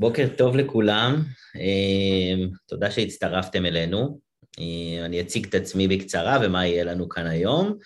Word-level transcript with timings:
בוקר 0.00 0.28
טוב 0.36 0.56
לכולם, 0.56 1.22
אה, 1.56 2.46
תודה 2.68 2.90
שהצטרפתם 2.90 3.66
אלינו. 3.66 4.20
אה, 4.58 5.04
אני 5.04 5.20
אציג 5.20 5.46
את 5.46 5.54
עצמי 5.54 5.88
בקצרה 5.88 6.38
ומה 6.42 6.66
יהיה 6.66 6.84
לנו 6.84 7.08
כאן 7.08 7.26
היום. 7.26 7.78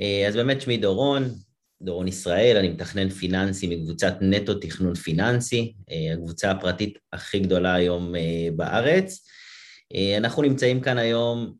אה, 0.00 0.28
אז 0.28 0.36
באמת 0.36 0.60
שמי 0.60 0.76
דורון, 0.76 1.28
דורון 1.82 2.08
ישראל, 2.08 2.56
אני 2.56 2.68
מתכנן 2.68 3.08
פיננסי 3.08 3.76
מקבוצת 3.76 4.14
נטו 4.20 4.54
תכנון 4.54 4.94
פיננסי, 4.94 5.74
הקבוצה 6.12 6.50
הפרטית 6.50 6.98
הכי 7.12 7.38
גדולה 7.38 7.74
היום 7.74 8.14
בארץ. 8.56 9.26
אנחנו 10.18 10.42
נמצאים 10.42 10.80
כאן 10.80 10.98
היום 10.98 11.54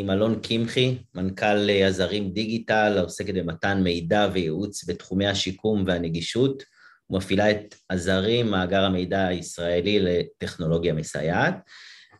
עם 0.00 0.10
אלון 0.10 0.40
קמחי, 0.42 0.98
מנכ"ל 1.14 1.70
עזרים 1.70 2.30
דיגיטל, 2.30 2.94
העוסקת 2.98 3.34
במתן 3.34 3.82
מידע 3.82 4.28
וייעוץ 4.32 4.88
בתחומי 4.88 5.26
השיקום 5.26 5.84
והנגישות. 5.86 6.73
ומפעילה 7.10 7.50
את 7.50 7.74
עזרים, 7.88 8.50
מאגר 8.50 8.84
המידע 8.84 9.26
הישראלי 9.26 9.98
לטכנולוגיה 10.00 10.92
מסייעת. 10.92 11.54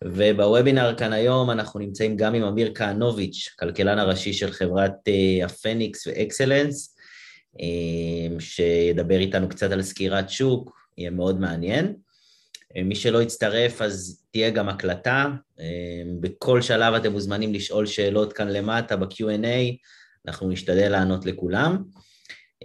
ובוובינר 0.04 0.94
כאן 0.96 1.12
היום 1.12 1.50
אנחנו 1.50 1.80
נמצאים 1.80 2.16
גם 2.16 2.34
עם 2.34 2.42
אמיר 2.42 2.72
כהנוביץ', 2.74 3.54
כלכלן 3.58 3.98
הראשי 3.98 4.32
של 4.32 4.52
חברת 4.52 4.92
אה, 5.08 5.44
הפניקס 5.44 6.06
ואקסלנס, 6.06 6.96
אה, 7.60 8.40
שידבר 8.40 9.18
איתנו 9.18 9.48
קצת 9.48 9.70
על 9.70 9.82
סקירת 9.82 10.30
שוק, 10.30 10.76
יהיה 10.98 11.10
מאוד 11.10 11.40
מעניין. 11.40 11.94
אה, 12.76 12.82
מי 12.82 12.94
שלא 12.94 13.22
יצטרף 13.22 13.82
אז 13.82 14.24
תהיה 14.30 14.50
גם 14.50 14.68
הקלטה, 14.68 15.26
בכל 16.20 16.62
שלב 16.62 16.94
אתם 16.94 17.12
מוזמנים 17.12 17.54
לשאול 17.54 17.86
שאלות 17.86 18.32
כאן 18.32 18.48
למטה 18.48 18.96
ב-Q&A, 18.96 19.76
אנחנו 20.26 20.48
נשתדל 20.48 20.88
לענות 20.88 21.26
לכולם. 21.26 21.82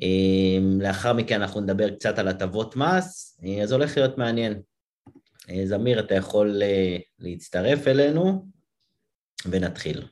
אמ, 0.01 0.81
לאחר 0.81 1.13
מכן 1.13 1.41
אנחנו 1.41 1.61
נדבר 1.61 1.95
קצת 1.95 2.19
על 2.19 2.27
הטבות 2.27 2.75
מס, 2.75 3.39
אה, 3.45 3.63
אז 3.63 3.71
הולך 3.71 3.97
להיות 3.97 4.17
מעניין. 4.17 4.61
אה, 5.49 5.61
זמיר, 5.65 5.99
אתה 5.99 6.15
יכול 6.15 6.61
אה, 6.61 6.97
להצטרף 7.19 7.87
אלינו 7.87 8.45
ונתחיל. 9.45 10.07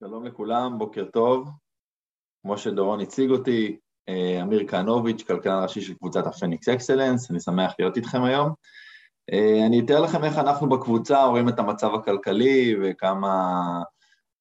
שלום 0.00 0.24
לכולם, 0.24 0.78
בוקר 0.78 1.04
טוב. 1.04 1.50
כמו 2.42 2.58
שדורון 2.58 3.00
הציג 3.00 3.30
אותי, 3.30 3.78
אה, 4.08 4.42
אמיר 4.42 4.68
כהנוביץ', 4.68 5.22
כלכלן 5.22 5.62
ראשי 5.62 5.80
של 5.80 5.94
קבוצת 5.94 6.26
הפניקס 6.26 6.68
אקסלנס, 6.68 7.30
אני 7.30 7.40
שמח 7.40 7.72
להיות 7.78 7.96
איתכם 7.96 8.24
היום. 8.24 8.52
אה, 9.32 9.66
אני 9.66 9.80
אתאר 9.80 10.00
לכם 10.00 10.24
איך 10.24 10.38
אנחנו 10.38 10.68
בקבוצה 10.68 11.24
רואים 11.24 11.48
את 11.48 11.58
המצב 11.58 11.94
הכלכלי 11.94 12.76
וכמה 12.82 13.42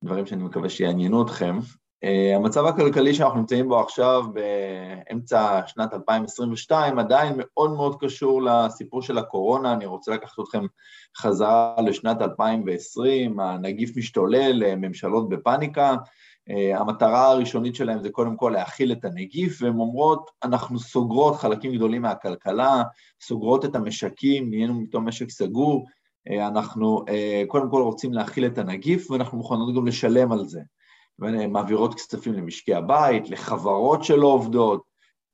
דברים 0.03 0.25
שאני 0.25 0.43
מקווה 0.43 0.69
שיעניינו 0.69 1.23
אתכם. 1.23 1.59
Uh, 2.05 2.35
המצב 2.35 2.65
הכלכלי 2.65 3.13
שאנחנו 3.13 3.39
נמצאים 3.39 3.67
בו 3.67 3.79
עכשיו 3.79 4.23
באמצע 4.33 5.61
שנת 5.67 5.93
2022 5.93 6.99
עדיין 6.99 7.33
מאוד 7.37 7.71
מאוד 7.71 7.95
קשור 7.99 8.41
לסיפור 8.41 9.01
של 9.01 9.17
הקורונה, 9.17 9.73
אני 9.73 9.85
רוצה 9.85 10.11
לקחת 10.11 10.39
אתכם 10.39 10.65
חזרה 11.17 11.75
לשנת 11.85 12.21
2020, 12.21 13.39
הנגיף 13.39 13.97
משתולל, 13.97 14.75
ממשלות 14.75 15.29
בפאניקה, 15.29 15.95
uh, 16.49 16.79
המטרה 16.79 17.31
הראשונית 17.31 17.75
שלהם 17.75 18.01
זה 18.01 18.09
קודם 18.09 18.35
כל 18.35 18.51
להכיל 18.55 18.91
את 18.91 19.05
הנגיף, 19.05 19.61
והן 19.61 19.79
אומרות, 19.79 20.31
אנחנו 20.43 20.79
סוגרות 20.79 21.35
חלקים 21.35 21.75
גדולים 21.75 22.01
מהכלכלה, 22.01 22.83
סוגרות 23.21 23.65
את 23.65 23.75
המשקים, 23.75 24.49
נהיינו 24.49 24.83
פתאום 24.87 25.07
משק 25.07 25.29
סגור, 25.29 25.85
אנחנו 26.29 27.05
קודם 27.47 27.69
כל 27.71 27.81
רוצים 27.81 28.13
להכיל 28.13 28.45
את 28.45 28.57
הנגיף 28.57 29.11
ואנחנו 29.11 29.37
מוכנות 29.37 29.75
גם 29.75 29.87
לשלם 29.87 30.31
על 30.31 30.45
זה. 30.45 30.61
ומעבירות 31.19 31.95
כספים 31.95 32.33
למשקי 32.33 32.73
הבית, 32.73 33.29
לחברות 33.29 34.03
שלא 34.03 34.27
עובדות, 34.27 34.83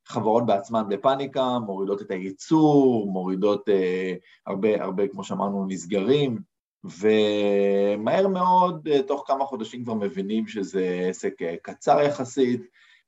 חברות 0.08 0.46
בעצמן 0.46 0.84
בפאניקה, 0.90 1.60
מורידות 1.60 2.02
את 2.02 2.12
הייצור, 2.12 3.12
מורידות 3.12 3.70
אה, 3.70 4.14
הרבה, 4.48 4.84
הרבה, 4.84 5.08
כמו 5.08 5.24
שאמרנו, 5.24 5.66
נסגרים, 5.68 6.40
ומהר 6.84 8.28
מאוד, 8.28 8.88
אה, 8.88 9.04
תוך 9.04 9.24
כמה 9.28 9.46
חודשים 9.46 9.84
כבר 9.84 9.94
מבינים 9.94 10.48
שזה 10.48 11.06
עסק 11.10 11.42
אה, 11.42 11.56
קצר 11.62 12.02
יחסית, 12.02 12.62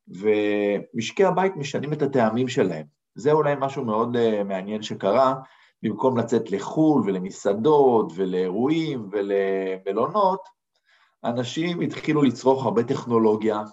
ומשקי 0.07 1.23
הבית 1.23 1.55
משנים 1.55 1.93
את 1.93 2.01
הטעמים 2.01 2.47
שלהם. 2.47 2.85
זה 3.15 3.31
אולי 3.31 3.53
משהו 3.59 3.85
מאוד 3.85 4.15
אה, 4.15 4.43
מעניין 4.43 4.81
שקרה, 4.81 5.35
במקום 5.83 6.17
לצאת 6.17 6.51
לחו"ל 6.51 7.03
ולמסעדות 7.05 8.11
ולאירועים 8.15 9.09
ולמלונות, 9.11 10.39
אנשים 11.25 11.81
התחילו 11.81 12.23
לצרוך 12.23 12.65
הרבה 12.65 12.83
טכנולוגיה, 12.83 13.63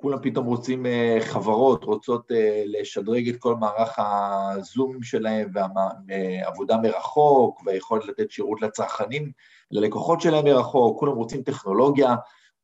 כולם 0.00 0.18
פתאום 0.22 0.46
רוצים, 0.46 0.86
אה, 0.86 1.18
חברות 1.20 1.84
רוצות 1.84 2.32
אה, 2.32 2.62
לשדרג 2.66 3.28
את 3.28 3.36
כל 3.38 3.56
מערך 3.56 3.98
הזומים 3.98 5.02
שלהם 5.02 5.50
והעבודה 5.54 6.76
מרחוק 6.76 7.62
והיכולת 7.66 8.06
לתת 8.06 8.30
שירות 8.30 8.62
לצרכנים, 8.62 9.32
ללקוחות 9.70 10.20
שלהם 10.20 10.44
מרחוק, 10.44 11.00
כולם 11.00 11.12
רוצים 11.12 11.42
טכנולוגיה, 11.42 12.14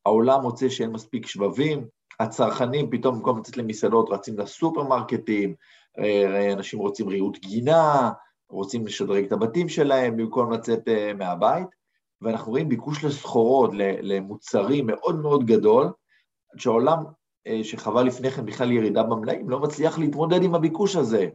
העולם 0.06 0.42
רוצה 0.42 0.70
שאין 0.70 0.90
מספיק 0.90 1.26
שבבים, 1.26 1.86
הצרכנים 2.20 2.90
פתאום 2.90 3.14
במקום 3.14 3.38
לצאת 3.38 3.56
למסעדות 3.56 4.10
רצים 4.10 4.38
לסופרמרקטים, 4.38 5.54
אה, 5.98 6.52
אנשים 6.52 6.78
רוצים 6.78 7.08
ריהוט 7.08 7.38
גינה, 7.38 8.10
רוצים 8.50 8.86
לשדרג 8.86 9.24
את 9.24 9.32
הבתים 9.32 9.68
שלהם 9.68 10.16
במקום 10.16 10.52
לצאת 10.52 10.88
מהבית, 11.18 11.81
ואנחנו 12.22 12.50
רואים 12.50 12.68
ביקוש 12.68 13.04
לסחורות, 13.04 13.70
למוצרים 14.02 14.86
מאוד 14.86 15.16
מאוד 15.16 15.46
גדול, 15.46 15.92
שהעולם 16.56 16.98
אה, 17.46 17.60
שחווה 17.64 18.02
לפני 18.02 18.30
כן 18.30 18.46
בכלל 18.46 18.72
ירידה 18.72 19.02
במלאים, 19.02 19.50
לא 19.50 19.60
מצליח 19.60 19.98
להתמודד 19.98 20.42
עם 20.42 20.54
הביקוש 20.54 20.96
הזה, 20.96 21.28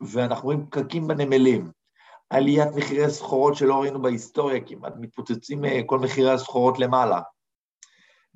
ואנחנו 0.00 0.44
רואים 0.44 0.66
פקקים 0.66 1.06
בנמלים, 1.06 1.70
עליית 2.30 2.68
מחירי 2.74 3.10
סחורות 3.10 3.54
שלא 3.54 3.80
ראינו 3.80 4.02
בהיסטוריה, 4.02 4.60
כמעט 4.66 4.92
מתפוצצים 4.96 5.64
אה, 5.64 5.80
כל 5.86 5.98
מחירי 5.98 6.30
הסחורות 6.30 6.78
למעלה. 6.78 7.20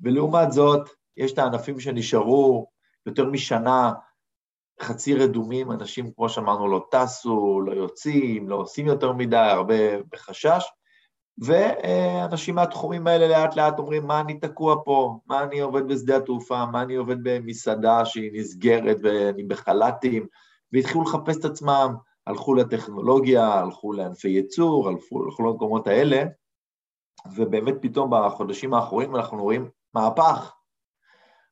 ולעומת 0.01 0.51
זאת, 0.51 0.89
יש 1.17 1.33
את 1.33 1.37
הענפים 1.37 1.79
שנשארו 1.79 2.67
יותר 3.05 3.25
משנה 3.25 3.91
חצי 4.81 5.13
רדומים, 5.13 5.71
אנשים, 5.71 6.11
כמו 6.15 6.29
שאמרנו, 6.29 6.67
לא 6.67 6.85
טסו, 6.91 7.61
לא 7.61 7.71
יוצאים, 7.71 8.49
לא 8.49 8.55
עושים 8.55 8.87
יותר 8.87 9.13
מדי, 9.13 9.37
הרבה 9.37 10.01
בחשש, 10.11 10.65
ואנשים 11.37 12.55
מהתחומים 12.55 13.07
האלה 13.07 13.27
לאט 13.27 13.55
לאט 13.55 13.79
אומרים, 13.79 14.07
מה 14.07 14.19
אני 14.21 14.39
תקוע 14.39 14.75
פה? 14.85 15.19
מה 15.25 15.43
אני 15.43 15.59
עובד 15.59 15.87
בשדה 15.87 16.17
התעופה? 16.17 16.65
מה 16.65 16.81
אני 16.81 16.95
עובד 16.95 17.17
במסעדה 17.23 18.05
שהיא 18.05 18.31
נסגרת 18.33 18.97
ואני 19.03 19.43
בחל"תים? 19.43 20.27
והתחילו 20.73 21.03
לחפש 21.03 21.37
את 21.37 21.45
עצמם, 21.45 21.95
הלכו 22.27 22.55
לטכנולוגיה, 22.55 23.53
הלכו 23.53 23.93
לענפי 23.93 24.29
ייצור, 24.29 24.89
הלכו, 24.89 25.23
הלכו 25.25 25.43
למקומות 25.43 25.87
האלה, 25.87 26.23
ובאמת 27.35 27.75
פתאום 27.81 28.09
בחודשים 28.11 28.73
האחרונים 28.73 29.15
אנחנו 29.15 29.43
רואים 29.43 29.69
מהפך. 29.93 30.53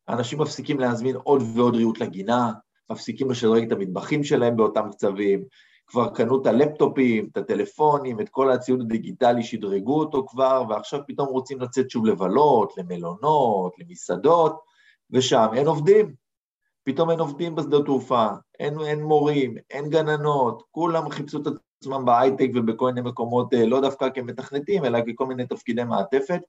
אנשים 0.10 0.42
מפסיקים 0.42 0.80
להזמין 0.80 1.16
עוד 1.16 1.42
ועוד 1.56 1.76
ריהוט 1.76 2.00
לגינה, 2.00 2.52
מפסיקים 2.92 3.31
לשדרג 3.31 3.66
את 3.66 3.72
המטבחים 3.72 4.24
שלהם 4.24 4.56
באותם 4.56 4.90
קצבים, 4.92 5.44
כבר 5.88 6.10
קנו 6.10 6.42
את 6.42 6.48
הלפטופים, 6.48 7.30
את 7.32 7.38
הטלפונים, 7.38 8.22
את 8.22 8.30
כל 8.30 8.52
הציוד 8.52 8.82
הדיגיטלי, 8.82 9.44
שדרגו 9.44 10.00
אותו 10.00 10.26
כבר, 10.28 10.64
ועכשיו 10.70 11.00
פתאום 11.08 11.28
רוצים 11.28 11.62
לצאת 11.62 11.90
שוב 11.90 12.06
לבלות, 12.06 12.74
למלונות, 12.78 13.74
למסעדות, 13.80 14.60
ושם 15.12 15.48
אין 15.54 15.68
עובדים. 15.68 16.14
פתאום 16.84 17.12
אין 17.12 17.20
עובדים 17.20 17.56
בשדות 17.56 17.86
תעופה, 17.86 18.28
אין, 18.60 18.80
אין 18.80 19.04
מורים, 19.04 19.58
אין 19.70 19.90
גננות, 19.90 20.64
כולם 20.72 21.10
חיפשו 21.10 21.42
את 21.42 21.48
עצמם 21.82 22.06
בהייטק 22.06 22.50
ובכל 22.54 22.86
מיני 22.86 23.10
מקומות, 23.10 23.54
אה, 23.54 23.66
לא 23.66 23.81
דווקא 23.81 24.10
כמתכנתים, 24.10 24.86
אלא 24.86 25.00
ככל 25.08 25.26
מיני 25.26 25.48
תפקידי 25.48 25.84
מעטפת, 25.84 26.42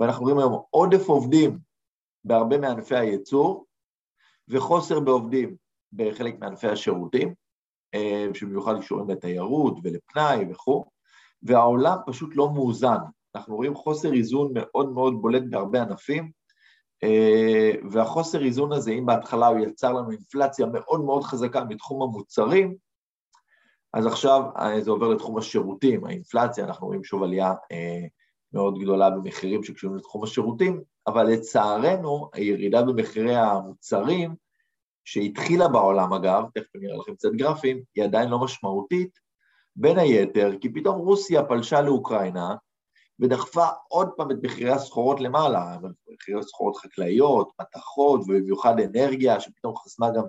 ואנחנו 0.00 0.22
רואים 0.22 0.38
היום 0.38 0.62
עודף 0.70 1.08
עובדים 1.08 1.58
בהרבה 2.24 2.58
מענפי 2.58 2.96
הייצור, 2.96 3.66
וחוסר 4.48 5.00
בעובדים 5.00 5.56
בחלק 5.92 6.38
מענפי 6.38 6.68
השירותים, 6.68 7.34
שבמיוחד 8.34 8.80
קשורים 8.80 9.10
לתיירות 9.10 9.78
ולפנאי 9.82 10.44
וכו', 10.50 10.84
והעולם 11.42 11.96
פשוט 12.06 12.30
לא 12.36 12.50
מאוזן. 12.50 12.98
אנחנו 13.34 13.56
רואים 13.56 13.74
חוסר 13.74 14.12
איזון 14.12 14.50
מאוד 14.54 14.92
מאוד 14.92 15.22
בולט 15.22 15.42
בהרבה 15.50 15.82
ענפים, 15.82 16.30
אה, 17.04 17.70
והחוסר 17.90 18.44
איזון 18.44 18.72
הזה, 18.72 18.90
אם 18.90 19.06
בהתחלה 19.06 19.46
הוא 19.46 19.58
יצר 19.58 19.92
לנו 19.92 20.10
אינפלציה 20.10 20.66
מאוד 20.66 21.00
מאוד 21.00 21.24
חזקה 21.24 21.64
מתחום 21.64 22.02
המוצרים, 22.02 22.74
אז 23.92 24.06
עכשיו 24.06 24.42
אה, 24.58 24.80
זה 24.80 24.90
עובר 24.90 25.08
לתחום 25.08 25.38
השירותים, 25.38 26.04
האינפלציה, 26.04 26.64
אנחנו 26.64 26.86
רואים 26.86 27.04
שוב 27.04 27.22
עלייה 27.22 27.54
אה, 27.72 28.06
מאוד 28.52 28.78
גדולה 28.78 29.10
במחירים 29.10 29.64
שקשורים 29.64 29.96
לתחום 29.96 30.24
השירותים, 30.24 30.80
אבל 31.06 31.26
לצערנו 31.26 32.30
הירידה 32.32 32.82
במחירי 32.82 33.36
המוצרים, 33.36 34.34
שהתחילה 35.04 35.68
בעולם 35.68 36.12
אגב, 36.12 36.44
תכף 36.54 36.76
אני 36.76 36.86
אראה 36.86 36.98
לכם 36.98 37.14
קצת 37.14 37.28
גרפים, 37.32 37.82
היא 37.94 38.04
עדיין 38.04 38.28
לא 38.28 38.38
משמעותית, 38.38 39.18
בין 39.76 39.98
היתר 39.98 40.50
כי 40.60 40.72
פתאום 40.72 40.98
רוסיה 40.98 41.44
פלשה 41.44 41.80
לאוקראינה 41.80 42.54
ודחפה 43.20 43.66
עוד 43.88 44.08
פעם 44.16 44.30
את 44.30 44.36
מחירי 44.42 44.70
הסחורות 44.70 45.20
למעלה, 45.20 45.76
מחירי 46.14 46.42
סחורות 46.42 46.76
חקלאיות, 46.76 47.52
מתכות 47.60 48.20
ובמיוחד 48.20 48.80
אנרגיה, 48.80 49.40
שפתאום 49.40 49.76
חסמה 49.76 50.10
גם 50.10 50.24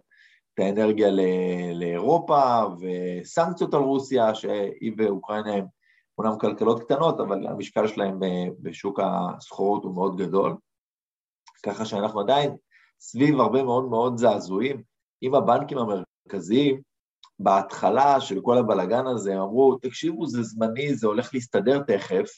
את 0.53 0.59
האנרגיה 0.59 1.09
לאירופה, 1.73 2.63
וסנקציות 2.79 3.73
על 3.73 3.81
רוסיה, 3.81 4.35
שהיא 4.35 4.93
ואוקראינה 4.97 5.53
הם 5.53 5.65
אומנם 6.17 6.39
כלכלות 6.39 6.83
קטנות, 6.83 7.19
אבל 7.19 7.47
המשקל 7.47 7.87
שלהם 7.87 8.19
בשוק 8.59 8.99
הסחורות 9.03 9.83
הוא 9.83 9.95
מאוד 9.95 10.17
גדול, 10.17 10.55
ככה 11.65 11.85
שאנחנו 11.85 12.19
עדיין 12.19 12.55
סביב 13.01 13.39
הרבה 13.39 13.63
מאוד 13.63 13.89
מאוד 13.89 14.17
זעזועים. 14.17 14.81
אם 15.23 15.35
הבנקים 15.35 15.77
המרכזיים, 15.77 16.81
בהתחלה 17.39 18.21
של 18.21 18.41
כל 18.41 18.57
הבלגן 18.57 19.07
הזה, 19.07 19.33
אמרו, 19.33 19.77
תקשיבו, 19.81 20.27
זה 20.27 20.43
זמני, 20.43 20.95
זה 20.95 21.07
הולך 21.07 21.33
להסתדר 21.33 21.79
תכף, 21.79 22.29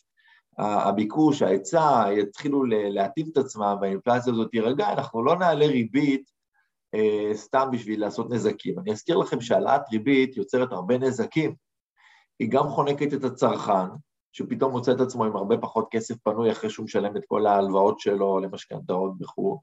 הביקוש, 0.58 1.42
ההיצע, 1.42 2.06
יתחילו 2.18 2.64
להתאים 2.66 3.26
את 3.32 3.38
עצמם 3.38 3.78
והאינפלציה 3.82 4.34
הזאת 4.34 4.52
תירגע, 4.52 4.94
אנחנו 4.94 5.24
לא 5.24 5.36
נעלה 5.36 5.66
ריבית 5.66 6.32
אה, 6.96 7.32
סתם 7.34 7.68
בשביל 7.72 8.02
לעשות 8.02 8.30
נזקים. 8.30 8.80
אני 8.80 8.92
אזכיר 8.92 9.18
לכם 9.18 9.42
שהעלאת 9.42 9.82
ריבית 9.92 10.38
יוצרת 10.38 10.72
הרבה 10.72 10.98
נזקים. 10.98 11.56
היא 12.40 12.50
גם 12.52 12.70
חונקת 12.70 13.14
את 13.14 13.24
הצרכן, 13.24 13.88
שפתאום 14.32 14.72
מוצא 14.72 14.92
את 14.92 15.02
עצמו 15.02 15.26
עם 15.26 15.36
הרבה 15.36 15.58
פחות 15.58 15.88
כסף 15.92 16.16
פנוי 16.24 16.52
אחרי 16.52 16.70
שהוא 16.70 16.84
משלם 16.84 17.18
את 17.18 17.22
כל 17.28 17.46
ההלוואות 17.46 18.00
שלו 18.00 18.40
למשכנתאות 18.40 19.18
בחו"ל, 19.18 19.58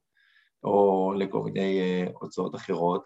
או 0.63 1.13
לכל 1.17 1.43
מיני 1.43 1.79
אה, 1.81 2.05
הוצאות 2.19 2.55
אחרות. 2.55 3.03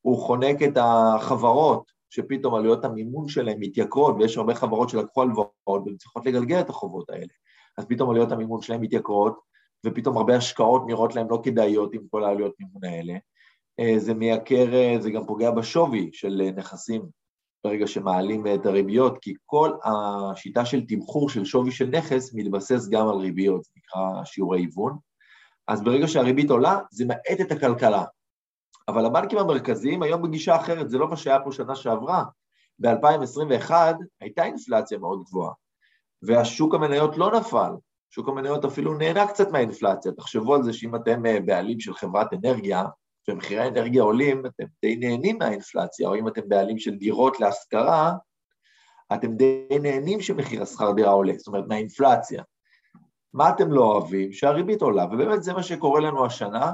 הוא 0.00 0.18
חונק 0.18 0.62
את 0.62 0.76
החברות, 0.76 1.92
שפתאום 2.10 2.54
עלויות 2.54 2.84
המימון 2.84 3.28
שלהם 3.28 3.60
מתייקרות, 3.60 4.14
ויש 4.18 4.36
הרבה 4.36 4.54
חברות 4.54 4.88
שלקחו 4.88 5.22
הלוואות 5.22 5.82
והן 5.86 5.96
צריכות 5.96 6.26
לגלגל 6.26 6.60
את 6.60 6.70
החובות 6.70 7.10
האלה. 7.10 7.32
אז 7.78 7.84
פתאום 7.88 8.10
עלויות 8.10 8.32
המימון 8.32 8.62
שלהם 8.62 8.80
מתייקרות, 8.80 9.40
ופתאום 9.86 10.16
הרבה 10.16 10.36
השקעות 10.36 10.82
נראות 10.86 11.14
להם 11.14 11.26
לא 11.30 11.40
כדאיות 11.44 11.94
עם 11.94 12.02
כל 12.10 12.24
העלויות 12.24 12.54
מימון 12.60 12.84
האלה. 12.84 13.14
אה, 13.80 13.98
זה 13.98 14.14
מייקר, 14.14 14.74
אה, 14.74 14.96
זה 15.00 15.10
גם 15.10 15.26
פוגע 15.26 15.50
בשווי 15.50 16.10
של 16.12 16.50
נכסים 16.56 17.02
ברגע 17.64 17.86
שמעלים 17.86 18.46
את 18.54 18.66
הריביות, 18.66 19.18
כי 19.18 19.34
כל 19.46 19.70
השיטה 19.84 20.64
של 20.64 20.86
תמחור 20.86 21.28
של 21.28 21.44
שווי 21.44 21.70
של 21.70 21.86
נכס 21.86 22.34
מתבסס 22.34 22.88
גם 22.88 23.08
על 23.08 23.16
ריביות, 23.16 23.64
זה 23.64 23.70
נקרא 23.76 24.24
שיעורי 24.24 24.60
היוון. 24.60 25.09
אז 25.70 25.82
ברגע 25.82 26.08
שהריבית 26.08 26.50
עולה, 26.50 26.78
זה 26.90 27.04
מאט 27.04 27.40
את 27.40 27.52
הכלכלה. 27.52 28.04
אבל 28.88 29.06
הבנקים 29.06 29.38
המרכזיים 29.38 30.02
היום 30.02 30.22
בגישה 30.22 30.56
אחרת, 30.56 30.90
זה 30.90 30.98
לא 30.98 31.08
מה 31.08 31.16
שהיה 31.16 31.40
פה 31.44 31.52
שנה 31.52 31.76
שעברה. 31.76 32.24
ב-2021 32.78 33.72
הייתה 34.20 34.44
אינפלציה 34.44 34.98
מאוד 34.98 35.22
גבוהה, 35.24 35.52
והשוק 36.22 36.74
המניות 36.74 37.16
לא 37.16 37.40
נפל, 37.40 37.72
שוק 38.10 38.28
המניות 38.28 38.64
אפילו 38.64 38.94
נהנה 38.94 39.26
קצת 39.26 39.50
מהאינפלציה. 39.50 40.12
תחשבו 40.12 40.54
על 40.54 40.62
זה 40.62 40.72
שאם 40.72 40.96
אתם 40.96 41.26
אה, 41.26 41.40
בעלים 41.40 41.80
של 41.80 41.94
חברת 41.94 42.32
אנרגיה, 42.32 42.84
ומחירי 43.28 43.60
האנרגיה 43.60 44.02
עולים, 44.02 44.46
אתם 44.46 44.64
די 44.82 44.96
נהנים 44.96 45.38
מהאינפלציה, 45.38 46.08
או 46.08 46.14
אם 46.14 46.28
אתם 46.28 46.42
בעלים 46.48 46.78
של 46.78 46.94
דירות 46.94 47.40
להשכרה, 47.40 48.12
אתם 49.14 49.36
די 49.36 49.66
נהנים 49.82 50.20
שמחיר 50.20 50.62
השכר 50.62 50.92
דירה 50.92 51.10
עולה, 51.10 51.32
זאת 51.36 51.46
אומרת 51.46 51.64
מהאינפלציה. 51.68 52.42
מה 53.34 53.50
אתם 53.50 53.72
לא 53.72 53.84
אוהבים? 53.84 54.32
שהריבית 54.32 54.82
עולה, 54.82 55.04
ובאמת 55.04 55.42
זה 55.42 55.52
מה 55.52 55.62
שקורה 55.62 56.00
לנו 56.00 56.26
השנה, 56.26 56.72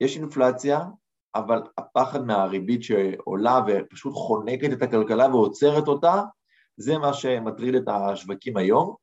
יש 0.00 0.16
אינפלציה, 0.16 0.80
אבל 1.34 1.62
הפחד 1.78 2.26
מהריבית 2.26 2.82
שעולה 2.82 3.60
ופשוט 3.66 4.14
חונקת 4.14 4.72
את 4.72 4.82
הכלכלה 4.82 5.28
ועוצרת 5.28 5.88
אותה, 5.88 6.22
זה 6.76 6.98
מה 6.98 7.14
שמטריד 7.14 7.74
את 7.74 7.88
השווקים 7.88 8.56
היום, 8.56 8.94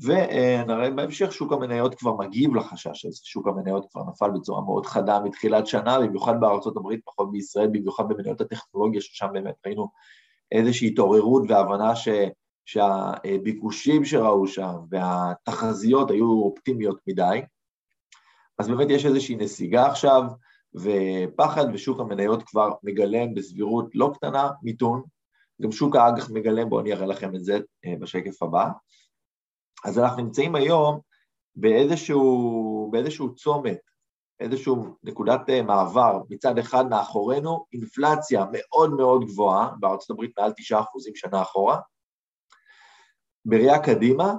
ונראה 0.00 0.90
בהמשך 0.90 1.32
שוק 1.32 1.52
המניות 1.52 1.94
כבר 1.94 2.16
מגיב 2.16 2.54
לחשש 2.54 3.04
הזה, 3.04 3.20
שוק 3.24 3.48
המניות 3.48 3.86
כבר 3.90 4.02
נפל 4.08 4.30
בצורה 4.30 4.62
מאוד 4.62 4.86
חדה 4.86 5.20
מתחילת 5.20 5.66
שנה, 5.66 5.98
במיוחד 6.00 6.40
בארצות 6.40 6.76
הברית, 6.76 7.00
פחות 7.04 7.32
בישראל, 7.32 7.66
במיוחד 7.66 8.08
במניות 8.08 8.40
הטכנולוגיה, 8.40 9.00
ששם 9.00 9.26
באמת 9.32 9.54
ראינו 9.66 9.88
איזושהי 10.52 10.88
התעוררות 10.88 11.42
והבנה 11.48 11.96
ש... 11.96 12.08
שהביקושים 12.64 14.04
שראו 14.04 14.46
שם 14.46 14.74
והתחזיות 14.90 16.10
היו 16.10 16.42
אופטימיות 16.42 16.98
מדי, 17.06 17.42
אז 18.58 18.68
באמת 18.68 18.90
יש 18.90 19.06
איזושהי 19.06 19.36
נסיגה 19.36 19.86
עכשיו, 19.86 20.22
ופחד 20.74 21.64
ושוק 21.74 22.00
המניות 22.00 22.42
כבר 22.42 22.70
מגלם 22.82 23.34
בסבירות 23.34 23.86
לא 23.94 24.10
קטנה 24.14 24.50
מיתון, 24.62 25.02
גם 25.62 25.72
שוק 25.72 25.96
האג"ח 25.96 26.30
מגלם, 26.30 26.68
בואו 26.68 26.80
אני 26.80 26.92
אראה 26.92 27.06
לכם 27.06 27.34
את 27.34 27.44
זה 27.44 27.58
אה, 27.84 27.94
בשקף 28.00 28.42
הבא. 28.42 28.68
אז 29.84 29.98
אנחנו 29.98 30.22
נמצאים 30.22 30.54
היום 30.54 31.00
באיזשהו, 31.56 32.88
באיזשהו 32.92 33.34
צומת, 33.34 33.78
איזשהו 34.40 34.96
נקודת 35.02 35.40
אה, 35.50 35.62
מעבר, 35.62 36.20
מצד 36.30 36.58
אחד 36.58 36.88
מאחורינו 36.88 37.64
אינפלציה 37.72 38.44
מאוד 38.52 38.90
מאוד 38.90 39.24
גבוהה, 39.24 39.70
בארצות 39.80 40.10
הברית 40.10 40.38
מעל 40.38 40.52
9% 40.72 40.74
שנה 41.14 41.42
אחורה, 41.42 41.80
בראייה 43.44 43.82
קדימה, 43.82 44.34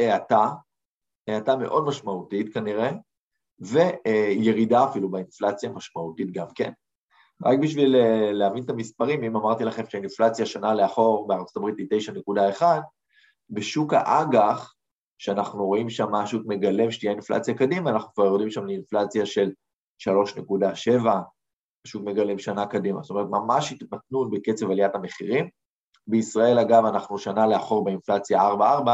האטה, 0.00 0.48
האטה 1.28 1.56
מאוד 1.56 1.84
משמעותית 1.84 2.54
כנראה, 2.54 2.90
וירידה 3.58 4.84
אפילו 4.84 5.10
באינפלציה 5.10 5.70
משמעותית 5.70 6.32
גם 6.32 6.46
כן. 6.54 6.72
רק 7.44 7.58
בשביל 7.58 7.96
אה, 7.96 8.32
להבין 8.32 8.64
את 8.64 8.70
המספרים, 8.70 9.22
אם 9.22 9.36
אמרתי 9.36 9.64
לכם 9.64 9.82
שהאינפלציה 9.88 10.46
שנה 10.46 10.74
לאחור 10.74 11.26
בארצות 11.26 11.56
הברית 11.56 11.78
היא 11.78 11.86
9.1, 12.60 12.62
בשוק 13.50 13.94
האג"ח, 13.94 14.74
שאנחנו 15.18 15.66
רואים 15.66 15.90
שם 15.90 16.14
השוק 16.14 16.42
מגלם 16.46 16.90
שתהיה 16.90 17.12
אינפלציה 17.12 17.54
קדימה, 17.54 17.90
אנחנו 17.90 18.14
כבר 18.14 18.24
יורדים 18.24 18.50
שם 18.50 18.66
לאינפלציה 18.66 19.26
של 19.26 19.50
3.7, 20.08 21.08
השוק 21.86 22.02
מגלם 22.04 22.38
שנה 22.38 22.66
קדימה. 22.66 23.02
זאת 23.02 23.10
אומרת, 23.10 23.26
ממש 23.30 23.72
התמתנות 23.72 24.30
בקצב 24.30 24.70
עליית 24.70 24.94
המחירים. 24.94 25.48
בישראל, 26.08 26.58
אגב, 26.58 26.84
אנחנו 26.84 27.18
שנה 27.18 27.46
לאחור 27.46 27.84
באינפלציה 27.84 28.40
4.4, 28.40 28.90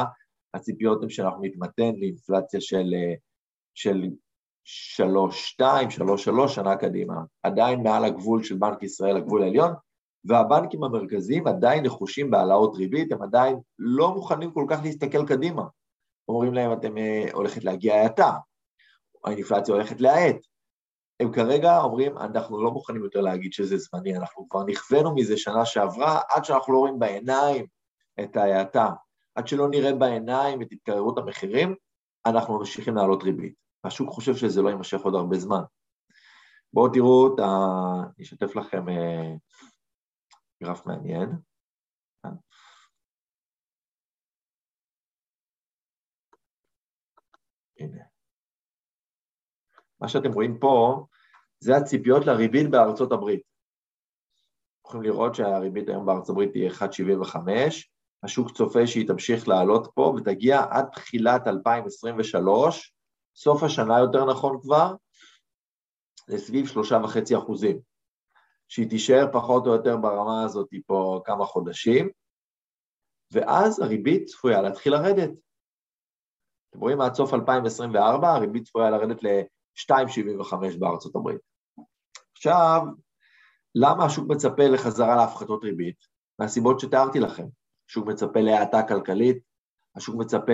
הציפיות 0.55 1.03
הן 1.03 1.09
שאנחנו 1.09 1.43
נתמתן 1.43 1.95
לאינפלציה 2.01 2.61
של, 2.61 2.95
אה, 2.95 3.15
של 3.75 4.09
שלוש 4.65 5.51
שתיים, 5.51 5.91
שלוש 5.91 6.25
שלוש 6.25 6.55
שנה 6.55 6.77
קדימה, 6.77 7.15
עדיין 7.43 7.83
מעל 7.83 8.05
הגבול 8.05 8.43
של 8.43 8.57
בנק 8.57 8.83
ישראל, 8.83 9.17
הגבול 9.17 9.43
העליון, 9.43 9.73
והבנקים 10.25 10.85
המרכזיים 10.85 11.47
עדיין 11.47 11.87
נחושים 11.87 12.31
בהעלאות 12.31 12.77
ריבית, 12.77 13.13
הם 13.13 13.23
עדיין 13.23 13.57
לא 13.79 14.15
מוכנים 14.15 14.51
כל 14.51 14.67
כך 14.69 14.81
להסתכל 14.85 15.27
קדימה. 15.27 15.63
אומרים 16.29 16.55
להם, 16.55 16.73
אתם 16.73 16.99
אה, 16.99 17.27
הולכת 17.33 17.65
להגיע 17.65 17.95
האטה, 17.95 18.33
האינפלציה 19.25 19.75
הולכת 19.75 20.01
להאט. 20.01 20.37
הם 21.21 21.33
כרגע 21.33 21.79
אומרים, 21.79 22.19
אנחנו 22.19 22.65
לא 22.65 22.71
מוכנים 22.71 23.05
יותר 23.05 23.21
להגיד 23.21 23.53
שזה 23.53 23.77
זמני, 23.77 24.17
אנחנו 24.17 24.49
כבר 24.49 24.65
נכוונו 24.65 25.15
מזה 25.15 25.37
שנה 25.37 25.65
שעברה, 25.65 26.21
עד 26.29 26.45
שאנחנו 26.45 26.73
לא 26.73 26.79
רואים 26.79 26.99
בעיניים 26.99 27.67
את 28.21 28.37
ההאטה, 28.37 28.91
עד 29.35 29.49
שלא 29.49 29.69
נראה 29.69 29.93
בעיניים 29.95 30.63
את 30.63 30.73
התקררות 30.73 31.19
המחירים, 31.19 31.75
אנחנו 32.27 32.59
ממשיכים 32.59 32.95
להעלות 32.95 33.23
ריבית. 33.23 33.55
השוק 33.85 34.11
חושב 34.11 34.37
שזה 34.37 34.63
לא 34.63 34.69
יימשך 34.69 35.01
עוד 35.01 35.15
הרבה 35.15 35.39
זמן. 35.39 35.63
בואו 36.73 36.93
תראו, 36.93 37.37
אני 37.39 38.25
אשתף 38.25 38.57
לכם 38.57 38.89
אה, 38.89 39.35
גרף 40.63 40.87
מעניין. 40.87 41.29
הנה. 47.81 48.14
מה 50.01 50.09
שאתם 50.09 50.33
רואים 50.33 50.59
פה, 50.59 51.07
זה 51.59 51.77
הציפיות 51.77 52.27
לריבית 52.27 52.71
בארצות 52.71 53.13
הברית. 53.13 53.43
יכולים 54.87 55.03
לראות 55.03 55.35
שהריבית 55.35 55.89
היום 55.89 56.07
בארצות 56.07 56.31
הברית 56.31 56.55
היא 56.55 56.71
1.75, 56.71 57.39
השוק 58.23 58.51
צופה 58.51 58.87
שהיא 58.87 59.09
תמשיך 59.09 59.49
לעלות 59.49 59.91
פה 59.95 60.15
ותגיע 60.17 60.65
עד 60.71 60.85
תחילת 60.93 61.47
2023 61.47 62.95
סוף 63.37 63.63
השנה 63.63 63.99
יותר 63.99 64.25
נכון 64.25 64.61
כבר, 64.63 64.95
לסביב 66.29 66.67
שלושה 66.67 66.99
וחצי 67.05 67.37
אחוזים, 67.39 67.79
שהיא 68.69 68.91
תישאר 68.91 69.27
פחות 69.33 69.67
או 69.67 69.73
יותר 69.73 69.97
ברמה 69.97 70.45
הזאת 70.45 70.69
פה 70.87 71.21
כמה 71.25 71.45
חודשים, 71.45 72.09
ואז 73.31 73.81
הריבית 73.81 74.27
צפויה 74.27 74.63
להתחיל 74.63 74.93
לרדת. 74.93 75.31
אתם 76.71 76.81
רואים 76.81 77.01
עד 77.01 77.15
סוף 77.15 77.35
2024 77.35 78.33
הריבית 78.33 78.65
צפויה 78.65 78.91
לרדת 78.91 79.23
ל-2.75 79.91 80.79
בארצות 80.79 81.17
הברית. 81.17 81.41
עכשיו, 82.37 82.83
למה 83.75 84.05
השוק 84.05 84.29
מצפה 84.29 84.67
לחזרה 84.67 85.17
להפחתות 85.17 85.65
ריבית? 85.65 85.97
מהסיבות 86.39 86.81
שתיארתי 86.81 87.21
לכם. 87.21 87.47
השוק 87.89 88.07
מצפה 88.07 88.41
להאטה 88.41 88.83
כלכלית, 88.83 89.39
השוק 89.97 90.17
מצפה 90.17 90.53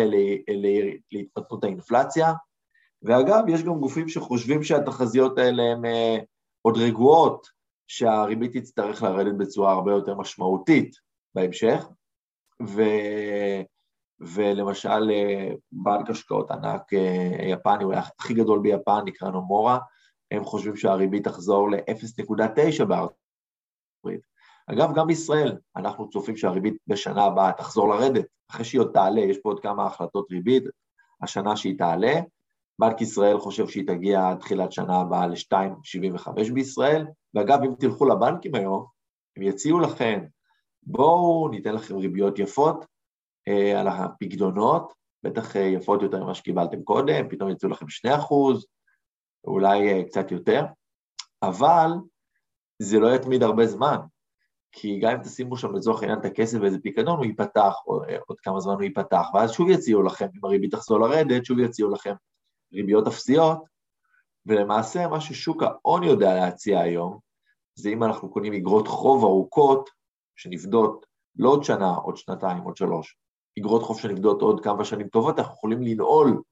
להתפתחות 1.13 1.65
האינפלציה, 1.65 2.33
ואגב, 3.03 3.45
יש 3.49 3.63
גם 3.63 3.81
גופים 3.81 4.09
שחושבים 4.09 4.63
שהתחזיות 4.63 5.39
האלה 5.39 5.63
הן 5.63 5.85
אה, 5.85 6.19
עוד 6.63 6.77
רגועות, 6.77 7.47
שהריבית 7.89 8.57
תצטרך 8.57 9.03
לרדת 9.03 9.35
בצורה 9.39 9.73
הרבה 9.73 9.93
יותר 9.93 10.15
משמעותית 10.15 10.97
בהמשך, 11.35 11.85
ו... 12.63 12.83
ולמשל 14.21 15.11
אה, 15.11 15.53
בנק 15.73 16.11
השקעות 16.11 16.51
ענק 16.51 16.95
אה, 16.95 17.49
יפני, 17.49 17.85
הוא 17.85 17.95
הכי 17.95 18.35
גדול 18.35 18.59
ביפן, 18.59 19.01
נקרא 19.05 19.31
נומורה, 19.31 19.79
הם 20.31 20.45
חושבים 20.45 20.77
שהריבית 20.77 21.25
תחזור 21.25 21.71
ל-0.9 21.71 22.85
בארצות 22.85 23.17
הברית. 24.05 24.21
אגב, 24.67 24.95
גם 24.95 25.07
בישראל, 25.07 25.57
אנחנו 25.77 26.11
צופים 26.11 26.37
שהריבית 26.37 26.75
בשנה 26.87 27.25
הבאה 27.25 27.53
תחזור 27.53 27.89
לרדת, 27.89 28.25
אחרי 28.51 28.65
שהיא 28.65 28.81
עוד 28.81 28.91
תעלה, 28.93 29.21
יש 29.21 29.39
פה 29.39 29.49
עוד 29.49 29.61
כמה 29.61 29.87
החלטות 29.87 30.31
ריבית, 30.31 30.65
השנה 31.23 31.57
שהיא 31.57 31.79
תעלה, 31.79 32.21
בנק 32.79 33.01
ישראל 33.01 33.39
חושב 33.39 33.69
שהיא 33.69 33.87
תגיע 33.87 34.29
עד 34.29 34.39
תחילת 34.39 34.73
שנה 34.73 35.01
הבאה 35.01 35.27
ל-2.75 35.27 36.53
בישראל, 36.55 37.07
ואגב, 37.35 37.59
אם 37.63 37.75
תלכו 37.79 38.05
לבנקים 38.05 38.55
היום, 38.55 38.87
הם 39.37 39.43
יציעו 39.43 39.81
לכם, 39.81 40.21
בואו 40.83 41.49
ניתן 41.49 41.75
לכם 41.75 41.97
ריביות 41.97 42.39
יפות 42.39 42.85
על 43.77 43.89
הפקדונות, 43.89 44.93
בטח 45.23 45.57
אה, 45.57 45.63
יפות 45.63 46.03
יותר 46.03 46.25
ממה 46.25 46.35
שקיבלתם 46.35 46.83
קודם, 46.83 47.29
פתאום 47.29 47.51
יצאו 47.51 47.69
לכם 47.69 47.89
2 47.89 48.15
אחוז, 48.15 48.67
אולי 49.45 49.93
אה, 49.93 50.05
קצת 50.05 50.31
יותר, 50.31 50.65
אבל 51.43 51.91
זה 52.79 52.99
לא 52.99 53.15
יתמיד 53.15 53.43
הרבה 53.43 53.67
זמן, 53.67 53.97
כי 54.73 55.01
גם 55.01 55.13
אם 55.13 55.23
תשימו 55.23 55.57
שם 55.57 55.73
לצורך 55.75 56.03
העניין 56.03 56.19
את 56.19 56.25
הכסף 56.25 56.59
באיזה 56.59 56.79
פיקדון, 56.83 57.17
הוא 57.17 57.27
ייפתח, 57.27 57.75
או 57.87 58.03
עוד 58.27 58.41
כמה 58.41 58.61
זמן 58.61 58.73
הוא 58.73 58.83
ייפתח, 58.83 59.27
ואז 59.35 59.53
שוב 59.53 59.71
יציעו 59.71 60.03
לכם, 60.03 60.27
אם 60.37 60.45
הריבית 60.45 60.75
תחזור 60.75 61.01
לרדת, 61.01 61.45
שוב 61.45 61.59
יציעו 61.59 61.91
לכם 61.91 62.15
ריביות 62.73 63.07
אפסיות, 63.07 63.65
ולמעשה 64.47 65.09
מה 65.09 65.21
ששוק 65.21 65.63
ההון 65.63 66.03
יודע 66.03 66.35
להציע 66.35 66.81
היום, 66.81 67.19
זה 67.75 67.89
אם 67.89 68.05
אנחנו 68.05 68.31
קונים 68.31 68.53
אגרות 68.53 68.89
חוב 68.89 69.25
ארוכות, 69.25 69.91
שנפדות 70.37 71.07
לא 71.37 71.49
עוד 71.49 71.65
שנה, 71.65 71.95
עוד 71.95 72.17
שנתיים, 72.17 72.63
עוד 72.63 72.77
שלוש, 72.77 73.17
אגרות 73.61 73.83
חוב 73.83 74.01
שנפדות 74.01 74.43
עוד 74.43 74.65
כמה 74.65 74.85
שנים 74.85 75.09
טובות, 75.09 75.39
אנחנו 75.39 75.55
יכולים 75.55 75.83
לנעול 75.83 76.43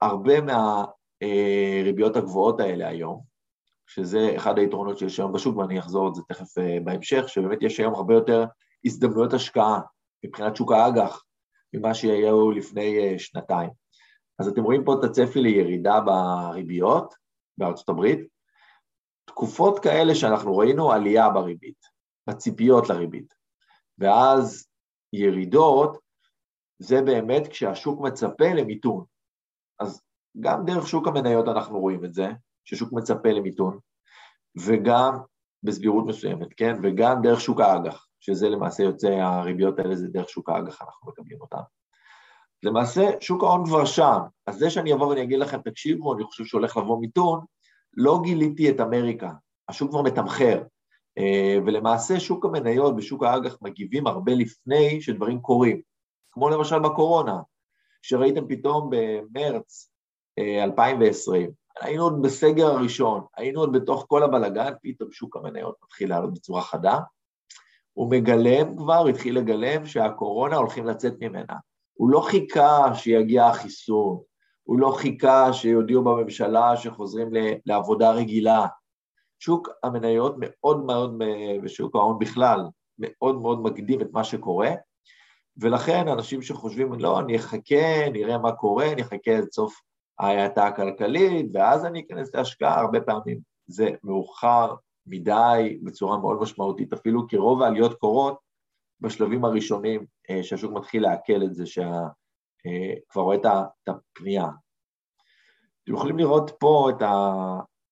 הרבה 0.00 0.34
מהריביות 0.40 2.16
הגבוהות 2.16 2.60
האלה 2.60 2.88
היום, 2.88 3.22
שזה 3.86 4.32
אחד 4.36 4.58
היתרונות 4.58 4.98
שיש 4.98 5.20
היום 5.20 5.32
בשוק, 5.32 5.56
ואני 5.56 5.78
אחזור 5.78 6.06
על 6.06 6.14
זה 6.14 6.22
תכף 6.28 6.58
אה, 6.58 6.78
בהמשך, 6.84 7.28
שבאמת 7.28 7.58
יש 7.62 7.80
היום 7.80 7.94
הרבה 7.94 8.14
יותר 8.14 8.44
הזדמנויות 8.84 9.32
השקעה 9.32 9.80
מבחינת 10.24 10.56
שוק 10.56 10.72
האג"ח 10.72 11.24
ממה 11.74 11.94
שהיו 11.94 12.50
לפני 12.50 12.98
אה, 12.98 13.18
שנתיים. 13.18 13.70
אז 14.38 14.48
אתם 14.48 14.62
רואים 14.62 14.84
פה 14.84 14.94
את 14.94 15.04
הצפי 15.04 15.40
לירידה 15.40 16.00
בריביות 16.00 17.14
בארצות 17.58 17.88
הברית. 17.88 18.20
תקופות 19.24 19.78
כאלה 19.78 20.14
שאנחנו 20.14 20.56
ראינו 20.56 20.92
עלייה 20.92 21.30
בריבית, 21.30 21.78
בציפיות 22.28 22.88
לריבית, 22.88 23.34
ואז 23.98 24.66
ירידות, 25.12 25.98
זה 26.78 27.02
באמת 27.02 27.48
כשהשוק 27.48 28.00
מצפה 28.00 28.48
למיתון. 28.54 29.04
אז 29.80 30.02
גם 30.40 30.64
דרך 30.64 30.86
שוק 30.86 31.08
המניות 31.08 31.48
אנחנו 31.48 31.78
רואים 31.78 32.04
את 32.04 32.14
זה, 32.14 32.28
ששוק 32.64 32.92
מצפה 32.92 33.28
למיתון, 33.28 33.78
וגם 34.56 35.18
בסבירות 35.62 36.06
מסוימת, 36.06 36.48
כן? 36.56 36.76
וגם 36.82 37.22
דרך 37.22 37.40
שוק 37.40 37.60
האג"ח, 37.60 38.06
שזה 38.20 38.48
למעשה 38.48 38.82
יוצא, 38.82 39.08
הריביות 39.08 39.78
האלה 39.78 39.96
זה 39.96 40.08
דרך 40.08 40.28
שוק 40.28 40.48
האג"ח, 40.48 40.82
אנחנו 40.82 41.10
מקבלים 41.10 41.40
אותן. 41.40 41.60
למעשה, 42.62 43.10
שוק 43.20 43.42
ההון 43.42 43.64
כבר 43.64 43.84
שם, 43.84 44.18
אז 44.46 44.58
זה 44.58 44.70
שאני 44.70 44.92
אבוא 44.92 45.06
ואני 45.06 45.22
אגיד 45.22 45.38
לכם, 45.38 45.60
תקשיבו, 45.62 46.14
אני 46.14 46.24
חושב 46.24 46.44
שהולך 46.44 46.76
לבוא 46.76 47.00
מיתון, 47.00 47.44
לא 47.96 48.20
גיליתי 48.22 48.70
את 48.70 48.80
אמריקה, 48.80 49.30
השוק 49.68 49.90
כבר 49.90 50.02
מתמחר, 50.02 50.62
אה, 51.18 51.56
ולמעשה 51.66 52.20
שוק 52.20 52.44
המניות 52.44 52.94
ושוק 52.96 53.22
האג"ח 53.22 53.56
מגיבים 53.62 54.06
הרבה 54.06 54.32
לפני 54.34 55.00
שדברים 55.00 55.40
קורים, 55.40 55.80
כמו 56.38 56.48
למשל 56.48 56.78
בקורונה, 56.78 57.40
שראיתם 58.02 58.48
פתאום 58.48 58.90
במרץ 58.90 59.90
2020, 60.38 61.42
אה, 61.46 61.86
היינו 61.86 62.02
עוד 62.02 62.22
בסגר 62.22 62.66
הראשון, 62.66 63.24
היינו 63.36 63.60
עוד 63.60 63.72
בתוך 63.72 64.04
כל 64.08 64.22
הבלגן, 64.22 64.72
פתאום 64.82 65.12
שוק 65.12 65.36
המניות 65.36 65.74
מתחיל 65.84 66.10
לעלות 66.10 66.34
בצורה 66.34 66.62
חדה, 66.62 66.98
הוא 67.92 68.10
מגלם 68.10 68.76
כבר, 68.76 69.06
התחיל 69.06 69.38
לגלם 69.38 69.86
שהקורונה 69.86 70.56
הולכים 70.56 70.86
לצאת 70.86 71.14
ממנה. 71.20 71.54
הוא 71.94 72.10
לא 72.10 72.20
חיכה 72.20 72.94
שיגיע 72.94 73.46
החיסון, 73.46 74.20
הוא 74.62 74.78
לא 74.78 74.94
חיכה 74.98 75.52
שיודיעו 75.52 76.04
בממשלה 76.04 76.76
שחוזרים 76.76 77.28
לעבודה 77.66 78.10
רגילה. 78.10 78.66
שוק 79.38 79.68
המניות 79.82 80.34
מאוד 80.38 80.84
מאוד, 80.84 81.22
ושוק 81.62 81.96
ההון 81.96 82.18
בכלל, 82.18 82.60
מאוד 82.98 83.40
מאוד 83.40 83.62
מקדים 83.62 84.00
את 84.00 84.08
מה 84.12 84.24
שקורה, 84.24 84.70
ולכן 85.58 86.08
אנשים 86.08 86.42
שחושבים, 86.42 86.92
לא, 86.92 87.20
אני 87.20 87.36
אחכה, 87.36 88.10
נראה 88.12 88.38
מה 88.38 88.52
קורה, 88.52 88.92
אני 88.92 89.02
אחכה 89.02 89.30
עד 89.30 89.50
סוף 89.52 89.80
ההאטה 90.18 90.66
הכלכלית, 90.66 91.46
ואז 91.52 91.84
אני 91.84 92.00
אכנס 92.00 92.34
להשקעה, 92.34 92.80
הרבה 92.80 93.00
פעמים 93.00 93.40
זה 93.66 93.90
מאוחר 94.04 94.74
מדי, 95.06 95.78
בצורה 95.82 96.18
מאוד 96.18 96.40
משמעותית, 96.40 96.92
אפילו 96.92 97.28
כי 97.28 97.36
רוב 97.36 97.62
העליות 97.62 97.94
קורות 97.94 98.38
בשלבים 99.00 99.44
הראשונים 99.44 100.06
אה, 100.30 100.42
שהשוק 100.42 100.72
מתחיל 100.72 101.02
לעכל 101.02 101.42
את 101.44 101.54
זה, 101.54 101.66
שכבר 101.66 101.92
אה, 102.66 103.22
רואה 103.22 103.36
את 103.36 103.88
הפנייה. 103.88 104.46
אתם 105.84 105.94
יכולים 105.94 106.18
לראות 106.18 106.50
פה 106.60 106.90
את, 106.90 107.02
ה, 107.02 107.14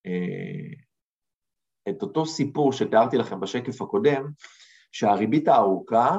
אה, 0.07 0.73
את 1.89 2.03
אותו 2.03 2.27
סיפור 2.27 2.73
שתיארתי 2.73 3.17
לכם 3.17 3.41
בשקף 3.41 3.83
הקודם, 3.83 4.31
שהריבית 4.93 5.49
הארוכה 5.49 6.17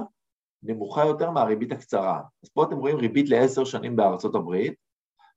נמוכה 0.63 1.05
יותר 1.05 1.31
מהריבית 1.31 1.71
הקצרה. 1.71 2.21
אז 2.43 2.49
פה 2.49 2.63
אתם 2.63 2.75
רואים 2.75 2.97
ריבית 2.97 3.29
לעשר 3.29 3.65
שנים 3.65 3.95
בארצות 3.95 4.35
הברית, 4.35 4.73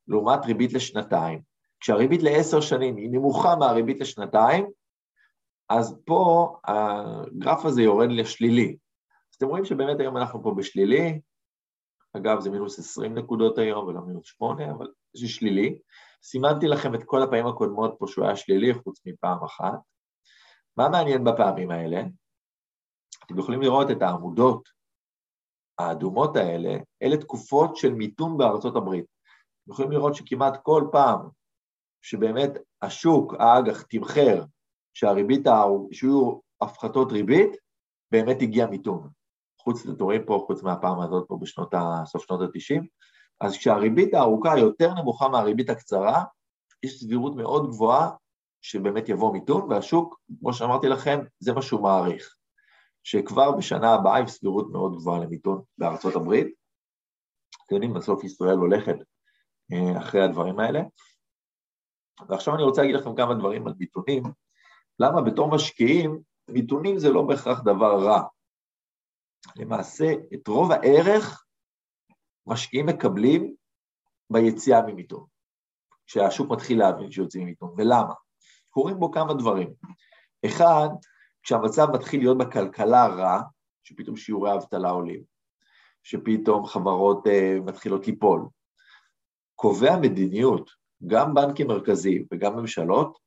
לעומת 0.09 0.45
ריבית 0.45 0.73
לשנתיים. 0.73 1.43
כשהריבית 1.81 2.23
לעשר 2.23 2.61
שנים 2.61 2.97
היא 2.97 3.11
נמוכה 3.11 3.57
מהריבית 3.57 4.01
לשנתיים, 4.01 4.71
אז 5.69 6.01
פה 6.05 6.57
הגרף 6.65 7.65
הזה 7.65 7.83
יורד 7.83 8.09
לשלילי. 8.11 8.77
אז 9.31 9.37
אתם 9.37 9.47
רואים 9.47 9.65
שבאמת 9.65 10.01
היום 10.01 10.17
אנחנו 10.17 10.43
פה 10.43 10.55
בשלילי, 10.57 11.21
אגב 12.17 12.41
זה 12.41 12.51
מינוס 12.51 12.79
20 12.79 13.15
נקודות 13.15 13.59
היום 13.59 13.87
ולא 13.87 14.01
מינוס 14.01 14.27
8, 14.27 14.71
אבל 14.71 14.87
זה 15.17 15.29
שלילי. 15.29 15.79
סימנתי 16.23 16.69
לכם 16.69 16.95
את 16.95 17.05
כל 17.05 17.23
הפעמים 17.23 17.47
הקודמות 17.47 17.95
פה 17.99 18.07
שהוא 18.07 18.25
היה 18.25 18.37
שלילי, 18.37 18.75
חוץ 18.75 19.01
מפעם 19.07 19.45
אחת. 19.45 19.79
מה 20.77 20.89
מעניין 20.89 21.25
בפעמים 21.25 21.71
האלה? 21.71 22.03
אתם 23.27 23.39
יכולים 23.39 23.63
לראות 23.63 23.91
את 23.91 24.03
העמודות 24.03 24.69
האדומות 25.81 26.37
האלה, 26.37 26.77
אלה 27.03 27.17
תקופות 27.17 27.77
של 27.77 27.93
מיתון 27.93 28.39
בארצות 28.39 28.77
הברית. 28.77 29.05
אתם 29.65 29.73
יכולים 29.73 29.91
לראות 29.91 30.15
שכמעט 30.15 30.57
כל 30.63 30.89
פעם 30.93 31.29
שבאמת 32.03 32.51
השוק, 32.83 33.35
האג"ח, 33.39 33.83
תמחר 33.83 34.45
שהריבית, 34.95 35.47
שיהיו 35.93 36.39
הפחתות 36.61 37.13
ריבית, 37.13 37.57
באמת 38.11 38.43
הגיע 38.43 38.67
מיתון. 38.67 39.09
חוץ, 39.61 39.87
אתם 39.87 40.05
רואים 40.05 40.23
פה, 40.27 40.45
חוץ 40.47 40.63
מהפעם 40.63 41.01
הזאת 41.01 41.25
פה 41.29 41.39
בשנות 41.41 41.75
ה... 41.75 42.03
סוף 42.07 42.23
שנות 42.23 42.41
ה-90, 42.41 42.83
אז 43.41 43.57
כשהריבית 43.57 44.15
הארוכה 44.15 44.59
יותר 44.59 44.95
נמוכה 44.95 45.29
מהריבית 45.29 45.71
הקצרה, 45.71 46.25
יש 46.83 47.01
סבירות 47.01 47.37
מאוד 47.37 47.71
גבוהה 47.71 48.11
שבאמת 48.63 49.09
יבוא 49.09 49.33
מיתון, 49.33 49.71
והשוק, 49.71 50.21
כמו 50.41 50.53
שאמרתי 50.53 50.89
לכם, 50.89 51.21
זה 51.39 51.53
מה 51.53 51.63
שהוא 51.63 51.83
מעריך. 51.83 52.37
שכבר 53.03 53.57
בשנה 53.57 53.95
הבאה 53.95 54.21
יש 54.21 54.31
סבירות 54.31 54.71
מאוד 54.73 54.97
גבוהה 54.97 55.21
למיתון 55.21 55.63
בארצות 55.79 56.15
הברית. 56.15 56.55
אתם 57.67 57.75
יודעים, 57.75 57.95
בסוף 57.95 58.25
ישראל 58.25 58.57
הולכת 58.57 58.97
אה, 59.73 60.01
אחרי 60.01 60.25
הדברים 60.25 60.61
האלה. 60.61 60.81
ועכשיו 62.29 62.55
אני 62.55 62.63
רוצה 62.63 62.81
להגיד 62.83 62.97
לכם 62.97 63.15
כמה 63.15 63.35
דברים 63.35 63.67
על 63.67 63.75
מיתונים. 63.79 64.23
למה 64.99 65.23
בתור 65.23 65.51
משקיעים, 65.55 66.21
מיתונים 66.51 66.99
זה 66.99 67.11
לא 67.11 67.23
בהכרח 67.23 67.61
דבר 67.61 68.05
רע. 68.05 68.23
למעשה, 69.57 70.13
את 70.35 70.49
רוב 70.49 70.73
הערך 70.73 71.45
משקיעים 72.47 72.87
מקבלים 72.87 73.55
ביציאה 74.31 74.83
ממיתון, 74.87 75.27
כשהשוק 76.07 76.51
מתחיל 76.51 76.79
להבין 76.79 77.11
שיוצאים 77.11 77.45
ממיתון. 77.45 77.75
ולמה? 77.77 78.15
קורים 78.71 79.01
בו 79.01 79.13
כמה 79.13 79.35
דברים. 79.35 79.75
אחד, 80.47 80.89
כשהמצב 81.43 81.87
מתחיל 81.95 82.21
להיות 82.21 82.39
בכלכלה 82.39 83.07
רע, 83.07 83.41
שפתאום 83.83 84.17
שיעורי 84.17 84.51
האבטלה 84.51 84.91
עולים, 84.91 85.23
שפתאום 86.03 86.67
חברות 86.67 87.27
uh, 87.27 87.61
מתחילות 87.65 88.07
ליפול, 88.07 88.49
קובעי 89.55 89.91
המדיניות, 89.91 90.71
גם 91.07 91.35
בנקים 91.35 91.67
מרכזיים 91.67 92.25
וגם 92.33 92.57
ממשלות, 92.57 93.19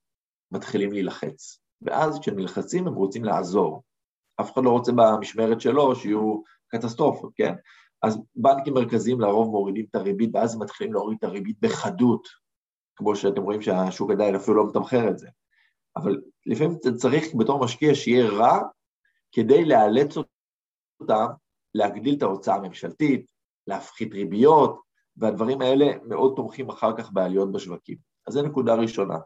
מתחילים 0.52 0.92
להילחץ. 0.92 1.60
ואז 1.82 2.20
כשהם 2.20 2.36
נלחצים 2.36 2.88
הם 2.88 2.94
רוצים 2.94 3.24
לעזור. 3.24 3.84
אף 4.42 4.54
אחד 4.54 4.64
לא 4.64 4.70
רוצה 4.70 4.92
במשמרת 4.92 5.62
שלו 5.62 5.96
שיהיו 5.96 6.42
קטסטרופות, 6.68 7.32
כן? 7.36 7.54
אז 8.02 8.20
בנקים 8.36 8.74
מרכזיים 8.74 9.22
לרוב 9.22 9.50
מורידים 9.50 9.86
את 9.90 9.96
הריבית, 9.96 10.30
ואז 10.34 10.58
מתחילים 10.58 10.94
להוריד 10.94 11.18
את 11.18 11.24
הריבית 11.24 11.58
בחדות, 11.60 12.28
כמו 12.96 13.16
שאתם 13.16 13.42
רואים 13.42 13.62
שהשוק 13.62 14.12
עדיין 14.12 14.36
אפילו 14.36 14.58
לא 14.58 14.68
מתמחר 14.68 15.10
את 15.10 15.18
זה. 15.18 15.28
אבל 15.98 16.22
לפעמים 16.46 16.78
צריך 16.98 17.26
בתור 17.38 17.64
משקיע 17.64 17.96
שיהיה 17.96 18.30
רע 18.30 18.60
כדי 19.32 19.66
לאלץ 19.66 20.18
אותם 21.00 21.26
להגדיל 21.74 22.16
את 22.18 22.22
ההוצאה 22.24 22.56
הממשלתית, 22.56 23.26
להפחית 23.68 24.14
ריביות, 24.14 24.82
והדברים 25.18 25.62
האלה 25.62 25.86
מאוד 26.04 26.34
תומכים 26.36 26.70
אחר 26.70 26.98
כך 26.98 27.12
בעליות 27.12 27.52
בשווקים. 27.52 27.98
אז 28.28 28.34
זו 28.34 28.42
נקודה 28.42 28.76
ראשונה. 28.76 29.18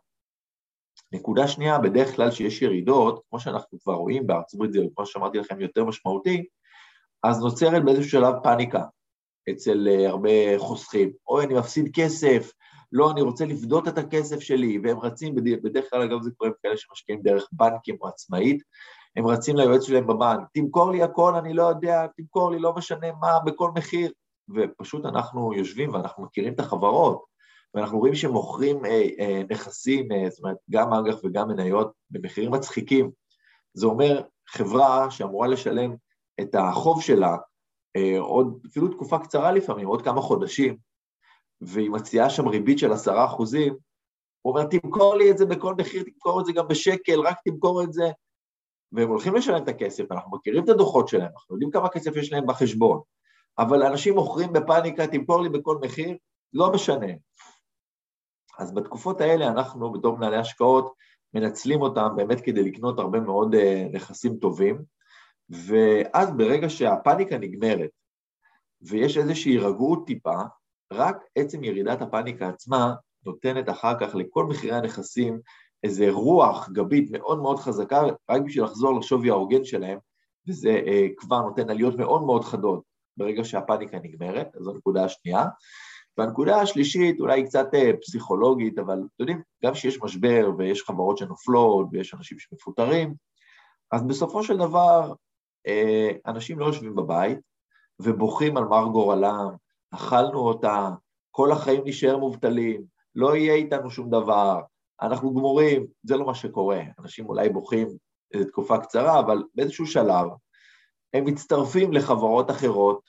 נקודה 1.11 1.47
שנייה, 1.47 1.79
בדרך 1.79 2.15
כלל 2.15 2.31
שיש 2.31 2.61
ירידות, 2.61 3.23
כמו 3.29 3.39
שאנחנו 3.39 3.79
כבר 3.79 3.93
רואים 3.93 4.27
בארצות 4.27 4.53
הברית, 4.53 4.73
זה 4.73 4.79
כמו 4.95 5.05
שאמרתי 5.05 5.37
לכם 5.37 5.61
יותר 5.61 5.85
משמעותי, 5.85 6.45
אז 7.23 7.39
נוצרת 7.39 7.85
באיזשהו 7.85 8.09
שלב 8.09 8.33
פאניקה 8.43 8.83
אצל 9.49 9.87
אה, 9.87 10.09
הרבה 10.09 10.29
חוסכים. 10.57 11.11
אוי, 11.27 11.45
אני 11.45 11.53
מפסיד 11.53 11.89
כסף, 11.95 12.51
לא, 12.91 13.11
אני 13.11 13.21
רוצה 13.21 13.45
לפדות 13.45 13.87
את 13.87 13.97
הכסף 13.97 14.39
שלי, 14.39 14.79
והם 14.83 14.99
רצים, 14.99 15.35
בדרך 15.35 15.89
כלל 15.89 16.01
אגב 16.01 16.21
זה 16.21 16.31
קורה 16.37 16.51
כאלה 16.63 16.77
שמשקיעים 16.77 17.21
דרך 17.21 17.47
בנקים 17.51 17.97
או 18.01 18.07
עצמאית, 18.07 18.63
הם 19.15 19.27
רצים 19.27 19.55
ליועץ 19.55 19.83
שלהם 19.83 20.07
בבנק, 20.07 20.47
תמכור 20.53 20.91
לי 20.91 21.03
הכל, 21.03 21.35
אני 21.35 21.53
לא 21.53 21.63
יודע, 21.63 22.07
תמכור 22.17 22.51
לי, 22.51 22.59
לא 22.59 22.73
משנה 22.75 23.07
מה, 23.19 23.39
בכל 23.45 23.71
מחיר. 23.75 24.11
ופשוט 24.55 25.05
אנחנו 25.05 25.53
יושבים 25.53 25.93
ואנחנו 25.93 26.23
מכירים 26.23 26.53
את 26.53 26.59
החברות, 26.59 27.25
ואנחנו 27.73 27.99
רואים 27.99 28.15
שמוכרים 28.15 28.85
אה, 28.85 29.07
אה, 29.19 29.41
נכסים, 29.49 30.11
אה, 30.11 30.29
זאת 30.29 30.39
אומרת, 30.43 30.57
גם 30.71 30.93
אג"ח 30.93 31.15
וגם 31.23 31.47
מניות, 31.47 31.91
במחירים 32.09 32.51
מצחיקים. 32.51 33.11
זה 33.73 33.85
אומר 33.85 34.21
חברה 34.47 35.11
שאמורה 35.11 35.47
לשלם 35.47 35.95
את 36.41 36.55
החוב 36.55 37.01
שלה 37.01 37.37
אה, 37.95 38.19
עוד, 38.19 38.59
אפילו 38.71 38.87
תקופה 38.87 39.19
קצרה 39.19 39.51
לפעמים, 39.51 39.87
עוד 39.87 40.01
כמה 40.01 40.21
חודשים, 40.21 40.77
והיא 41.61 41.89
מציעה 41.89 42.29
שם 42.29 42.47
ריבית 42.47 42.79
של 42.79 42.91
עשרה 42.91 43.25
אחוזים, 43.25 43.75
הוא 44.41 44.53
אומר, 44.53 44.67
תמכור 44.69 45.15
לי 45.15 45.31
את 45.31 45.37
זה 45.37 45.45
בכל 45.45 45.75
מחיר, 45.75 46.03
תמכור 46.03 46.39
את 46.41 46.45
זה 46.45 46.51
גם 46.53 46.67
בשקל, 46.67 47.19
רק 47.19 47.37
תמכור 47.45 47.83
את 47.83 47.93
זה. 47.93 48.11
והם 48.91 49.09
הולכים 49.09 49.35
לשלם 49.35 49.63
את 49.63 49.67
הכסף, 49.67 50.11
אנחנו 50.11 50.37
מכירים 50.37 50.63
את 50.63 50.69
הדוחות 50.69 51.07
שלהם, 51.07 51.31
אנחנו 51.33 51.55
יודעים 51.55 51.71
כמה 51.71 51.89
כסף 51.89 52.15
יש 52.15 52.33
להם 52.33 52.45
בחשבון, 52.47 53.01
אבל 53.59 53.83
אנשים 53.83 54.15
מוכרים 54.15 54.53
בפאניקה, 54.53 55.07
תמכור 55.07 55.41
לי 55.41 55.49
בכל 55.49 55.77
מחיר, 55.81 56.17
לא 56.53 56.71
משנה. 56.71 57.07
אז 58.59 58.73
בתקופות 58.73 59.21
האלה 59.21 59.47
אנחנו 59.47 59.91
בתור 59.91 60.17
מנהלי 60.17 60.37
השקעות 60.37 60.93
מנצלים 61.33 61.81
אותם 61.81 62.07
באמת 62.15 62.41
כדי 62.41 62.63
לקנות 62.63 62.99
הרבה 62.99 63.19
מאוד 63.19 63.55
אה, 63.55 63.87
נכסים 63.93 64.37
טובים, 64.37 64.83
ואז 65.49 66.37
ברגע 66.37 66.69
שהפאניקה 66.69 67.37
נגמרת 67.37 67.89
ויש 68.81 69.17
איזושהי 69.17 69.51
הירגעות 69.51 70.07
טיפה, 70.07 70.41
רק 70.93 71.17
עצם 71.35 71.63
ירידת 71.63 72.01
הפאניקה 72.01 72.49
עצמה 72.49 72.93
נותנת 73.25 73.69
אחר 73.69 73.99
כך 73.99 74.15
לכל 74.15 74.45
מחירי 74.45 74.75
הנכסים 74.75 75.39
איזה 75.83 76.11
רוח 76.11 76.69
גבית 76.69 77.11
מאוד 77.11 77.41
מאוד 77.41 77.59
חזקה, 77.59 78.01
רק 78.29 78.41
בשביל 78.41 78.63
לחזור 78.63 78.99
לשווי 78.99 79.29
ההוגן 79.29 79.63
שלהם, 79.63 79.99
וזה 80.47 80.69
אה, 80.69 81.07
כבר 81.17 81.41
נותן 81.41 81.69
עליות 81.69 81.95
מאוד 81.97 82.23
מאוד 82.23 82.43
חדות 82.43 82.83
ברגע 83.17 83.43
שהפאניקה 83.43 83.97
נגמרת, 84.03 84.47
זו 84.59 84.71
הנקודה 84.71 85.05
השנייה. 85.05 85.45
והנקודה 86.17 86.61
השלישית, 86.61 87.19
אולי 87.19 87.45
קצת 87.45 87.67
אה, 87.73 87.91
פסיכולוגית, 88.01 88.79
אבל 88.79 88.93
אתם 88.93 89.05
יודעים, 89.19 89.41
גם 89.63 89.73
כשיש 89.73 90.01
משבר 90.01 90.51
ויש 90.57 90.83
חברות 90.83 91.17
שנופלות 91.17 91.87
ויש 91.91 92.13
אנשים 92.13 92.39
שמפוטרים, 92.39 93.13
אז 93.91 94.03
בסופו 94.03 94.43
של 94.43 94.57
דבר 94.57 95.13
אה, 95.67 96.09
אנשים 96.25 96.59
לא 96.59 96.65
יושבים 96.65 96.95
בבית 96.95 97.39
ובוכים 97.99 98.57
על 98.57 98.63
מר 98.63 98.85
גורלם, 98.85 99.49
אכלנו 99.91 100.39
אותה, 100.39 100.89
כל 101.31 101.51
החיים 101.51 101.81
נשאר 101.85 102.17
מובטלים, 102.17 102.83
לא 103.15 103.35
יהיה 103.35 103.53
איתנו 103.53 103.89
שום 103.91 104.09
דבר, 104.09 104.61
אנחנו 105.01 105.33
גמורים, 105.33 105.87
זה 106.03 106.17
לא 106.17 106.25
מה 106.25 106.35
שקורה. 106.35 106.81
אנשים 106.99 107.25
אולי 107.25 107.49
בוכים 107.49 107.87
איזו 108.33 108.45
תקופה 108.45 108.77
קצרה, 108.77 109.19
אבל 109.19 109.43
באיזשהו 109.55 109.87
שלב 109.87 110.27
הם 111.13 111.25
מצטרפים 111.25 111.93
לחברות 111.93 112.51
אחרות 112.51 113.01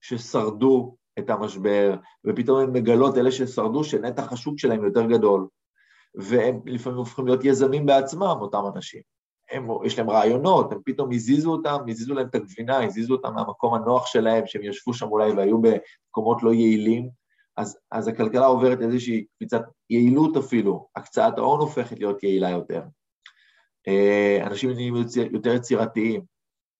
ששרדו 0.00 0.96
את 1.18 1.30
המשבר, 1.30 1.94
ופתאום 2.26 2.60
הם 2.60 2.72
מגלות, 2.72 3.16
אלה 3.16 3.32
ששרדו, 3.32 3.84
שנתח 3.84 4.32
השוק 4.32 4.58
שלהם 4.58 4.84
יותר 4.84 5.06
גדול, 5.06 5.48
והם 6.14 6.60
לפעמים 6.66 6.98
הופכים 6.98 7.26
להיות 7.26 7.44
יזמים 7.44 7.86
בעצמם, 7.86 8.36
אותם 8.40 8.62
אנשים. 8.74 9.02
הם, 9.50 9.68
יש 9.84 9.98
להם 9.98 10.10
רעיונות, 10.10 10.72
הם 10.72 10.78
פתאום 10.84 11.12
הזיזו 11.12 11.52
אותם, 11.52 11.76
הזיזו 11.88 12.14
להם 12.14 12.26
את 12.26 12.34
הגבינה, 12.34 12.84
הזיזו 12.84 13.14
אותם 13.14 13.34
מהמקום 13.34 13.74
הנוח 13.74 14.06
שלהם, 14.06 14.46
שהם 14.46 14.62
ישבו 14.62 14.94
שם 14.94 15.06
אולי 15.06 15.32
והיו 15.32 15.58
במקומות 15.60 16.42
לא 16.42 16.54
יעילים, 16.54 17.08
אז, 17.56 17.78
אז 17.90 18.08
הכלכלה 18.08 18.46
עוברת 18.46 18.80
איזושהי 18.80 19.24
קפיצת 19.36 19.62
יעילות 19.90 20.36
אפילו, 20.36 20.88
הקצאת 20.96 21.38
ההון 21.38 21.60
הופכת 21.60 21.98
להיות 21.98 22.22
יעילה 22.22 22.50
יותר. 22.50 22.82
אה, 23.88 24.46
אנשים 24.46 24.70
נהיים 24.70 24.94
יותר 25.32 25.54
יצירתיים, 25.54 26.22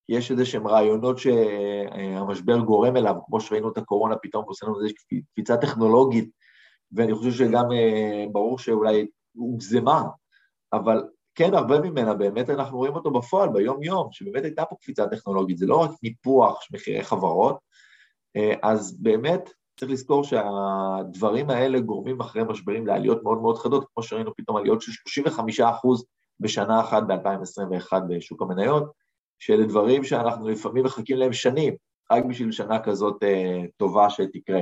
יש 0.08 0.30
איזה 0.30 0.44
שהם 0.44 0.68
רעיונות 0.68 1.18
שהמשבר 1.18 2.58
גורם 2.58 2.96
אליו, 2.96 3.14
כמו 3.26 3.40
שראינו 3.40 3.72
את 3.72 3.78
הקורונה, 3.78 4.16
פתאום 4.16 4.44
עושה 4.44 4.66
לנו 4.66 4.76
איזושהי 4.76 5.22
קפיצה 5.32 5.56
טכנולוגית, 5.56 6.30
ואני 6.92 7.14
חושב 7.14 7.32
שגם 7.32 7.72
אה, 7.72 8.24
ברור 8.32 8.58
שאולי 8.58 9.06
הוגזמה, 9.36 10.02
אבל 10.72 11.02
כן, 11.36 11.54
הרבה 11.54 11.80
ממנה, 11.80 12.14
באמת 12.14 12.50
אנחנו 12.50 12.78
רואים 12.78 12.94
אותו 12.94 13.10
בפועל, 13.10 13.48
ביום-יום, 13.48 14.08
שבאמת 14.12 14.44
הייתה 14.44 14.64
פה 14.64 14.76
קפיצה 14.80 15.06
טכנולוגית, 15.06 15.58
זה 15.58 15.66
לא 15.66 15.76
רק 15.76 15.90
ניפוח 16.02 16.60
של 16.62 16.76
מחירי 16.76 17.04
חברות, 17.04 17.58
אה, 18.36 18.54
אז 18.62 19.02
באמת 19.02 19.50
צריך 19.78 19.92
לזכור 19.92 20.24
שהדברים 20.24 21.50
האלה 21.50 21.80
גורמים 21.80 22.20
אחרי 22.20 22.42
משברים 22.48 22.86
לעליות 22.86 23.22
מאוד 23.22 23.38
מאוד 23.38 23.58
חדות, 23.58 23.86
כמו 23.94 24.02
שראינו 24.02 24.36
פתאום 24.36 24.56
עליות 24.56 24.82
של 24.82 24.92
35 24.92 25.60
בשנה 26.40 26.80
אחת 26.80 27.02
ב-2021 27.02 27.98
בשוק 28.08 28.42
המניות, 28.42 28.92
שאלה 29.38 29.66
דברים 29.66 30.04
שאנחנו 30.04 30.48
לפעמים 30.48 30.84
מחכים 30.84 31.16
להם 31.16 31.32
שנים, 31.32 31.74
רק 32.10 32.24
בשביל 32.24 32.52
שנה 32.52 32.82
כזאת 32.82 33.22
אה, 33.22 33.62
טובה 33.76 34.10
שתקרה. 34.10 34.60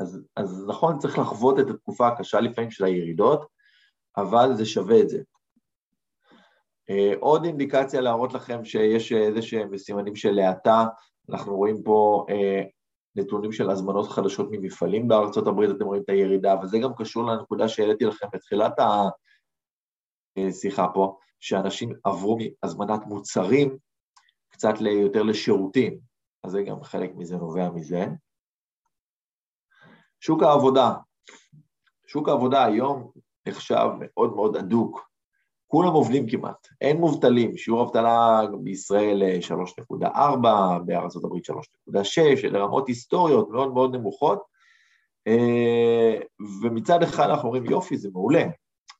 אז, 0.00 0.20
אז 0.36 0.64
נכון, 0.68 0.98
צריך 0.98 1.18
לחוות 1.18 1.58
את 1.58 1.70
התקופה 1.70 2.08
הקשה 2.08 2.40
לפעמים 2.40 2.70
של 2.70 2.84
הירידות, 2.84 3.46
אבל 4.16 4.54
זה 4.54 4.66
שווה 4.66 5.00
את 5.00 5.08
זה. 5.08 5.22
אה, 6.90 7.12
עוד 7.20 7.44
אינדיקציה 7.44 8.00
להראות 8.00 8.34
לכם 8.34 8.64
שיש 8.64 9.12
איזה 9.12 9.42
שהם 9.42 9.78
סימנים 9.78 10.16
של 10.16 10.38
האטה, 10.38 10.84
אנחנו 11.30 11.56
רואים 11.56 11.82
פה 11.82 12.26
אה, 12.30 12.62
נתונים 13.16 13.52
של 13.52 13.70
הזמנות 13.70 14.08
חדשות 14.08 14.48
ממפעלים 14.50 15.08
בארצות 15.08 15.46
הברית, 15.46 15.70
אתם 15.70 15.84
רואים 15.84 16.02
את 16.02 16.08
הירידה, 16.08 16.54
וזה 16.62 16.78
גם 16.78 16.94
קשור 16.94 17.26
לנקודה 17.26 17.68
שהעליתי 17.68 18.04
לכם 18.04 18.26
בתחילת 18.32 18.72
השיחה 20.36 20.86
פה, 20.94 21.18
שאנשים 21.40 21.92
עברו 22.04 22.38
מהזמנת 22.62 23.00
מוצרים 23.06 23.78
קצת 24.48 24.74
יותר 25.02 25.22
לשירותים, 25.22 25.98
אז 26.44 26.50
זה 26.50 26.62
גם 26.62 26.82
חלק 26.82 27.10
מזה 27.16 27.36
נובע 27.36 27.70
מזה. 27.70 28.06
שוק 30.20 30.42
העבודה, 30.42 30.94
שוק 32.06 32.28
העבודה 32.28 32.64
היום 32.64 33.10
נחשב 33.46 33.88
מאוד 34.00 34.34
מאוד 34.34 34.56
הדוק 34.56 35.09
כולם 35.70 35.92
עובדים 35.92 36.26
כמעט, 36.28 36.68
אין 36.80 36.96
מובטלים, 36.96 37.56
שיעור 37.56 37.82
אבטלה 37.82 38.40
בישראל 38.62 39.22
3.4, 39.40 40.04
אה, 40.04 40.78
בארה"ב 40.78 41.38
3.6, 41.42 42.44
אלה 42.44 42.58
רמות 42.58 42.88
היסטוריות 42.88 43.50
מאוד 43.50 43.74
מאוד 43.74 43.96
נמוכות, 43.96 44.42
אה, 45.26 46.20
ומצד 46.62 47.02
אחד 47.02 47.24
אנחנו 47.24 47.48
אומרים 47.48 47.64
יופי, 47.64 47.96
זה 47.96 48.08
מעולה. 48.12 48.44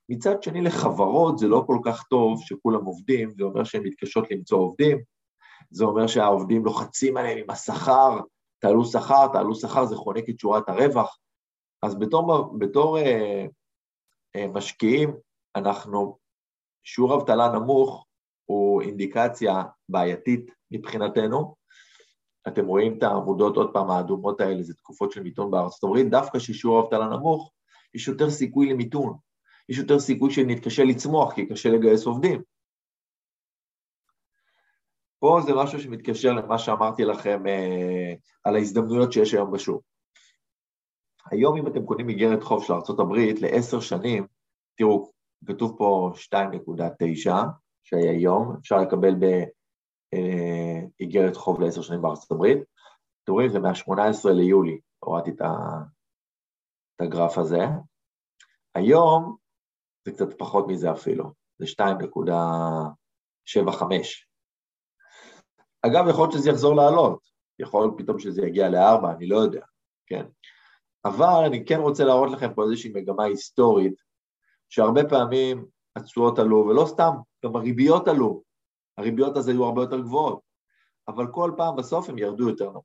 מצד 0.09 0.42
שני 0.42 0.61
לחברות 0.61 1.38
זה 1.38 1.48
לא 1.48 1.64
כל 1.66 1.78
כך 1.85 2.02
טוב 2.02 2.40
שכולם 2.42 2.85
עובדים, 2.85 3.30
זה 3.37 3.44
אומר 3.44 3.64
שהן 3.64 3.83
מתקשות 3.83 4.30
למצוא 4.30 4.59
עובדים, 4.59 4.98
זה 5.70 5.85
אומר 5.85 6.06
שהעובדים 6.06 6.64
לוחצים 6.64 7.16
עליהם 7.16 7.38
עם 7.38 7.50
השכר, 7.50 8.18
תעלו 8.59 8.85
שכר, 8.85 9.26
תעלו 9.33 9.54
שכר, 9.54 9.85
זה 9.85 9.96
חונק 9.96 10.28
את 10.28 10.38
שורת 10.38 10.68
הרווח. 10.68 11.18
אז 11.83 11.98
בתור, 11.98 12.54
בתור 12.59 12.98
אה, 12.98 13.46
אה, 14.37 14.46
משקיעים, 14.46 15.14
אנחנו 15.56 16.19
שיעור 16.85 17.14
אבטלה 17.14 17.49
נמוך 17.49 18.07
הוא 18.45 18.83
אינדיקציה 18.83 19.62
בעייתית 19.88 20.51
מבחינתנו. 20.71 21.55
אתם 22.49 22.66
רואים 22.66 22.99
את 22.99 23.03
העמודות, 23.03 23.57
עוד 23.57 23.73
פעם, 23.73 23.90
האדומות 23.90 24.40
האלה, 24.40 24.62
זה 24.62 24.75
תקופות 24.75 25.12
של 25.12 25.23
מיתון 25.23 25.51
בארצות 25.51 25.85
הברית, 25.85 26.11
דווקא 26.11 26.38
ששיעור 26.38 26.81
אבטלה 26.81 27.07
נמוך, 27.07 27.53
יש 27.95 28.09
יותר 28.09 28.31
סיכוי 28.31 28.73
למיתון, 28.73 29.16
יש 29.69 29.79
יותר 29.79 30.01
סיכוי 30.01 30.31
שנתקשה 30.31 30.85
לצמוח, 30.85 31.35
כי 31.35 31.47
קשה 31.47 31.69
לגייס 31.69 32.07
עובדים. 32.07 32.43
פה 35.19 35.40
זה 35.47 35.53
משהו 35.55 35.81
שמתקשר 35.81 36.33
למה 36.33 36.59
שאמרתי 36.59 37.05
לכם 37.05 37.47
אה, 37.47 38.14
על 38.45 38.57
ההזדמנויות 38.57 39.12
שיש 39.12 39.35
היום 39.35 39.53
בשוק. 39.53 39.83
היום 41.31 41.57
אם 41.57 41.66
אתם 41.66 41.87
קונים 41.87 42.09
איגרת 42.09 42.43
חוב 42.43 42.64
של 42.64 42.73
ארה"ב 42.73 43.12
לעשר 43.40 43.81
שנים, 43.81 44.27
תראו, 44.77 45.12
כתוב 45.46 45.74
פה 45.79 46.12
2.9, 46.35 47.31
שהיום 47.83 48.57
אפשר 48.61 48.76
לקבל 48.76 49.14
באיגרת 50.11 51.37
חוב 51.37 51.61
לעשר 51.61 51.83
שנים 51.83 52.03
בארצות 52.03 52.31
הברית. 52.31 52.59
אתם 53.24 53.33
רואים, 53.33 53.48
זה 53.48 53.59
מה-18 53.59 54.31
ליולי, 54.31 54.81
הורדתי 54.98 55.31
את 55.31 55.40
הגרף 57.00 57.38
הזה. 57.38 57.64
היום 58.74 59.37
זה 60.05 60.12
קצת 60.12 60.38
פחות 60.38 60.66
מזה 60.68 60.92
אפילו, 60.92 61.33
זה 61.59 61.66
2.75. 61.66 61.83
אגב, 65.83 66.09
יכול 66.09 66.24
להיות 66.24 66.33
שזה 66.33 66.50
יחזור 66.50 66.76
לעלות, 66.76 67.31
יכול 67.59 67.83
להיות 67.83 67.94
פתאום 67.98 68.18
שזה 68.18 68.42
יגיע 68.42 68.68
ל-4, 68.68 69.11
אני 69.16 69.26
לא 69.26 69.37
יודע, 69.37 69.64
כן? 70.07 70.26
אבל 71.05 71.42
אני 71.46 71.66
כן 71.66 71.81
רוצה 71.81 72.05
להראות 72.05 72.33
לכם 72.33 72.55
פה 72.55 72.62
איזושהי 72.62 72.92
מגמה 72.94 73.24
היסטורית, 73.24 74.10
שהרבה 74.70 75.09
פעמים 75.09 75.64
התשואות 75.96 76.38
עלו, 76.38 76.66
ולא 76.68 76.85
סתם, 76.87 77.12
גם 77.44 77.56
הריביות 77.56 78.09
עלו. 78.09 78.42
הריביות 78.98 79.37
אז 79.37 79.48
היו 79.48 79.64
הרבה 79.64 79.83
יותר 79.83 80.00
גבוהות, 80.00 80.40
אבל 81.09 81.26
כל 81.26 81.52
פעם 81.56 81.76
בסוף 81.76 82.09
הם 82.09 82.18
ירדו 82.18 82.48
יותר 82.48 82.70
נמוך. 82.70 82.85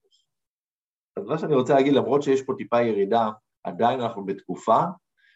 אז 1.17 1.25
מה 1.25 1.37
שאני 1.37 1.55
רוצה 1.55 1.73
להגיד, 1.73 1.93
למרות 1.93 2.23
שיש 2.23 2.41
פה 2.41 2.53
טיפה 2.57 2.81
ירידה, 2.81 3.29
עדיין 3.63 4.01
אנחנו 4.01 4.25
בתקופה 4.25 4.79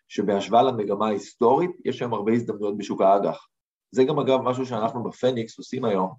שבהשוואה 0.08 0.64
למגמה 0.64 1.08
ההיסטורית, 1.08 1.72
יש 1.86 2.02
היום 2.02 2.14
הרבה 2.14 2.32
הזדמנויות 2.32 2.78
בשוק 2.78 3.02
האג"ח. 3.02 3.48
זה 3.92 4.04
גם 4.04 4.20
אגב 4.20 4.42
משהו 4.42 4.66
שאנחנו 4.66 5.04
בפניקס 5.04 5.58
עושים 5.58 5.86
היום, 5.86 6.14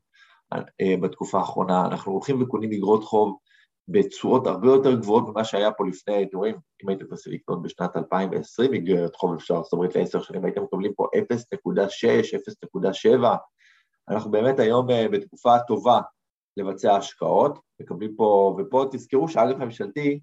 אה, 0.53 0.97
בתקופה 1.03 1.39
האחרונה, 1.39 1.87
אנחנו 1.87 2.13
הולכים 2.13 2.43
וקונים 2.43 2.73
אגרות 2.73 3.05
חוב 3.05 3.39
בתשואות 3.91 4.47
הרבה 4.47 4.67
יותר 4.67 4.95
גבוהות 4.95 5.29
ממה 5.29 5.45
שהיה 5.45 5.73
פה 5.73 5.85
לפני, 5.87 6.27
רואים, 6.35 6.57
אם 6.85 6.89
הייתם 6.89 7.05
מנסים 7.11 7.33
לקנות 7.33 7.63
בשנת 7.63 7.97
2020 7.97 8.75
אגרת 8.75 9.17
חוב 9.17 9.35
אפשר, 9.35 9.63
זאת 9.63 9.73
אומרת 9.73 9.97
לעשר 9.97 10.23
שנים, 10.23 10.45
הייתם 10.45 10.63
מקבלים 10.63 10.93
פה 10.95 11.07
0.6, 11.17 11.81
0.7, 13.19 13.27
אנחנו 14.09 14.31
באמת 14.31 14.59
היום 14.59 14.91
אה, 14.91 15.09
בתקופה 15.09 15.59
טובה 15.69 16.01
לבצע 16.57 16.97
השקעות, 16.97 17.59
מקבלים 17.81 18.17
פה, 18.17 18.57
ופה 18.59 18.85
תזכרו 18.93 19.29
שאג"ח 19.29 19.61
הממשלתי 19.61 20.21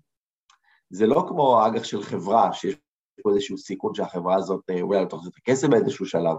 זה 0.89 1.07
לא 1.07 1.25
כמו 1.27 1.67
אג"ח 1.67 1.83
של 1.83 2.03
חברה, 2.03 2.53
שיש 2.53 2.75
פה 3.23 3.29
איזשהו 3.29 3.57
סיכון 3.57 3.93
שהחברה 3.93 4.35
הזאת 4.35 4.63
אה, 4.69 4.81
אולי 4.81 5.01
לא 5.01 5.05
תחזיר 5.05 5.31
את 5.33 5.37
הכסף 5.37 5.67
באיזשהו 5.67 6.05
שלב. 6.05 6.37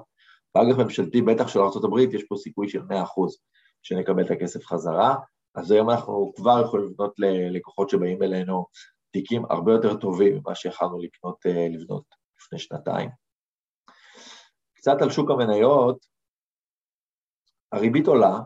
באג"ח 0.55 0.79
ממשלתי, 0.79 1.23
בטח 1.23 1.49
של 1.49 1.61
ארה"ב, 1.61 1.99
יש 2.15 2.25
פה 2.25 2.37
סיכוי 2.37 2.69
של 2.69 2.81
100% 2.81 2.85
שנקבל 3.83 4.25
את 4.25 4.31
הכסף 4.31 4.65
חזרה, 4.65 5.15
אז 5.55 5.71
היום 5.71 5.91
אנחנו 5.91 6.33
כבר 6.37 6.63
יכולים 6.65 6.87
לבנות 6.87 7.15
ללקוחות 7.19 7.91
שבאים 7.91 8.23
אלינו 8.23 8.67
תיקים 9.11 9.45
הרבה 9.51 9.73
יותר 9.73 9.97
טובים 9.97 10.37
ממה 10.37 10.55
שיכלנו 10.55 10.99
לקנות, 11.03 11.47
אה, 11.47 11.69
לבנות 11.69 12.05
לפני 12.41 12.59
שנתיים. 12.59 13.11
קצת 14.75 15.03
על 15.03 15.11
שוק 15.11 15.31
המניות, 15.31 16.07
הריבית 17.73 18.07
עולה, 18.07 18.41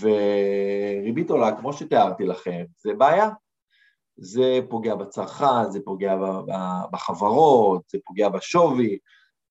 וריבית 0.00 1.30
עולה, 1.30 1.56
כמו 1.60 1.72
שתיארתי 1.72 2.24
לכם, 2.24 2.64
זה 2.78 2.94
בעיה. 2.94 3.28
זה 4.16 4.60
פוגע 4.70 4.94
בצרכן, 4.94 5.70
זה 5.70 5.80
פוגע 5.84 6.16
בחברות, 6.92 7.82
זה 7.88 7.98
פוגע 8.04 8.28
בשווי. 8.28 8.98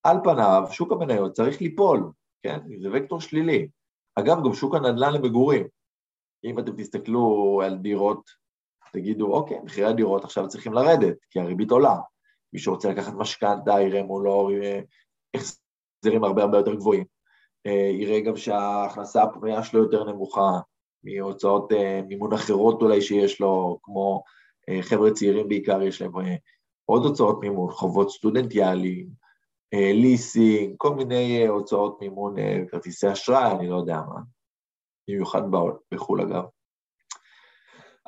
על 0.03 0.17
פניו, 0.23 0.63
שוק 0.71 0.91
המניות 0.91 1.31
צריך 1.31 1.61
ליפול, 1.61 2.11
כן? 2.43 2.59
זה 2.81 2.89
וקטור 2.93 3.21
שלילי. 3.21 3.69
אגב, 4.15 4.37
גם 4.45 4.53
שוק 4.53 4.75
הנדל"ן 4.75 5.13
למגורים. 5.13 5.67
אם 6.43 6.59
אתם 6.59 6.75
תסתכלו 6.75 7.61
על 7.65 7.77
דירות, 7.77 8.29
תגידו, 8.93 9.33
אוקיי, 9.33 9.59
מחירי 9.63 9.87
הדירות 9.87 10.23
עכשיו 10.23 10.47
צריכים 10.47 10.73
לרדת, 10.73 11.17
כי 11.29 11.39
הריבית 11.39 11.71
עולה. 11.71 11.95
מי 12.53 12.59
שרוצה 12.59 12.89
לקחת 12.89 13.13
משכנתה 13.13 13.81
יראה 13.81 14.03
מולו 14.03 14.49
החזרים 15.33 16.23
הרבה 16.23 16.43
הרבה 16.43 16.57
יותר 16.57 16.75
גבוהים. 16.75 17.03
אה, 17.65 17.91
יראה 17.93 18.19
גם 18.21 18.37
שההכנסה 18.37 19.23
הפנויה 19.23 19.63
שלו 19.63 19.83
יותר 19.83 20.03
נמוכה 20.03 20.59
מהוצאות 21.03 21.71
אה, 21.71 22.01
מימון 22.07 22.33
אחרות 22.33 22.81
אולי 22.81 23.01
שיש 23.01 23.41
לו, 23.41 23.79
כמו 23.83 24.23
אה, 24.69 24.81
חבר'ה 24.81 25.11
צעירים 25.11 25.47
בעיקר, 25.47 25.81
יש 25.81 26.01
להם 26.01 26.11
עוד 26.85 27.05
הוצאות 27.05 27.39
מימון, 27.41 27.71
חובות 27.71 28.11
סטודנטיאליים, 28.11 29.07
ליסינג, 29.73 30.73
כל 30.77 30.95
מיני 30.95 31.47
הוצאות 31.47 32.01
מימון, 32.01 32.35
כרטיסי 32.71 33.11
אשראי, 33.11 33.51
אני 33.51 33.67
לא 33.67 33.75
יודע 33.75 34.01
מה, 34.07 34.21
במיוחד 35.09 35.41
בחו"ל 35.91 36.21
אגב. 36.21 36.43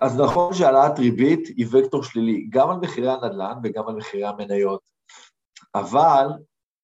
אז 0.01 0.19
נכון 0.19 0.53
שהעלאת 0.53 0.99
ריבית 0.99 1.47
היא 1.47 1.65
וקטור 1.71 2.03
שלילי, 2.03 2.47
גם 2.49 2.69
על 2.69 2.77
מחירי 2.77 3.11
הנדל"ן 3.11 3.53
וגם 3.63 3.87
על 3.87 3.95
מחירי 3.95 4.25
המניות, 4.25 4.81
אבל 5.75 6.27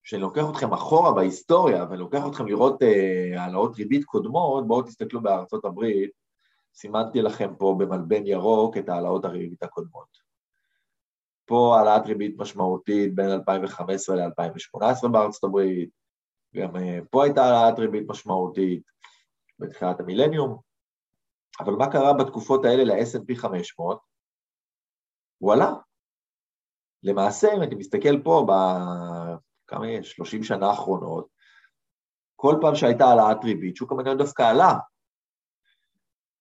כשאני 0.04 0.22
לוקח 0.22 0.44
אתכם 0.52 0.74
אחורה 0.74 1.14
בהיסטוריה 1.14 1.86
ואני 1.90 1.98
לוקח 2.00 2.22
אתכם 2.28 2.48
לראות 2.48 2.84
אה, 2.84 3.42
העלאות 3.42 3.76
ריבית 3.76 4.06
קודמות, 4.06 4.68
בואו 4.68 4.82
תסתכלו 4.82 5.22
בארצות 5.22 5.66
הברית, 5.66 6.12
סימנתי 6.76 7.22
לכם 7.22 7.54
פה 7.58 7.76
במלבן 7.80 8.28
ירוק 8.28 8.78
את 8.78 8.90
העלאות 8.90 9.26
הריבית 9.26 9.64
הקודמות. 9.64 10.08
פה 11.46 11.76
העלאת 11.78 12.06
ריבית 12.06 12.38
משמעותית 12.38 13.16
בין 13.16 13.30
2015 13.30 14.16
ל-2018 14.16 15.08
בארצות 15.08 15.44
הברית, 15.44 15.90
גם 16.56 16.76
אה, 16.76 17.00
פה 17.12 17.24
הייתה 17.24 17.44
העלאת 17.46 17.80
ריבית 17.80 18.10
משמעותית 18.10 18.84
בתחילת 19.60 20.00
המילניום, 20.00 20.60
אבל 21.60 21.74
מה 21.74 21.92
קרה 21.92 22.14
בתקופות 22.14 22.66
האלה 22.66 22.84
ל-S&P 22.84 23.36
500? 23.36 24.00
הוא 25.38 25.54
עלה. 25.54 25.74
למעשה, 27.04 27.54
אם 27.56 27.62
אני 27.62 27.76
מסתכל 27.76 28.22
פה 28.24 28.46
כמה 29.68 29.88
יש? 29.88 30.12
30 30.12 30.44
שנה 30.44 30.70
האחרונות, 30.70 31.28
כל 32.36 32.56
פעם 32.62 32.76
שהייתה 32.76 33.06
העלאת 33.06 33.44
ריבית, 33.44 33.76
שוק 33.76 33.92
המניות 33.92 34.18
דווקא 34.18 34.42
עלה. 34.42 34.74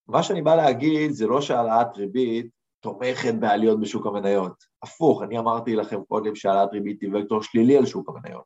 מה 0.09 0.23
שאני 0.23 0.43
בא 0.43 0.55
להגיד 0.55 1.11
זה 1.11 1.27
לא 1.27 1.41
שהעלאת 1.41 1.97
ריבית 1.97 2.51
תומכת 2.81 3.35
בעליות 3.41 3.81
בשוק 3.81 4.07
המניות. 4.07 4.65
הפוך, 4.83 5.23
אני 5.23 5.39
אמרתי 5.39 5.77
לכם 5.77 6.05
קודם 6.05 6.35
שהעלאת 6.35 6.73
ריבית 6.73 7.01
היא 7.01 7.11
וקטור 7.15 7.43
שלילי 7.43 7.77
על 7.77 7.87
שוק 7.87 8.09
המניות. 8.09 8.45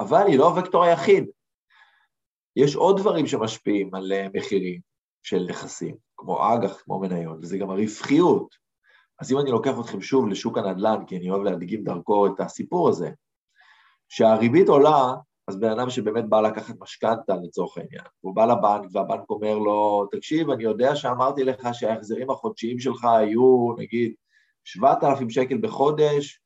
אבל 0.00 0.26
היא 0.26 0.38
לא 0.38 0.48
הוקטור 0.48 0.84
היחיד. 0.84 1.30
יש 2.56 2.76
עוד 2.76 3.00
דברים 3.00 3.26
שמשפיעים 3.26 3.94
על 3.94 4.12
אה, 4.12 4.26
מחירים 4.34 4.80
של 5.22 5.46
נכסים, 5.48 5.96
כמו 6.16 6.54
אג"ח, 6.54 6.80
כמו 6.80 7.00
מניות, 7.00 7.38
וזה 7.42 7.58
גם 7.58 7.70
הרווחיות. 7.70 8.54
אז 9.20 9.32
אם 9.32 9.38
אני 9.38 9.50
לוקח 9.50 9.80
אתכם 9.80 10.00
שוב 10.00 10.28
לשוק 10.28 10.58
הנדל"ן, 10.58 11.04
כי 11.06 11.16
אני 11.16 11.30
אוהב 11.30 11.42
להדגים 11.42 11.84
דרכו 11.84 12.26
את 12.26 12.40
הסיפור 12.40 12.88
הזה, 12.88 13.10
כשהריבית 14.08 14.68
עולה, 14.68 15.14
אז 15.48 15.60
בן 15.60 15.70
אדם 15.70 15.90
שבאמת 15.90 16.28
בא 16.28 16.40
לקחת 16.40 16.74
משכנתה 16.80 17.34
לצורך 17.42 17.78
העניין, 17.78 18.04
הוא 18.20 18.34
בא 18.34 18.44
לבנק 18.44 18.90
והבנק 18.92 19.30
אומר 19.30 19.58
לו, 19.58 20.08
תקשיב, 20.10 20.50
אני 20.50 20.64
יודע 20.64 20.96
שאמרתי 20.96 21.44
לך 21.44 21.68
שההחזרים 21.72 22.30
החודשיים 22.30 22.78
שלך 22.78 23.04
היו 23.04 23.74
נגיד 23.78 24.14
7,000 24.64 25.30
שקל 25.30 25.58
בחודש, 25.58 26.40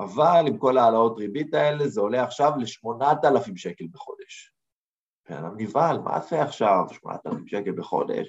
אבל 0.00 0.44
עם 0.46 0.58
כל 0.58 0.78
העלאות 0.78 1.18
ריבית 1.18 1.54
האלה 1.54 1.88
זה 1.88 2.00
עולה 2.00 2.24
עכשיו 2.24 2.52
ל-8,000 2.56 3.56
שקל 3.56 3.84
בחודש. 3.92 4.51
בן 5.28 5.36
אדם 5.36 5.54
נבהל, 5.56 5.98
מה 5.98 6.20
זה 6.20 6.42
עכשיו, 6.42 6.84
8,000 6.92 7.46
שקל 7.46 7.72
בחודש? 7.72 8.28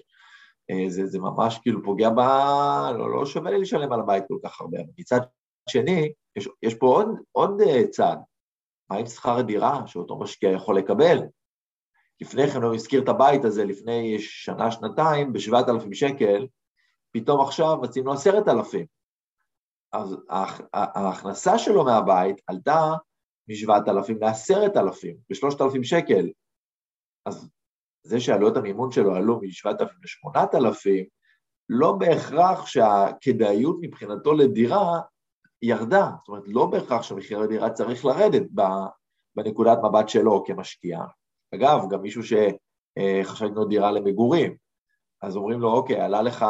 אה, 0.71 0.89
זה, 0.89 1.06
זה 1.06 1.19
ממש 1.19 1.60
כאילו 1.62 1.84
פוגע 1.84 2.10
ב... 2.10 2.19
לא, 2.97 3.12
לא 3.12 3.25
שווה 3.25 3.51
לי 3.51 3.62
לשלם 3.62 3.93
על 3.93 3.99
הבית 3.99 4.23
כל 4.27 4.38
כך 4.43 4.62
הרבה. 4.62 4.77
מצד 4.99 5.19
שני, 5.69 6.12
יש, 6.36 6.49
יש 6.63 6.75
פה 6.75 6.86
עוד, 6.88 7.08
עוד 7.32 7.62
אה, 7.62 7.88
צד, 7.88 8.17
מה 8.89 8.97
עם 8.97 9.06
שכר 9.06 9.38
הדירה 9.38 9.88
שאותו 9.88 10.19
משקיע 10.19 10.51
יכול 10.51 10.77
לקבל? 10.77 11.17
לפני 12.21 12.47
כן 12.47 12.63
הוא 12.63 12.75
הזכיר 12.75 13.03
את 13.03 13.10
הבית 13.10 13.45
הזה 13.45 13.65
לפני 13.65 14.19
שנה, 14.19 14.71
שנתיים, 14.71 15.34
ב-7,000 15.34 15.93
שקל, 15.93 16.47
פתאום 17.12 17.41
עכשיו 17.41 17.77
מציעים 17.82 18.06
לו 18.06 18.13
10,000. 18.13 18.86
אז 19.93 20.17
ההכנסה 20.73 21.58
שלו 21.58 21.86
מהבית 21.86 22.41
עלתה 22.47 22.93
מ-7,000 23.47 24.13
ל-10,000, 24.21 25.15
ב-3,000 25.29 25.84
שקל. 25.84 26.29
אז 27.25 27.49
זה 28.03 28.19
שעלויות 28.19 28.57
המימון 28.57 28.91
שלו 28.91 29.15
עלו 29.15 29.39
מ-7,000 29.39 29.83
ל-8,000, 29.83 31.05
לא 31.69 31.91
בהכרח 31.91 32.65
שהכדאיות 32.65 33.77
מבחינתו 33.81 34.33
לדירה 34.33 35.01
ירדה, 35.62 36.12
זאת 36.19 36.27
אומרת 36.27 36.43
לא 36.47 36.65
בהכרח 36.65 37.01
שמחיר 37.01 37.39
הדירה 37.39 37.69
צריך 37.69 38.05
לרדת 38.05 38.43
בנקודת 39.36 39.77
מבט 39.83 40.09
שלו 40.09 40.43
כמשקיע. 40.45 40.99
אגב, 41.55 41.79
גם 41.89 42.01
מישהו 42.01 42.21
שחשב 42.23 43.45
לקנות 43.45 43.69
דירה 43.69 43.91
למגורים, 43.91 44.57
אז 45.21 45.36
אומרים 45.36 45.59
לו, 45.59 45.71
אוקיי, 45.71 46.01
עלה 46.01 46.21
לך 46.21 46.45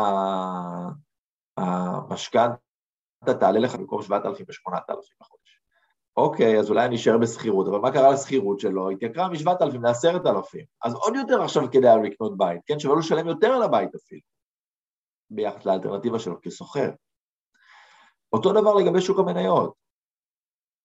המשכנתה, 1.57 2.55
תעלה 3.39 3.59
לך 3.59 3.75
במקום 3.75 4.01
7,000 4.01 4.45
ו-8,000 4.49 4.93
בחודש. 5.21 5.42
אוקיי, 6.17 6.59
אז 6.59 6.69
אולי 6.69 6.85
אני 6.85 6.95
אשאר 6.95 7.17
בשכירות, 7.17 7.67
אבל 7.67 7.79
מה 7.79 7.91
קרה 7.91 8.11
לשכירות 8.11 8.59
שלו? 8.59 8.89
התייקרה 8.89 9.29
מ-7,000 9.29 9.77
ל-10,000, 9.81 10.65
אז 10.83 10.93
עוד 10.93 11.15
יותר 11.15 11.41
עכשיו 11.41 11.71
כדאי 11.71 12.03
לקנות 12.03 12.37
בית, 12.37 12.61
כן? 12.65 12.79
שווה 12.79 12.93
לו 12.93 12.99
לשלם 12.99 13.27
יותר 13.27 13.47
על 13.47 13.63
הבית 13.63 13.95
אפילו, 13.95 14.21
ביחד 15.29 15.65
לאלטרנטיבה 15.65 16.19
שלו 16.19 16.41
כסוחר. 16.41 16.89
אותו 18.33 18.51
דבר 18.53 18.73
לגבי 18.73 19.01
שוק 19.01 19.19
המניות. 19.19 19.73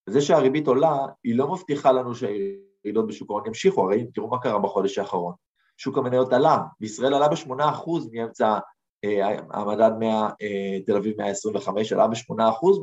זה 0.06 0.20
שהריבית 0.20 0.66
עולה, 0.66 0.96
היא 1.24 1.38
לא 1.38 1.52
מבטיחה 1.52 1.92
לנו 1.92 2.14
שהירידות 2.14 3.06
בשוק 3.08 3.30
ההון 3.30 3.46
ימשיכו, 3.46 3.82
הרי 3.82 4.06
תראו 4.14 4.28
מה 4.28 4.38
קרה 4.38 4.58
בחודש 4.58 4.98
האחרון. 4.98 5.34
שוק 5.76 5.98
המניות 5.98 6.32
עלה, 6.32 6.58
בישראל 6.80 7.14
עלה 7.14 7.28
ב-8% 7.28 7.90
מאמצע 8.12 8.58
אה, 9.04 9.38
המדד 9.50 9.90
100, 9.98 10.28
אה, 10.42 10.80
תל 10.86 10.96
אביב 10.96 11.14
125, 11.18 11.92
עלה 11.92 12.06
ב-8% 12.08 12.34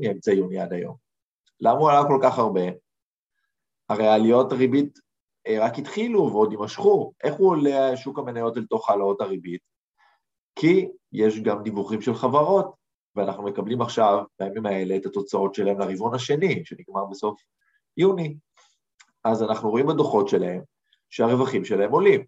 מאמצע 0.02 0.32
יוני 0.32 0.60
עד 0.60 0.74
היום. 0.74 1.05
למה 1.60 1.80
הוא 1.80 1.90
עלה 1.90 2.08
כל 2.08 2.20
כך 2.24 2.40
הרבה? 2.40 2.62
הרי 3.90 4.08
עליות 4.08 4.52
הריבית 4.52 5.00
אה, 5.48 5.66
רק 5.66 5.80
התחילו 5.80 6.30
ועוד 6.32 6.52
יימשכו. 6.52 7.14
איך 7.24 7.36
הוא 7.36 7.50
עולה 7.50 7.98
שוק 7.98 8.20
המניות 8.20 8.58
אל 8.58 8.66
תוך 8.66 8.90
העלאות 8.90 9.22
הריבית? 9.22 9.62
כי 10.56 10.88
יש 11.12 11.40
גם 11.40 11.64
דיווחים 11.64 12.02
של 12.02 12.14
חברות, 12.14 12.76
ואנחנו 13.16 13.44
מקבלים 13.44 13.82
עכשיו, 13.82 14.24
בימים 14.40 14.66
האלה, 14.66 14.96
את 14.96 15.06
התוצאות 15.06 15.56
שלהם 15.56 15.80
לרבעון 15.80 16.16
השני, 16.16 16.66
שנגמר 16.66 17.06
בסוף 17.06 17.42
יוני. 17.98 18.38
אז 19.24 19.44
אנחנו 19.44 19.70
רואים 19.70 19.88
בדוחות 19.88 20.30
שלהם 20.30 20.62
שהרווחים 21.10 21.66
שלהם 21.66 21.92
עולים. 21.92 22.26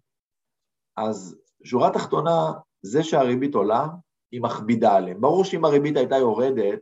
אז 0.96 1.36
שורה 1.64 1.90
תחתונה, 1.90 2.52
זה 2.82 3.02
שהריבית 3.02 3.54
עולה, 3.54 3.86
היא 4.32 4.42
מכבידה 4.42 4.96
עליהם. 4.96 5.20
ברור 5.20 5.44
שאם 5.44 5.64
הריבית 5.64 5.96
הייתה 5.96 6.16
יורדת, 6.16 6.78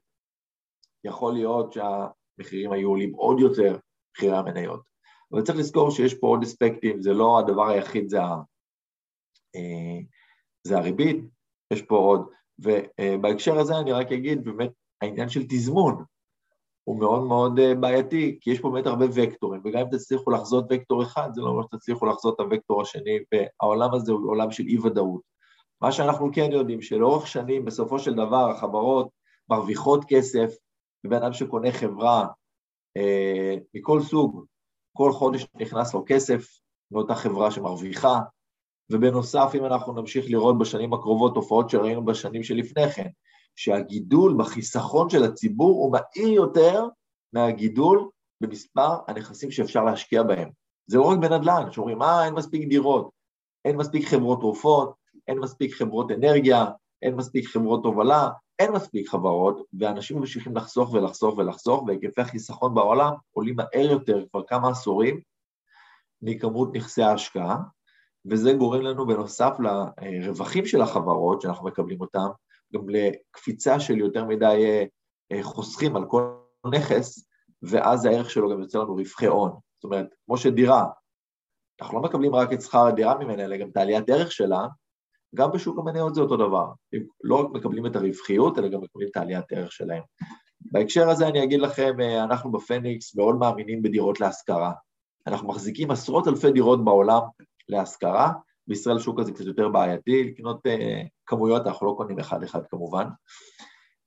יכול 1.04 1.32
להיות 1.32 1.72
שהמחירים 2.36 2.72
היו 2.72 2.88
עולים 2.88 3.12
עוד 3.14 3.40
יותר, 3.40 3.78
מחירי 4.16 4.36
המניות. 4.36 4.80
אבל 5.32 5.42
צריך 5.42 5.58
לזכור 5.58 5.90
שיש 5.90 6.14
פה 6.14 6.26
עוד 6.26 6.42
אספקטים, 6.42 7.02
זה 7.02 7.12
לא 7.12 7.38
הדבר 7.38 7.68
היחיד, 7.68 8.08
זה, 8.08 8.22
ה, 8.22 8.34
אה, 9.56 10.00
זה 10.66 10.78
הריבית, 10.78 11.24
יש 11.72 11.82
פה 11.82 11.96
עוד, 11.96 12.28
ובהקשר 12.58 13.58
הזה 13.58 13.78
אני 13.78 13.92
רק 13.92 14.12
אגיד, 14.12 14.44
באמת, 14.44 14.70
העניין 15.02 15.28
של 15.28 15.42
תזמון 15.48 16.04
הוא 16.84 16.98
מאוד 16.98 17.22
מאוד 17.22 17.58
אה, 17.58 17.74
בעייתי, 17.74 18.38
כי 18.40 18.50
יש 18.50 18.60
פה 18.60 18.70
באמת 18.70 18.86
הרבה 18.86 19.06
וקטורים, 19.14 19.60
וגם 19.64 19.80
אם 19.80 19.90
תצליחו 19.90 20.30
לחזות 20.30 20.64
וקטור 20.70 21.02
אחד, 21.02 21.28
זה 21.34 21.40
לא 21.40 21.48
אומר 21.48 21.62
שתצליחו 21.62 22.06
לחזות 22.06 22.40
את 22.40 22.52
הוקטור 22.52 22.82
השני, 22.82 23.18
והעולם 23.32 23.94
הזה 23.94 24.12
הוא 24.12 24.30
עולם 24.30 24.50
של 24.50 24.64
אי-ודאות. 24.66 25.20
מה 25.80 25.92
שאנחנו 25.92 26.30
כן 26.32 26.52
יודעים, 26.52 26.82
שלאורך 26.82 27.26
שנים, 27.26 27.64
בסופו 27.64 27.98
של 27.98 28.14
דבר, 28.14 28.50
החברות 28.50 29.08
מרוויחות 29.50 30.04
כסף, 30.08 30.54
ובן 31.06 31.16
אדם 31.16 31.32
שקונה 31.32 31.72
חברה 31.72 32.26
אה, 32.96 33.54
מכל 33.74 34.02
סוג, 34.02 34.44
כל 34.96 35.12
חודש 35.12 35.46
נכנס 35.54 35.94
לו 35.94 36.04
כסף 36.06 36.58
מאותה 36.90 37.14
חברה 37.14 37.50
שמרוויחה, 37.50 38.20
ובנוסף, 38.92 39.50
אם 39.54 39.64
אנחנו 39.64 39.92
נמשיך 39.92 40.24
לראות 40.28 40.58
בשנים 40.58 40.92
הקרובות 40.92 41.34
תופעות 41.34 41.70
שראינו 41.70 42.04
בשנים 42.04 42.42
שלפני 42.42 42.90
כן, 42.90 43.08
שהגידול 43.56 44.34
בחיסכון 44.38 45.10
של 45.10 45.24
הציבור 45.24 45.70
הוא 45.70 45.92
מהיר 45.92 46.28
יותר 46.28 46.84
מהגידול 47.32 48.08
במספר 48.40 48.96
הנכסים 49.08 49.50
שאפשר 49.50 49.84
להשקיע 49.84 50.22
בהם. 50.22 50.48
זה 50.86 50.98
לא 50.98 51.02
רק 51.02 51.18
בנדל"ן, 51.18 51.72
שאומרים, 51.72 52.02
אה, 52.02 52.24
אין 52.24 52.34
מספיק 52.34 52.68
דירות, 52.68 53.10
אין 53.64 53.76
מספיק 53.76 54.08
חברות 54.08 54.40
תרופות, 54.40 54.94
אין 55.28 55.38
מספיק 55.38 55.74
חברות 55.74 56.10
אנרגיה, 56.10 56.64
אין 57.06 57.14
מספיק 57.14 57.48
חברות 57.48 57.84
הובלה, 57.84 58.28
אין 58.58 58.72
מספיק 58.72 59.08
חברות, 59.08 59.62
ואנשים 59.80 60.18
ממשיכים 60.18 60.56
לחסוך 60.56 60.92
ולחסוך 60.92 61.38
ולחסוך, 61.38 61.82
והיקפי 61.82 62.20
החיסכון 62.20 62.74
בעולם 62.74 63.12
עולים 63.32 63.56
מהר 63.56 63.90
יותר 63.90 64.24
כבר 64.30 64.42
כמה 64.42 64.70
עשורים 64.70 65.20
מכמות 66.22 66.76
נכסי 66.76 67.02
ההשקעה, 67.02 67.58
וזה 68.30 68.52
גורם 68.52 68.80
לנו 68.80 69.06
בנוסף 69.06 69.56
לרווחים 69.60 70.66
של 70.66 70.80
החברות 70.80 71.40
שאנחנו 71.40 71.66
מקבלים 71.66 72.00
אותם, 72.00 72.26
גם 72.74 72.88
לקפיצה 72.88 73.80
של 73.80 73.98
יותר 73.98 74.24
מדי 74.24 74.86
אה, 75.32 75.42
חוסכים 75.42 75.96
על 75.96 76.04
כל 76.08 76.36
נכס, 76.74 77.28
ואז 77.62 78.04
הערך 78.04 78.30
שלו 78.30 78.50
גם 78.50 78.60
יוצא 78.60 78.78
לנו 78.78 78.94
רווחי 78.94 79.26
הון. 79.26 79.50
זאת 79.74 79.84
אומרת, 79.84 80.06
כמו 80.26 80.36
שדירה, 80.36 80.86
אנחנו 81.80 81.96
לא 81.96 82.02
מקבלים 82.02 82.34
רק 82.34 82.52
את 82.52 82.62
שכר 82.62 82.86
הדירה 82.86 83.18
ממנה, 83.18 83.44
אלא 83.44 83.56
גם 83.56 83.68
את 83.68 83.76
העליית 83.76 84.10
ערך 84.10 84.32
שלה, 84.32 84.66
גם 85.34 85.52
בשוק 85.52 85.78
המניות 85.78 86.14
זה 86.14 86.20
אותו 86.20 86.36
דבר. 86.36 86.66
לא 87.24 87.36
רק 87.36 87.50
מקבלים 87.52 87.86
את 87.86 87.96
הרווחיות, 87.96 88.58
אלא 88.58 88.68
גם 88.68 88.80
מקבלים 88.80 89.08
את 89.08 89.16
העליית 89.16 89.52
ערך 89.52 89.72
שלהם. 89.72 90.02
בהקשר 90.60 91.08
הזה 91.08 91.28
אני 91.28 91.44
אגיד 91.44 91.60
לכם, 91.60 92.00
אה, 92.00 92.24
אנחנו 92.24 92.52
בפניקס 92.52 93.16
מאוד 93.16 93.36
מאמינים 93.36 93.82
בדירות 93.82 94.20
להשכרה. 94.20 94.72
אנחנו 95.26 95.48
מחזיקים 95.48 95.90
עשרות 95.90 96.28
אלפי 96.28 96.52
דירות 96.52 96.84
בעולם 96.84 97.22
להשכרה, 97.68 98.32
בישראל 98.66 98.98
שוק 98.98 99.20
הזה 99.20 99.32
קצת 99.32 99.44
יותר 99.44 99.68
בעייתי, 99.68 100.24
לקנות 100.24 100.66
uh, 100.66 101.06
כמויות, 101.26 101.66
אנחנו 101.66 101.86
לא 101.86 101.94
קונים 101.96 102.18
אחד-אחד 102.18 102.66
כמובן, 102.70 103.06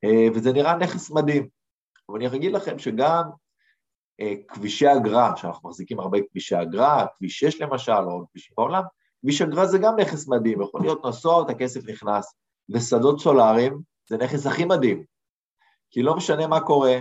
uh, 0.06 0.32
וזה 0.36 0.54
נראה 0.54 0.76
נכס 0.76 1.12
מדהים. 1.12 1.48
אבל 2.10 2.18
אני 2.18 2.28
אגיד 2.28 2.52
לכם 2.52 2.80
שגם 2.80 3.24
uh, 4.22 4.54
כבישי 4.54 4.88
אגרה, 4.94 5.38
שאנחנו 5.38 5.70
מחזיקים 5.70 6.00
הרבה 6.00 6.18
כבישי 6.32 6.56
אגרה, 6.62 7.06
כביש 7.18 7.40
6 7.40 7.62
למשל, 7.62 7.92
או 7.92 8.26
כבישים 8.32 8.54
בעולם, 8.58 8.84
כביש 9.22 9.42
אגרה 9.42 9.66
זה 9.66 9.78
גם 9.78 10.00
נכס 10.00 10.28
מדהים, 10.28 10.62
יכול 10.62 10.82
להיות 10.82 11.06
נוסעות, 11.06 11.50
הכסף 11.50 11.88
נכנס, 11.90 12.34
ושדות 12.70 13.20
סולאריים 13.20 13.82
זה 14.10 14.18
נכס 14.18 14.46
הכי 14.46 14.66
מדהים, 14.66 15.04
כי 15.92 16.02
לא 16.02 16.16
משנה 16.16 16.48
מה 16.48 16.62
קורה, 16.62 17.00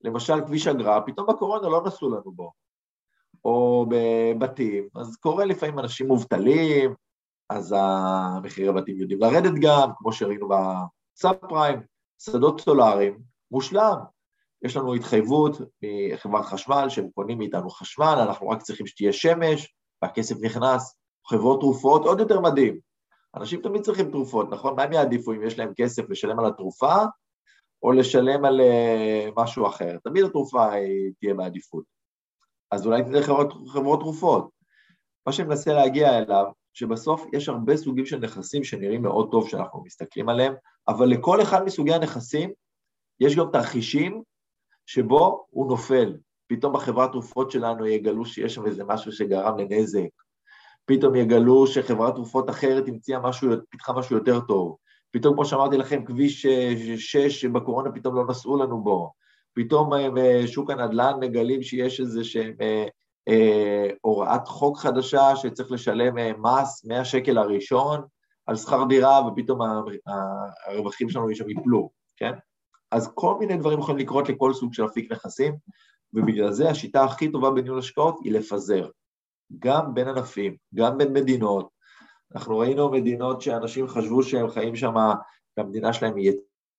למשל 0.00 0.46
כביש 0.46 0.66
אגרה, 0.66 1.00
פתאום 1.06 1.26
בקורונה 1.26 1.68
לא 1.68 1.82
נסעו 1.86 2.08
לנו 2.10 2.32
בו, 2.32 2.52
או 3.44 3.86
בבתים, 3.88 4.88
אז 4.96 5.16
קורה 5.16 5.44
לפעמים 5.44 5.78
אנשים 5.78 6.06
מובטלים, 6.06 6.94
אז 7.50 7.74
המחירי 7.78 8.68
הבתים 8.68 9.00
יודעים 9.00 9.20
לרדת 9.20 9.52
גם, 9.62 9.90
כמו 9.96 10.12
שראינו 10.12 10.48
בסאב 10.48 11.34
פריים, 11.34 11.80
שדות 12.18 12.60
סולאריים, 12.60 13.18
מושלם. 13.50 13.96
יש 14.62 14.76
לנו 14.76 14.94
התחייבות 14.94 15.56
מחברת 16.12 16.44
חשמל 16.44 16.86
שהם 16.88 17.08
קונים 17.14 17.38
מאיתנו 17.38 17.70
חשמל, 17.70 18.18
אנחנו 18.28 18.48
רק 18.48 18.62
צריכים 18.62 18.86
שתהיה 18.86 19.12
שמש, 19.12 19.74
והכסף 20.02 20.36
נכנס. 20.40 20.96
חברות 21.28 21.60
תרופות, 21.60 22.04
עוד 22.04 22.20
יותר 22.20 22.40
מדהים. 22.40 22.78
אנשים 23.36 23.60
תמיד 23.62 23.82
צריכים 23.82 24.10
תרופות, 24.10 24.50
נכון? 24.50 24.76
מה 24.76 24.82
הם 24.82 24.92
יעדיפו 24.92 25.32
אם 25.32 25.42
יש 25.42 25.58
להם 25.58 25.72
כסף 25.76 26.10
לשלם 26.10 26.38
על 26.38 26.46
התרופה, 26.46 26.94
או 27.82 27.92
לשלם 27.92 28.44
על 28.44 28.60
uh, 28.60 29.32
משהו 29.36 29.66
אחר? 29.66 29.98
תמיד 30.04 30.24
התרופה 30.24 30.72
היא 30.72 31.12
תהיה 31.20 31.34
בעדיפות. 31.34 31.84
אז 32.70 32.86
אולי 32.86 33.02
תהיה 33.02 33.22
חברות, 33.22 33.52
חברות 33.68 34.00
תרופות. 34.00 34.50
מה 35.26 35.32
שאני 35.32 35.48
מנסה 35.48 35.72
להגיע 35.72 36.18
אליו, 36.18 36.44
שבסוף 36.74 37.26
יש 37.32 37.48
הרבה 37.48 37.76
סוגים 37.76 38.06
של 38.06 38.18
נכסים 38.18 38.64
שנראים 38.64 39.02
מאוד 39.02 39.28
טוב 39.30 39.48
שאנחנו 39.48 39.82
מסתכלים 39.84 40.28
עליהם, 40.28 40.54
אבל 40.88 41.06
לכל 41.06 41.42
אחד 41.42 41.64
מסוגי 41.64 41.94
הנכסים 41.94 42.50
יש 43.20 43.36
גם 43.36 43.46
תרחישים 43.52 44.22
שבו 44.86 45.46
הוא 45.50 45.68
נופל. 45.68 46.16
פתאום 46.46 46.72
בחברת 46.72 47.12
תרופות 47.12 47.50
שלנו 47.50 47.86
יגלו 47.86 48.24
שיש 48.24 48.54
שם 48.54 48.66
איזה 48.66 48.84
משהו 48.84 49.12
שגרם 49.12 49.58
לנזק, 49.58 50.08
פתאום 50.86 51.14
יגלו 51.14 51.66
שחברת 51.66 52.14
תרופות 52.14 52.50
אחרת 52.50 52.88
המציאה 52.88 53.20
משהו, 53.20 53.50
פיתחה 53.70 53.92
משהו 53.92 54.16
יותר 54.16 54.40
טוב. 54.40 54.76
פתאום, 55.10 55.34
כמו 55.34 55.44
שאמרתי 55.44 55.76
לכם, 55.76 56.04
כביש 56.04 56.46
6 56.96 57.16
שבקורונה 57.16 57.92
פתאום 57.92 58.14
לא 58.14 58.26
נסעו 58.28 58.56
לנו 58.56 58.82
בו. 58.82 59.12
פתאום 59.54 59.90
בשוק 60.14 60.70
אה, 60.70 60.74
הנדל"ן 60.74 61.12
מגלים 61.20 61.62
שיש 61.62 62.00
איזה 62.00 62.24
שהם 62.24 62.54
אה, 62.60 62.86
אה, 63.28 63.90
הוראת 64.00 64.48
חוק 64.48 64.78
חדשה 64.78 65.36
שצריך 65.36 65.72
לשלם 65.72 66.18
אה, 66.18 66.32
מס 66.38 66.84
מהשקל 66.84 67.38
הראשון 67.38 68.00
על 68.46 68.56
שכר 68.56 68.84
דירה, 68.84 69.26
ופתאום 69.26 69.60
הרווחים 70.66 71.08
שלנו 71.08 71.34
שם 71.34 71.48
ייפלו, 71.48 71.90
כן? 72.16 72.32
אז 72.90 73.10
כל 73.14 73.38
מיני 73.38 73.56
דברים 73.56 73.78
יכולים 73.78 74.00
לקרות 74.00 74.28
לכל 74.28 74.54
סוג 74.54 74.74
של 74.74 74.86
אפיק 74.86 75.12
נכסים, 75.12 75.56
ובגלל 76.12 76.52
זה 76.52 76.70
השיטה 76.70 77.04
הכי 77.04 77.32
טובה 77.32 77.50
בניהול 77.50 77.78
השקעות 77.78 78.18
היא 78.24 78.32
לפזר. 78.32 78.88
גם 79.58 79.94
בין 79.94 80.08
ענפים, 80.08 80.56
גם 80.74 80.98
בין 80.98 81.12
מדינות. 81.12 81.68
אנחנו 82.34 82.58
ראינו 82.58 82.90
מדינות 82.90 83.40
שאנשים 83.40 83.88
חשבו 83.88 84.22
שהם 84.22 84.48
חיים 84.48 84.76
שם, 84.76 84.94
והמדינה 85.56 85.92
שלהם 85.92 86.16
היא 86.16 86.32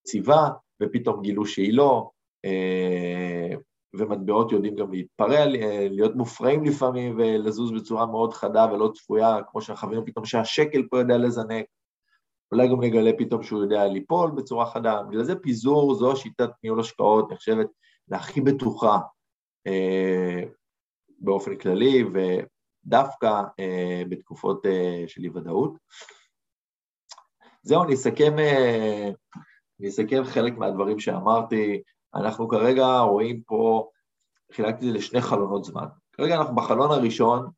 יציבה, 0.06 0.48
ופתאום 0.84 1.22
גילו 1.22 1.46
שהיא 1.46 1.74
לא, 1.74 2.10
אה, 2.46 3.56
ומטבעות 3.96 4.52
יודעים 4.52 4.76
גם 4.76 4.92
להתפרע, 4.92 5.46
להיות 5.90 6.16
מופרעים 6.16 6.64
לפעמים 6.64 7.16
ולזוז 7.18 7.72
בצורה 7.72 8.06
מאוד 8.06 8.34
חדה 8.34 8.68
ולא 8.74 8.92
צפויה, 8.96 9.38
כמו 9.52 9.62
שאנחנו 9.62 10.06
פתאום 10.06 10.26
שהשקל 10.26 10.84
פה 10.90 11.00
יודע 11.00 11.18
לזנק, 11.18 11.66
אולי 12.52 12.68
גם 12.68 12.82
נגלה 12.82 13.12
פתאום 13.18 13.44
שהוא 13.44 13.62
יודע 13.62 13.88
ליפול 13.88 14.32
בצורה 14.32 14.66
חדה. 14.66 15.04
בגלל 15.04 15.24
זה 15.24 15.36
פיזור 15.36 15.96
זו 15.96 16.16
שיטת 16.16 16.50
ניהול 16.64 16.80
השקעות 16.80 17.32
נחשבת 17.32 17.68
להכי 18.08 18.42
בטוחה 18.42 18.98
אה, 19.68 20.44
באופן 21.20 21.56
כללי, 21.56 22.04
דווקא 22.86 23.42
אה, 23.60 24.04
בתקופות 24.10 24.66
אה, 24.66 25.04
של 25.08 25.24
אי 25.24 25.30
ודאות. 25.30 25.78
זהו, 27.62 27.84
אני 27.84 27.94
אסכם, 27.94 28.40
אה, 28.40 29.10
אני 29.80 29.90
אסכם 29.90 30.24
חלק 30.24 30.58
מהדברים 30.58 31.00
שאמרתי. 31.00 31.82
אנחנו 32.16 32.48
כרגע 32.48 33.00
רואים 33.00 33.42
פה, 33.42 33.90
חילקתי 34.52 34.88
את 34.88 34.92
זה 34.92 34.98
לשני 34.98 35.22
חלונות 35.22 35.64
זמן. 35.64 35.86
כרגע 36.14 36.36
אנחנו 36.36 36.56
בחלון 36.56 36.92
הראשון, 36.92 37.50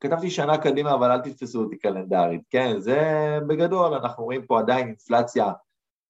כתבתי 0.00 0.30
שנה 0.30 0.58
קדימה, 0.58 0.94
אבל 0.94 1.10
אל 1.10 1.20
תתפסו 1.20 1.62
אותי 1.62 1.78
קלנדרית, 1.78 2.42
כן? 2.50 2.80
זה 2.80 3.00
בגדול, 3.48 3.94
אנחנו 3.94 4.24
רואים 4.24 4.46
פה 4.46 4.58
עדיין 4.58 4.86
אינפלציה 4.86 5.52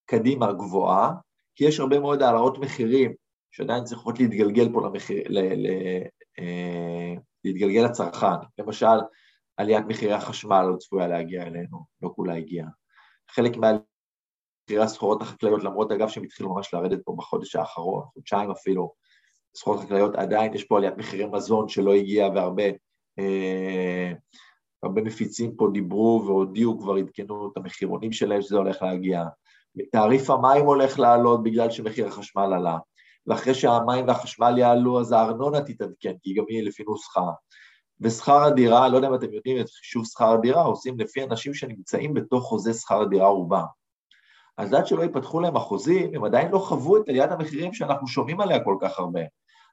קדימה 0.07 0.53
גבוהה, 0.53 1.13
כי 1.55 1.65
יש 1.65 1.81
הרבה 1.81 2.01
מאוד 2.01 2.23
העלאות 2.23 2.59
מחירים 2.59 3.15
שעדיין 3.51 3.85
צריכות 3.85 4.21
להתגלגל 4.21 4.73
פה 4.73 4.87
למחיר, 4.87 5.23
ל, 5.29 5.39
ל, 5.39 5.67
אה, 6.39 7.15
להתגלגל 7.47 7.85
לצרכן. 7.85 8.37
למשל, 8.59 8.97
עליית 9.57 9.85
מחירי 9.89 10.13
החשמל 10.13 10.63
לא 10.63 10.77
צפויה 10.77 11.07
להגיע 11.07 11.43
אלינו, 11.43 11.85
לא 12.03 12.11
כולה 12.17 12.35
הגיעה. 12.35 12.69
חלק 13.31 13.57
מחירי 13.57 14.83
הסחורות 14.83 15.23
החקלאיות, 15.23 15.65
למרות 15.65 15.93
אגב 15.93 16.09
שהם 16.09 16.25
התחילו 16.25 16.55
ממש 16.55 16.75
לרדת 16.75 16.99
פה 17.05 17.15
בחודש 17.19 17.57
האחרון, 17.57 18.03
חודשיים 18.15 18.51
אפילו, 18.51 18.93
סחורות 19.57 19.81
חקלאיות 19.81 20.15
עדיין 20.15 20.55
יש 20.55 20.65
פה 20.65 20.77
עליית 20.77 20.97
מחירי 20.97 21.27
מזון 21.27 21.69
שלא 21.69 21.95
הגיעה 21.95 22.31
והרבה 22.31 22.65
אה, 23.19 24.13
הרבה 24.83 25.03
מפיצים 25.03 25.57
פה 25.57 25.69
דיברו 25.73 26.23
והודיעו, 26.27 26.79
כבר 26.81 26.97
עדכנו 26.97 27.51
את 27.53 27.57
המחירונים 27.57 28.13
שלהם 28.13 28.43
שזה 28.43 28.57
הולך 28.57 28.83
להגיע. 28.83 29.25
תעריף 29.93 30.31
המים 30.31 30.67
הולך 30.67 30.99
לעלות 30.99 31.43
בגלל 31.43 31.71
שמחיר 31.71 32.07
החשמל 32.07 32.53
עלה. 32.55 32.79
ואחרי 33.27 33.55
שהמים 33.55 34.09
והחשמל 34.09 34.59
יעלו, 34.59 35.01
אז 35.01 35.13
הארנונה 35.13 35.61
תתעדכן, 35.61 36.13
כי 36.23 36.35
גם 36.35 36.45
היא 36.49 36.67
לפי 36.67 36.83
נוסחה. 36.87 37.31
ושכר 38.01 38.43
הדירה, 38.43 38.89
לא 38.89 38.97
יודע 38.97 39.09
אם 39.09 39.15
אתם 39.15 39.33
יודעים 39.33 39.61
את 39.61 39.71
חישוב 39.71 40.05
שכר 40.07 40.33
הדירה, 40.33 40.63
עושים 40.63 40.99
לפי 40.99 41.25
אנשים 41.25 41.55
שנמצאים 41.55 42.15
בתוך 42.15 42.45
חוזה 42.45 42.75
שכר 42.75 43.01
הדירה 43.01 43.29
רובם. 43.29 43.65
אז 44.59 44.73
עד 44.73 44.87
שלא 44.87 45.03
ייפתחו 45.03 45.41
להם 45.41 45.57
החוזים, 45.57 46.15
הם 46.15 46.25
עדיין 46.25 46.51
לא 46.51 46.59
חוו 46.59 46.97
את 46.97 47.09
עליית 47.09 47.31
המחירים 47.31 47.73
שאנחנו 47.73 48.07
שומעים 48.07 48.41
עליה 48.41 48.65
כל 48.65 48.77
כך 48.81 48.99
הרבה. 48.99 49.21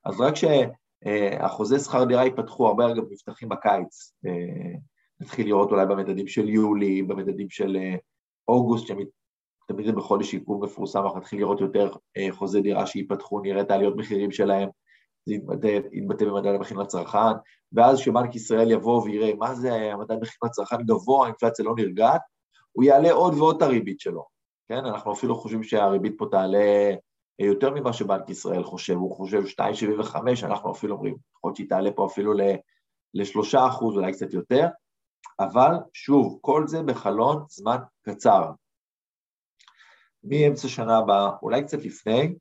אז 0.05 0.21
רק 0.21 0.33
שהחוזה 0.35 1.79
שכר 1.79 2.03
דירה 2.03 2.23
ייפתחו, 2.23 2.67
הרבה 2.67 2.91
אגב 2.91 3.03
נפתחים 3.11 3.49
בקיץ, 3.49 4.13
אה, 4.25 4.75
נתחיל 5.19 5.45
לראות 5.45 5.71
אולי 5.71 5.85
במדדים 5.85 6.27
של 6.27 6.49
יולי, 6.49 7.01
במדדים 7.03 7.49
של 7.49 7.75
אה, 7.75 7.95
אוגוסט, 8.47 8.87
תמיד 9.67 9.85
זה 9.85 9.91
בחודש 9.91 10.33
עיכוב 10.33 10.63
מפורסם, 10.63 11.03
אנחנו 11.03 11.19
נתחיל 11.19 11.39
לראות 11.39 11.61
יותר 11.61 11.91
אה, 12.17 12.27
חוזי 12.31 12.61
דירה 12.61 12.85
שייפתחו, 12.85 13.39
נראה 13.39 13.61
את 13.61 13.71
העליות 13.71 13.95
מחירים 13.95 14.31
שלהם, 14.31 14.69
זה 15.25 15.33
יתבטא, 15.33 15.79
יתבטא 15.91 16.25
במדד 16.25 16.55
המחיר 16.55 16.77
לצרכן, 16.77 17.33
ואז 17.73 17.99
כשבנק 17.99 18.35
ישראל 18.35 18.71
יבוא 18.71 19.03
ויראה 19.03 19.33
מה 19.39 19.55
זה 19.55 19.73
המדד 19.73 20.11
המחיר 20.11 20.37
לצרכן 20.43 20.83
גבוה, 20.83 21.23
האינפלציה 21.23 21.65
לא 21.65 21.73
נרגעת, 21.77 22.21
הוא 22.71 22.83
יעלה 22.83 23.11
עוד 23.11 23.33
ועוד 23.33 23.55
את 23.55 23.61
הריבית 23.61 23.99
שלו, 23.99 24.25
כן? 24.67 24.85
אנחנו 24.85 25.13
אפילו 25.13 25.35
חושבים 25.35 25.63
שהריבית 25.63 26.13
פה 26.17 26.25
תעלה 26.31 26.91
אה, 27.41 27.45
יותר 27.45 27.73
ממה 27.73 27.93
שבנק 27.93 28.29
ישראל 28.29 28.63
חושב, 28.63 28.93
הוא 28.93 29.15
חושב 29.15 29.43
2.75, 29.45 30.15
אנחנו 30.43 30.71
אפילו 30.71 30.95
אומרים, 30.95 31.15
יכול 31.37 31.49
להיות 31.49 31.55
שהיא 31.55 31.69
תעלה 31.69 31.91
פה 31.91 32.05
אפילו 32.05 32.33
ל-3 32.33 33.67
אחוז, 33.67 33.97
אולי 33.97 34.11
קצת 34.11 34.33
יותר, 34.33 34.67
אבל 35.39 35.75
שוב, 35.93 36.37
כל 36.41 36.67
זה 36.67 36.83
בחלון 36.83 37.43
זמן 37.49 37.77
קצר. 38.01 38.51
מאמצע 40.23 40.67
שנה 40.67 40.97
הבאה, 40.97 41.29
אולי 41.41 41.63
קצת 41.63 41.83
לפני, 41.83 42.35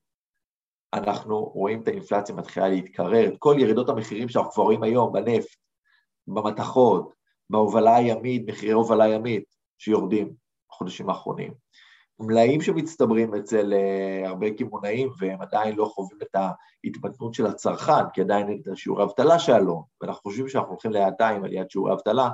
אנחנו 0.94 1.44
רואים 1.44 1.82
את 1.82 1.88
האינפלציה 1.88 2.34
מתחילה 2.34 2.68
להתקרר, 2.68 3.28
את 3.28 3.34
כל 3.38 3.56
ירידות 3.58 3.88
המחירים 3.88 4.28
שאנחנו 4.28 4.50
כבר 4.50 4.62
רואים 4.62 4.82
היום 4.82 5.12
בנפט, 5.12 5.56
במתכות, 6.26 7.12
בהובלה 7.50 7.96
הימית, 7.96 8.48
מחירי 8.48 8.72
הובלה 8.72 9.08
ימית 9.08 9.44
שיורדים 9.78 10.32
בחודשים 10.70 11.08
האחרונים. 11.08 11.52
מלאים 12.20 12.60
שמצטברים 12.60 13.34
אצל 13.34 13.72
uh, 13.72 14.28
הרבה 14.28 14.46
קמעונאים 14.50 15.10
והם 15.18 15.42
עדיין 15.42 15.76
לא 15.76 15.84
חווים 15.84 16.18
את 16.22 16.34
ההתמתנות 16.34 17.34
של 17.34 17.46
הצרכן, 17.46 18.10
כי 18.12 18.20
עדיין 18.20 18.48
אין 18.48 18.60
את 18.60 18.76
שיעורי 18.76 19.02
האבטלה 19.02 19.38
שעלו, 19.38 19.84
ואנחנו 20.00 20.22
חושבים 20.22 20.48
שאנחנו 20.48 20.70
הולכים 20.70 20.90
להאטה 20.90 21.28
עם 21.28 21.44
עליית 21.44 21.70
שיעורי 21.70 21.90
האבטלה, 21.90 22.30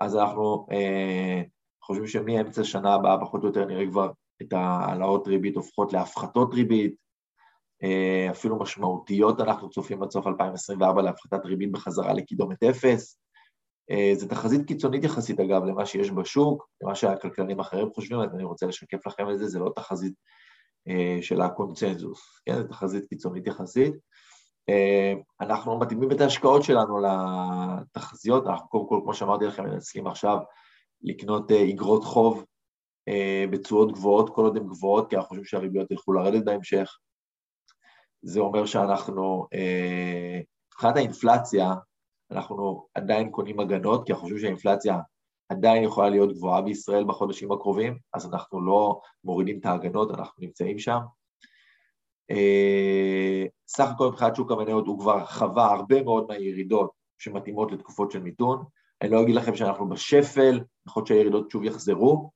אז 0.00 0.16
אנחנו 0.16 0.66
uh, 0.70 1.48
חושבים 1.82 2.06
שמאמצע 2.06 2.64
שנה 2.64 2.94
הבאה 2.94 3.20
פחות 3.20 3.42
או 3.42 3.46
יותר 3.46 3.64
נראה 3.64 3.86
כבר 3.86 4.10
את 4.42 4.52
העלאות 4.52 5.28
ריבית 5.28 5.56
הופכות 5.56 5.92
להפחתות 5.92 6.54
ריבית, 6.54 6.94
uh, 7.84 8.30
אפילו 8.30 8.58
משמעותיות 8.58 9.40
אנחנו 9.40 9.70
צופים 9.70 10.02
עד 10.02 10.10
סוף 10.10 10.26
2024 10.26 11.02
להפחתת 11.02 11.44
ריבית 11.44 11.72
בחזרה 11.72 12.12
לקידומת 12.12 12.62
אפס. 12.62 13.20
Uh, 13.92 14.18
זו 14.18 14.28
תחזית 14.28 14.66
קיצונית 14.66 15.04
יחסית 15.04 15.40
אגב 15.40 15.64
למה 15.64 15.86
שיש 15.86 16.10
בשוק, 16.10 16.68
למה 16.82 16.94
שהכלכלנים 16.94 17.58
האחרים 17.58 17.90
חושבים, 17.94 18.20
אז 18.20 18.34
אני 18.34 18.44
רוצה 18.44 18.66
לשקף 18.66 19.06
לכם 19.06 19.30
את 19.30 19.38
זה, 19.38 19.46
זה 19.46 19.58
לא 19.58 19.72
תחזית 19.76 20.14
uh, 20.88 21.22
של 21.22 21.40
הקונצנזוס, 21.40 22.40
כן? 22.46 22.54
זו 22.56 22.68
תחזית 22.68 23.04
קיצונית 23.08 23.46
יחסית. 23.46 23.94
אנחנו 25.40 25.78
מתאימים 25.78 26.12
את 26.12 26.20
ההשקעות 26.20 26.62
שלנו 26.62 26.98
לתחזיות, 27.00 28.46
אנחנו 28.46 28.68
קודם 28.68 28.88
כל, 28.88 29.00
כמו 29.02 29.14
שאמרתי 29.14 29.44
לכם, 29.44 29.64
מנצלים 29.64 30.06
עכשיו 30.06 30.38
לקנות 31.02 31.50
אה, 31.50 31.70
אגרות 31.70 32.04
חוב 32.04 32.38
אה, 32.38 32.44
בתשואות 33.50 33.92
גבוהות, 33.92 34.30
כל 34.34 34.44
עוד 34.44 34.56
הן 34.56 34.66
גבוהות, 34.66 35.10
כי 35.10 35.16
אנחנו 35.16 35.28
חושבים 35.28 35.44
שהריביות 35.44 35.90
ילכו 35.90 36.12
לרדת 36.12 36.44
בהמשך. 36.44 36.98
זה 38.22 38.40
אומר 38.40 38.66
שאנחנו, 38.66 39.46
אה, 39.54 40.40
מבחינת 40.72 40.96
האינפלציה, 40.96 41.74
אנחנו 42.30 42.86
עדיין 42.94 43.30
קונים 43.30 43.60
הגנות, 43.60 44.06
כי 44.06 44.12
אנחנו 44.12 44.24
חושבים 44.24 44.40
שהאינפלציה 44.40 44.98
עדיין 45.48 45.84
יכולה 45.84 46.08
להיות 46.08 46.32
גבוהה 46.32 46.62
בישראל 46.62 47.04
בחודשים 47.04 47.52
הקרובים, 47.52 47.98
אז 48.14 48.26
אנחנו 48.26 48.60
לא 48.66 49.00
מורידים 49.24 49.58
את 49.58 49.66
ההגנות, 49.66 50.10
אנחנו 50.10 50.42
נמצאים 50.42 50.78
שם. 50.78 50.98
אה, 52.30 53.46
סך 53.68 53.90
הכל 53.94 54.08
מבחינת 54.08 54.36
שוק 54.36 54.52
המניות 54.52 54.86
הוא 54.86 55.00
כבר 55.00 55.26
חווה 55.26 55.72
הרבה 55.72 56.02
מאוד 56.02 56.26
מהירידות 56.28 56.90
שמתאימות 57.18 57.72
לתקופות 57.72 58.10
של 58.10 58.22
מיתון. 58.22 58.64
אני 59.02 59.10
לא 59.10 59.22
אגיד 59.22 59.34
לכם 59.34 59.56
שאנחנו 59.56 59.88
בשפל, 59.88 60.60
יכול 60.86 61.00
להיות 61.00 61.06
שהירידות 61.06 61.50
שוב 61.50 61.64
יחזרו, 61.64 62.30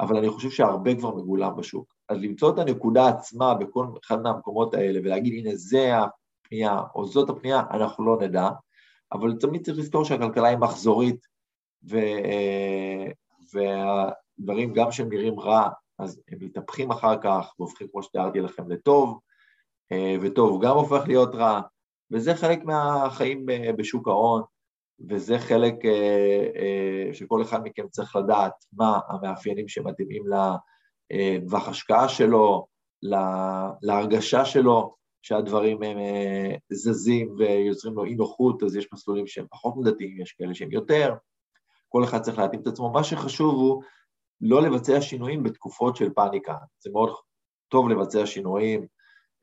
אבל 0.00 0.16
אני 0.16 0.28
חושב 0.28 0.50
שהרבה 0.50 0.94
כבר 0.94 1.14
מגולם 1.14 1.56
בשוק. 1.56 1.94
אז 2.08 2.18
למצוא 2.18 2.54
את 2.54 2.58
הנקודה 2.58 3.08
עצמה 3.08 3.54
בכל 3.54 3.86
אחד 4.04 4.22
מהמקומות 4.22 4.74
האלה 4.74 5.00
ולהגיד 5.04 5.46
הנה 5.46 5.56
זה 5.56 5.92
הפנייה 5.98 6.80
או 6.94 7.06
זאת 7.06 7.30
הפנייה, 7.30 7.62
אנחנו 7.70 8.04
לא 8.04 8.18
נדע, 8.20 8.48
אבל 9.12 9.36
תמיד 9.40 9.64
צריך 9.64 9.78
לזכור 9.78 10.04
שהכלכלה 10.04 10.48
היא 10.48 10.58
מחזורית 10.58 11.26
ו... 11.90 11.96
אה, 11.96 13.06
והדברים 13.52 14.72
גם 14.72 14.92
שנראים 14.92 15.40
רע, 15.40 15.68
אז 15.98 16.22
הם 16.28 16.38
מתהפכים 16.40 16.90
אחר 16.90 17.20
כך 17.22 17.54
והופכים, 17.58 17.86
כמו 17.92 18.02
שתיארתי 18.02 18.40
לכם, 18.40 18.68
לטוב, 18.68 19.20
אה, 19.92 20.16
וטוב 20.22 20.64
גם 20.64 20.76
הופך 20.76 21.02
להיות 21.06 21.34
רע, 21.34 21.60
וזה 22.10 22.34
חלק 22.34 22.64
מהחיים 22.64 23.46
בשוק 23.76 24.08
ההון, 24.08 24.42
וזה 25.08 25.38
חלק 25.38 25.84
אה, 25.84 26.46
אה, 26.56 27.14
שכל 27.14 27.42
אחד 27.42 27.64
מכם 27.64 27.88
צריך 27.88 28.16
לדעת 28.16 28.52
מה 28.72 29.00
המאפיינים 29.08 29.68
שמתאימים 29.68 30.22
לטווח 31.12 31.68
השקעה 31.68 32.08
שלו, 32.08 32.66
להרגשה 33.82 34.44
שלו, 34.44 34.94
שהדברים 35.22 35.82
הם 35.82 35.98
זזים 36.72 37.34
ויוצרים 37.38 37.94
לו 37.94 38.04
אי 38.04 38.14
נוחות, 38.14 38.62
אז 38.62 38.76
יש 38.76 38.88
מסלולים 38.92 39.26
שהם 39.26 39.46
פחות 39.50 39.76
מודדים, 39.76 40.20
יש 40.20 40.32
כאלה 40.32 40.54
שהם 40.54 40.72
יותר, 40.72 41.14
כל 41.88 42.04
אחד 42.04 42.20
צריך 42.20 42.38
להתאים 42.38 42.60
את 42.60 42.66
עצמו. 42.66 42.92
מה 42.92 43.04
שחשוב 43.04 43.54
הוא 43.54 43.82
לא 44.40 44.62
לבצע 44.62 45.00
שינויים 45.00 45.42
בתקופות 45.42 45.96
של 45.96 46.10
פאניקה. 46.10 46.56
זה 46.80 46.90
מאוד 46.92 47.10
טוב 47.68 47.88
לבצע 47.88 48.26
שינויים 48.26 48.86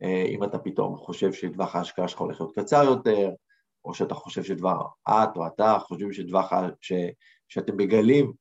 אה, 0.04 0.26
אם 0.28 0.44
אתה 0.44 0.60
פתאום 0.60 0.98
חושב 0.98 1.34
שטווח 1.34 1.76
ההשקעה 1.76 2.08
שלך 2.08 2.20
הולך 2.20 2.42
להיות 2.42 2.56
קצר 2.60 2.84
יותר, 2.84 3.30
או 3.86 3.94
שאתה 3.94 4.16
חושב 4.16 4.44
שטווח, 4.44 4.96
את 5.10 5.38
או 5.38 5.48
אתה 5.48 5.78
חושבים 5.80 6.14
שטווח, 6.14 6.54
ש, 6.82 6.94
שאתם 7.48 7.78
מגלים 7.78 8.34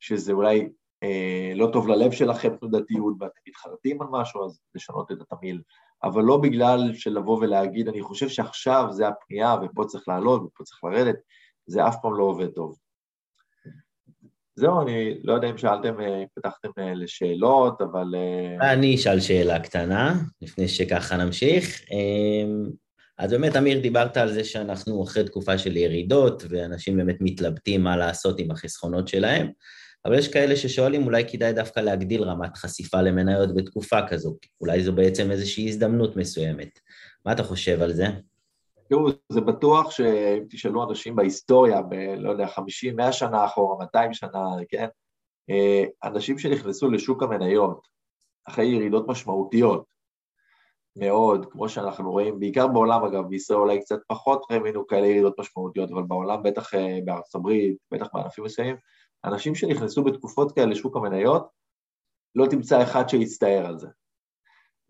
שזה 0.00 0.32
אולי 0.32 0.68
אה, 1.02 1.52
לא 1.54 1.70
טוב 1.72 1.88
ללב 1.88 2.12
שלכם 2.12 2.56
תנודתיות 2.56 3.14
ואתם 3.20 3.40
מתחרטים 3.48 4.02
על 4.02 4.08
משהו, 4.10 4.44
אז 4.44 4.60
לשנות 4.74 5.12
את 5.12 5.16
התמהיל. 5.20 5.62
אבל 6.02 6.22
לא 6.22 6.36
בגלל 6.36 6.94
שלבוא 6.94 7.38
ולהגיד, 7.40 7.88
אני 7.88 8.02
חושב 8.02 8.28
שעכשיו 8.28 8.86
זה 8.90 9.08
הפנייה 9.08 9.56
ופה 9.62 9.84
צריך 9.84 10.08
לעלות 10.08 10.42
ופה 10.42 10.64
צריך 10.64 10.84
לרדת, 10.84 11.16
זה 11.66 11.88
אף 11.88 11.96
פעם 12.02 12.14
לא 12.14 12.24
עובד 12.24 12.48
טוב. 12.48 12.76
זהו, 14.54 14.82
אני 14.82 15.14
לא 15.22 15.32
יודע 15.32 15.50
אם 15.50 15.58
שאלתם, 15.58 16.00
אה, 16.00 16.24
פתחתם 16.34 16.68
אה, 16.78 16.94
לשאלות, 16.94 17.80
אבל... 17.80 18.14
אה, 18.14 18.72
אני 18.72 18.94
אשאל 18.94 19.20
שאלה 19.20 19.60
קטנה, 19.60 20.14
לפני 20.42 20.68
שככה 20.68 21.16
נמשיך. 21.16 21.80
אז 23.20 23.30
באמת, 23.30 23.56
אמיר, 23.56 23.80
דיברת 23.80 24.16
על 24.16 24.32
זה 24.32 24.44
שאנחנו 24.44 25.04
אחרי 25.04 25.24
תקופה 25.24 25.58
של 25.58 25.76
ירידות, 25.76 26.42
ואנשים 26.48 26.96
באמת 26.96 27.16
מתלבטים 27.20 27.84
מה 27.84 27.96
לעשות 27.96 28.38
עם 28.38 28.50
החסכונות 28.50 29.08
שלהם, 29.08 29.50
אבל 30.04 30.18
יש 30.18 30.28
כאלה 30.28 30.56
ששואלים, 30.56 31.06
אולי 31.06 31.24
כדאי 31.28 31.52
דווקא 31.52 31.80
להגדיל 31.80 32.22
רמת 32.22 32.56
חשיפה 32.56 33.02
למניות 33.02 33.54
בתקופה 33.54 34.06
כזו, 34.08 34.36
אולי 34.60 34.82
זו 34.82 34.92
בעצם 34.92 35.30
איזושהי 35.30 35.68
הזדמנות 35.68 36.16
מסוימת. 36.16 36.78
מה 37.26 37.32
אתה 37.32 37.42
חושב 37.42 37.82
על 37.82 37.92
זה? 37.92 38.06
תראו, 38.88 39.08
זה 39.28 39.40
בטוח 39.40 39.90
שאם 39.90 40.44
תשאלו 40.50 40.90
אנשים 40.90 41.16
בהיסטוריה, 41.16 41.82
ב, 41.82 41.94
לא 42.18 42.30
יודע, 42.30 42.46
50, 42.46 42.96
100 42.96 43.12
שנה 43.12 43.44
אחורה, 43.44 43.78
200 43.78 44.14
שנה, 44.14 44.44
כן? 44.68 44.86
אה, 45.50 45.84
אנשים 46.04 46.38
שנכנסו 46.38 46.90
לשוק 46.90 47.22
המניות 47.22 47.88
אחרי 48.48 48.66
ירידות 48.66 49.08
משמעותיות 49.08 49.84
מאוד, 50.96 51.46
כמו 51.50 51.68
שאנחנו 51.68 52.10
רואים, 52.10 52.40
בעיקר 52.40 52.66
בעולם 52.66 53.04
אגב, 53.04 53.28
בישראל 53.28 53.58
אולי 53.58 53.80
קצת 53.80 53.98
פחות 54.06 54.42
ראינו 54.50 54.86
כאלה 54.86 55.06
ירידות 55.06 55.40
משמעותיות, 55.40 55.90
אבל 55.90 56.02
בעולם, 56.02 56.42
בטח 56.42 56.74
אה, 56.74 56.98
בארצות 57.04 57.34
הברית, 57.34 57.76
בטח 57.90 58.06
בענפים 58.14 58.44
מסוימים, 58.44 58.76
אנשים 59.24 59.54
שנכנסו 59.54 60.04
בתקופות 60.04 60.52
כאלה 60.52 60.66
לשוק 60.66 60.96
המניות, 60.96 61.48
לא 62.34 62.46
תמצא 62.46 62.82
אחד 62.82 63.08
שיצטער 63.08 63.66
על 63.66 63.78
זה. 63.78 63.88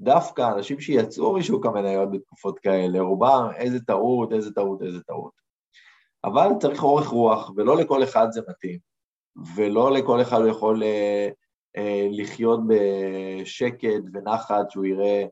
דווקא 0.00 0.52
אנשים 0.56 0.80
שיצאו 0.80 1.36
משוק 1.36 1.66
המניות 1.66 2.10
בתקופות 2.10 2.58
כאלה, 2.58 3.00
רובם 3.00 3.48
איזה 3.56 3.80
טעות, 3.80 4.32
איזה 4.32 4.54
טעות, 4.54 4.82
איזה 4.82 5.00
טעות. 5.02 5.32
אבל 6.24 6.48
צריך 6.60 6.82
אורך 6.82 7.08
רוח, 7.08 7.50
ולא 7.56 7.76
לכל 7.76 8.04
אחד 8.04 8.26
זה 8.30 8.40
מתאים, 8.48 8.78
ולא 9.56 9.92
לכל 9.92 10.22
אחד 10.22 10.38
הוא 10.40 10.48
יכול 10.48 10.82
אה, 10.82 11.28
אה, 11.76 12.08
לחיות 12.10 12.60
בשקט 12.68 14.02
ונחת, 14.12 14.70
שהוא 14.70 14.84
יראה 14.84 15.22
אה, 15.22 15.26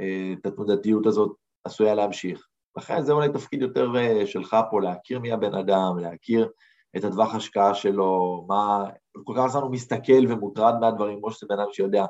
את 0.00 0.46
התנודתיות 0.46 1.06
הזאת 1.06 1.36
עשויה 1.64 1.94
להמשיך. 1.94 2.46
לכן 2.76 3.02
זה 3.02 3.12
אולי 3.12 3.28
תפקיד 3.28 3.62
יותר 3.62 3.96
אה, 3.96 4.26
שלך 4.26 4.56
פה, 4.70 4.80
להכיר 4.80 5.18
מי 5.18 5.32
הבן 5.32 5.54
אדם, 5.54 5.98
להכיר 5.98 6.48
את 6.96 7.04
הטווח 7.04 7.34
השקעה 7.34 7.74
שלו, 7.74 8.44
מה... 8.48 8.84
כל 9.24 9.34
כך 9.36 9.46
זמן 9.46 9.62
הוא 9.62 9.70
מסתכל 9.70 10.26
ומוטרד 10.28 10.74
מהדברים, 10.80 11.18
כמו 11.18 11.30
שזה 11.30 11.46
בן 11.48 11.58
אדם 11.58 11.68
שיודע 11.72 12.04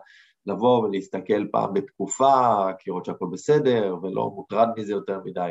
לבוא 0.47 0.79
ולהסתכל 0.79 1.47
פעם 1.53 1.75
בתקופה, 1.75 2.67
לראות 2.87 3.05
שהכל 3.05 3.27
בסדר, 3.33 3.97
ולא 4.03 4.31
מוטרד 4.35 4.69
מזה 4.77 4.93
יותר 4.93 5.21
מדי. 5.25 5.51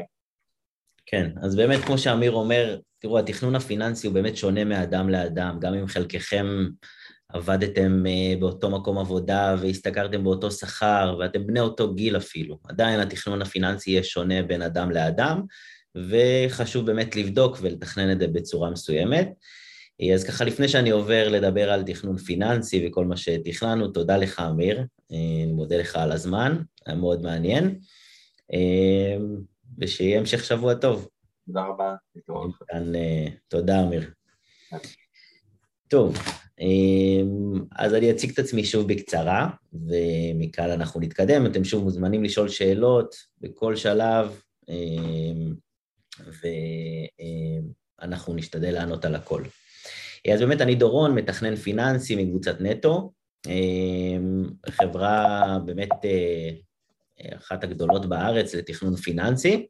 כן, 1.06 1.32
אז 1.42 1.56
באמת, 1.56 1.80
כמו 1.80 1.98
שאמיר 1.98 2.32
אומר, 2.32 2.80
תראו, 3.00 3.20
התכנון 3.20 3.56
הפיננסי 3.56 4.08
הוא 4.08 4.14
באמת 4.14 4.38
שונה 4.38 4.64
מאדם 4.64 5.10
לאדם, 5.10 5.58
גם 5.60 5.74
אם 5.74 5.88
חלקכם 5.88 6.46
עבדתם 7.34 8.06
אה, 8.08 8.34
באותו 8.40 8.70
מקום 8.70 8.98
עבודה 8.98 9.56
והשתכרתם 9.62 10.24
באותו 10.24 10.52
שכר 10.52 11.18
ואתם 11.20 11.48
בני 11.48 11.60
אותו 11.60 11.94
גיל 11.94 12.18
אפילו, 12.18 12.60
עדיין 12.68 13.00
התכנון 13.00 13.42
הפיננסי 13.42 13.92
יהיה 13.92 14.04
שונה 14.04 14.44
בין 14.44 14.62
אדם 14.62 14.92
לאדם, 14.92 15.42
וחשוב 15.96 16.86
באמת 16.86 17.16
לבדוק 17.16 17.58
ולתכנן 17.62 18.12
את 18.12 18.20
זה 18.20 18.28
בצורה 18.28 18.70
מסוימת. 18.70 19.30
אז 20.14 20.24
ככה, 20.24 20.44
לפני 20.44 20.68
שאני 20.68 20.90
עובר 20.90 21.30
לדבר 21.30 21.72
על 21.72 21.84
תכנון 21.84 22.18
פיננסי 22.18 22.88
וכל 22.88 23.06
מה 23.06 23.18
שתכננו, 23.18 23.88
תודה 23.88 24.18
לך, 24.18 24.40
אמיר. 24.50 24.84
אני 25.12 25.52
מודה 25.54 25.78
לך 25.78 25.96
על 25.96 26.12
הזמן, 26.12 26.58
היה 26.86 26.96
מאוד 26.96 27.22
מעניין. 27.22 27.80
ושיהיה 29.78 30.20
המשך 30.20 30.44
שבוע 30.44 30.74
טוב. 30.74 31.08
תודה 31.46 31.62
רבה. 31.62 31.96
אה, 32.96 33.26
תודה, 33.48 33.84
אמיר. 33.84 34.10
טוב, 35.88 36.18
אז 37.76 37.94
אני 37.94 38.12
אציג 38.12 38.32
את 38.32 38.40
עצמי 38.40 38.66
שוב 38.66 38.88
בקצרה, 38.88 39.50
ומכאן 39.74 40.72
אנחנו 40.72 41.00
נתקדם. 41.00 41.46
אתם 41.46 41.64
שוב 41.64 41.84
מוזמנים 41.84 42.24
לשאול 42.24 42.50
שאלות 42.50 43.16
בכל 43.42 43.76
שלב, 43.76 44.42
ואנחנו 48.02 48.34
נשתדל 48.34 48.72
לענות 48.72 49.06
על 49.06 49.16
הכל. 49.16 49.44
אז 50.34 50.40
באמת 50.40 50.62
אני 50.62 50.76
דורון, 50.76 51.16
מתכנן 51.16 51.56
פיננסי 51.56 52.16
מקבוצת 52.16 52.62
נטו, 52.62 53.12
אמ, 53.48 54.50
חברה 54.70 55.58
באמת 55.66 55.90
אה, 56.06 56.50
אחת 57.38 57.64
הגדולות 57.64 58.06
בארץ 58.06 58.56
לתכנון 58.56 58.96
פיננסי. 58.96 59.68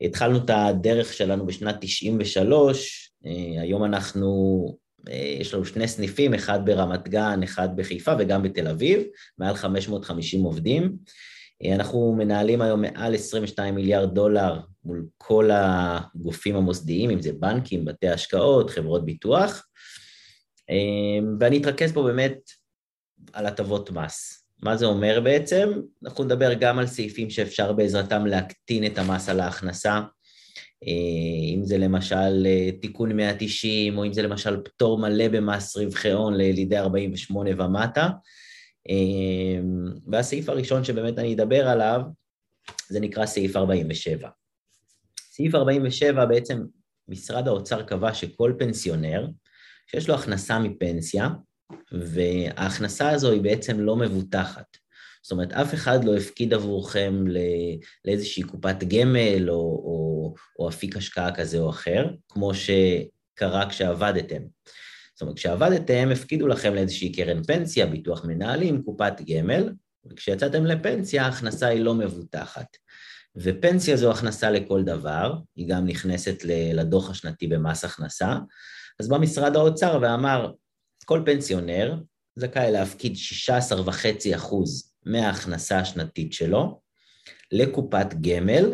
התחלנו 0.00 0.38
את 0.38 0.50
הדרך 0.50 1.12
שלנו 1.12 1.46
בשנת 1.46 1.76
93, 1.80 3.12
אה, 3.26 3.62
היום 3.62 3.84
אנחנו, 3.84 4.76
יש 5.08 5.54
לנו 5.54 5.64
שני 5.64 5.88
סניפים, 5.88 6.34
אחד 6.34 6.60
ברמת 6.64 7.08
גן, 7.08 7.42
אחד 7.42 7.68
בחיפה 7.76 8.12
וגם 8.18 8.42
בתל 8.42 8.68
אביב, 8.68 9.02
מעל 9.38 9.54
550 9.54 10.42
עובדים. 10.42 10.96
אנחנו 11.74 12.14
מנהלים 12.18 12.62
היום 12.62 12.80
מעל 12.82 13.14
22 13.14 13.74
מיליארד 13.74 14.14
דולר 14.14 14.60
מול 14.84 15.06
כל 15.16 15.50
הגופים 15.52 16.56
המוסדיים, 16.56 17.10
אם 17.10 17.22
זה 17.22 17.32
בנקים, 17.32 17.84
בתי 17.84 18.08
השקעות, 18.08 18.70
חברות 18.70 19.04
ביטוח, 19.04 19.66
אמ, 20.70 21.36
ואני 21.40 21.58
אתרכז 21.58 21.92
פה 21.92 22.02
באמת 22.02 22.38
על 23.32 23.46
הטבות 23.46 23.90
מס. 23.90 24.44
מה 24.62 24.76
זה 24.76 24.86
אומר 24.86 25.20
בעצם? 25.24 25.72
אנחנו 26.04 26.24
נדבר 26.24 26.54
גם 26.54 26.78
על 26.78 26.86
סעיפים 26.86 27.30
שאפשר 27.30 27.72
בעזרתם 27.72 28.26
להקטין 28.26 28.86
את 28.86 28.98
המס 28.98 29.28
על 29.28 29.40
ההכנסה, 29.40 29.92
אה, 29.94 30.04
אם 31.54 31.60
זה 31.64 31.78
למשל 31.78 32.46
אה, 32.46 32.70
תיקון 32.80 33.12
190, 33.12 33.98
או 33.98 34.04
אם 34.04 34.12
זה 34.12 34.22
למשל 34.22 34.62
פטור 34.64 34.98
מלא 34.98 35.28
במס 35.28 35.76
רווחי 35.76 36.12
הון 36.12 36.34
לילידי 36.34 36.78
48 36.78 37.50
ומטה. 37.58 38.08
אמ, 38.88 39.92
והסעיף 40.06 40.48
הראשון 40.48 40.84
שבאמת 40.84 41.18
אני 41.18 41.34
אדבר 41.34 41.68
עליו, 41.68 42.00
זה 42.88 43.00
נקרא 43.00 43.26
סעיף 43.26 43.56
47. 43.56 44.28
סעיף 45.30 45.54
47 45.54 46.26
בעצם 46.26 46.62
משרד 47.08 47.48
האוצר 47.48 47.82
קבע 47.82 48.14
שכל 48.14 48.52
פנסיונר 48.58 49.26
שיש 49.86 50.08
לו 50.08 50.14
הכנסה 50.14 50.58
מפנסיה, 50.58 51.28
וההכנסה 51.92 53.10
הזו 53.10 53.30
היא 53.32 53.42
בעצם 53.42 53.80
לא 53.80 53.96
מבוטחת. 53.96 54.76
זאת 55.22 55.32
אומרת, 55.32 55.52
אף 55.52 55.74
אחד 55.74 56.04
לא 56.04 56.16
הפקיד 56.16 56.54
עבורכם 56.54 57.24
לאיזושהי 58.04 58.42
קופת 58.42 58.76
גמל 58.84 59.50
או, 59.50 59.54
או, 59.54 60.34
או 60.58 60.68
אפיק 60.68 60.96
השקעה 60.96 61.34
כזה 61.34 61.58
או 61.58 61.70
אחר, 61.70 62.06
כמו 62.28 62.52
שקרה 62.54 63.70
כשעבדתם. 63.70 64.42
זאת 65.14 65.22
אומרת, 65.22 65.36
כשעבדתם, 65.36 66.08
הפקידו 66.12 66.48
לכם 66.48 66.74
לאיזושהי 66.74 67.12
קרן 67.12 67.42
פנסיה, 67.42 67.86
ביטוח 67.86 68.24
מנהלים, 68.24 68.82
קופת 68.82 69.12
גמל, 69.26 69.72
וכשיצאתם 70.10 70.64
לפנסיה, 70.64 71.24
ההכנסה 71.24 71.66
היא 71.66 71.80
לא 71.80 71.94
מבוטחת. 71.94 72.76
ופנסיה 73.36 73.96
זו 73.96 74.10
הכנסה 74.10 74.50
לכל 74.50 74.82
דבר, 74.82 75.34
היא 75.56 75.68
גם 75.68 75.86
נכנסת 75.86 76.36
לדוח 76.74 77.10
השנתי 77.10 77.46
במס 77.46 77.84
הכנסה, 77.84 78.36
אז 79.00 79.08
בא 79.08 79.18
משרד 79.18 79.56
האוצר 79.56 79.98
ואמר, 80.02 80.52
כל 81.04 81.22
פנסיונר 81.24 81.94
זכאי 82.36 82.72
להפקיד 82.72 83.14
16.5 83.14 84.36
אחוז 84.36 84.87
מההכנסה 85.08 85.78
השנתית 85.78 86.32
שלו 86.32 86.80
לקופת 87.52 88.14
גמל 88.20 88.72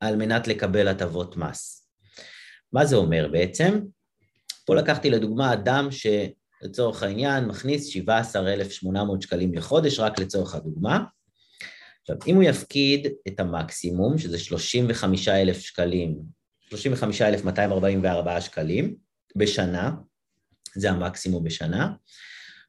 על 0.00 0.16
מנת 0.16 0.48
לקבל 0.48 0.88
הטבות 0.88 1.36
מס. 1.36 1.88
מה 2.72 2.86
זה 2.86 2.96
אומר 2.96 3.28
בעצם? 3.32 3.80
פה 4.66 4.74
לקחתי 4.74 5.10
לדוגמה 5.10 5.52
אדם 5.52 5.88
שלצורך 5.90 7.02
העניין 7.02 7.44
מכניס 7.44 7.86
17,800 7.86 9.22
שקלים 9.22 9.54
לחודש, 9.54 9.98
רק 9.98 10.18
לצורך 10.18 10.54
הדוגמה. 10.54 11.04
עכשיו, 12.00 12.16
אם 12.26 12.34
הוא 12.34 12.42
יפקיד 12.42 13.06
את 13.28 13.40
המקסימום, 13.40 14.18
שזה 14.18 14.38
35,000 14.38 15.60
שקלים, 15.60 16.18
35,244 16.70 18.40
שקלים, 18.40 18.96
בשנה, 19.36 19.90
זה 20.74 20.90
המקסימום 20.90 21.44
בשנה, 21.44 21.92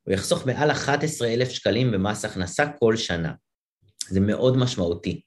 הוא 0.08 0.14
יחסוך 0.14 0.46
מעל 0.46 0.72
11,000 0.72 1.50
שקלים 1.50 1.92
במס 1.92 2.26
הכנסה 2.26 2.66
כל 2.80 2.98
שנה. 2.98 3.34
זה 4.10 4.20
מאוד 4.20 4.58
משמעותי. 4.58 5.22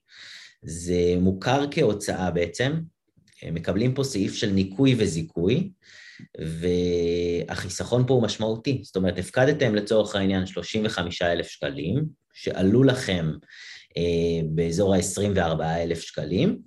זה 0.62 1.14
מוכר 1.20 1.64
כהוצאה 1.70 2.30
בעצם, 2.30 2.72
מקבלים 3.52 3.94
פה 3.94 4.04
סעיף 4.04 4.34
של 4.34 4.50
ניכוי 4.50 4.94
וזיכוי, 4.98 5.70
והחיסכון 7.48 8.06
פה 8.06 8.14
הוא 8.14 8.22
משמעותי. 8.22 8.80
זאת 8.84 8.96
אומרת, 8.96 9.18
הפקדתם 9.18 9.74
לצורך 9.74 10.14
העניין 10.14 10.46
35,000 10.46 11.46
שקלים, 11.48 12.04
שעלו 12.34 12.84
לכם 12.84 13.30
אה, 13.96 14.40
באזור 14.50 14.94
ה-24,000 14.94 15.94
שקלים, 15.94 16.58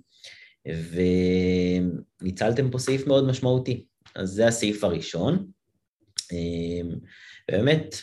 וניצלתם 2.22 2.70
פה 2.70 2.78
סעיף 2.78 3.06
מאוד 3.06 3.24
משמעותי. 3.24 3.84
אז 4.14 4.28
זה 4.28 4.46
הסעיף 4.46 4.84
הראשון. 4.84 5.46
אמ, 6.32 6.90
באמת, 7.50 7.96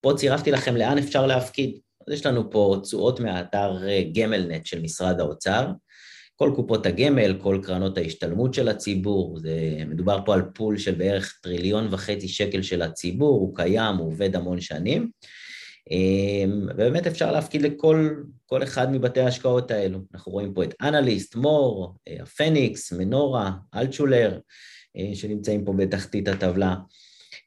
פה 0.00 0.12
צירפתי 0.16 0.50
לכם 0.50 0.76
לאן 0.76 0.98
אפשר 0.98 1.26
להפקיד. 1.26 1.78
אז 2.08 2.14
יש 2.14 2.26
לנו 2.26 2.50
פה 2.50 2.76
תשואות 2.82 3.20
מהאתר 3.20 3.88
אה, 3.88 4.02
גמלנט 4.12 4.66
של 4.66 4.82
משרד 4.82 5.20
האוצר, 5.20 5.70
כל 6.36 6.52
קופות 6.56 6.86
הגמל, 6.86 7.38
כל 7.42 7.60
קרנות 7.62 7.98
ההשתלמות 7.98 8.54
של 8.54 8.68
הציבור, 8.68 9.38
זה, 9.38 9.58
מדובר 9.86 10.20
פה 10.24 10.34
על 10.34 10.42
פול 10.54 10.78
של 10.78 10.94
בערך 10.94 11.38
טריליון 11.42 11.88
וחצי 11.90 12.28
שקל 12.28 12.62
של 12.62 12.82
הציבור, 12.82 13.40
הוא 13.40 13.56
קיים, 13.56 13.96
הוא 13.96 14.06
עובד 14.06 14.36
המון 14.36 14.60
שנים. 14.60 15.10
אמ, 15.90 16.68
ובאמת 16.74 17.06
אפשר 17.06 17.32
להפקיד 17.32 17.62
לכל 17.62 18.62
אחד 18.62 18.92
מבתי 18.92 19.20
ההשקעות 19.20 19.70
האלו. 19.70 19.98
אנחנו 20.14 20.32
רואים 20.32 20.54
פה 20.54 20.64
את 20.64 20.74
אנליסט, 20.82 21.36
מור, 21.36 21.94
אה, 22.08 22.16
הפניקס, 22.22 22.92
מנורה, 22.92 23.52
אלטשולר, 23.74 24.38
אה, 24.96 25.10
שנמצאים 25.14 25.64
פה 25.64 25.72
בתחתית 25.72 26.28
הטבלה. 26.28 26.76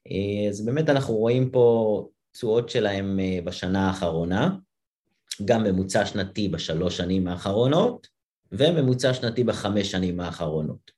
אה, 0.08 0.50
אז 0.50 0.66
באמת 0.66 0.90
אנחנו 0.90 1.14
רואים 1.14 1.52
פה 1.52 2.08
תשואות 2.32 2.70
שלהם 2.70 3.20
אה, 3.20 3.40
בשנה 3.44 3.88
האחרונה, 3.88 4.50
גם 5.46 5.64
ממוצע 5.64 6.06
שנתי 6.06 6.50
בשלוש 6.50 6.98
שנים 6.98 7.28
האחרונות, 7.28 8.08
וממוצע 8.52 9.14
שנתי 9.14 9.44
בחמש 9.44 9.92
שנים 9.92 10.20
האחרונות. 10.20 10.92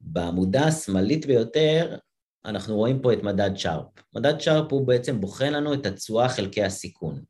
בעמודה 0.00 0.64
השמאלית 0.64 1.26
ביותר, 1.26 1.96
אנחנו 2.44 2.76
רואים 2.76 3.02
פה 3.02 3.12
את 3.12 3.22
מדד 3.22 3.50
שרפ. 3.56 3.84
מדד 4.14 4.40
שרפ 4.40 4.72
הוא 4.72 4.86
בעצם 4.86 5.20
בוחן 5.20 5.52
לנו 5.52 5.74
את 5.74 5.86
התשואה 5.86 6.28
חלקי 6.28 6.64
הסיכון. 6.64 7.22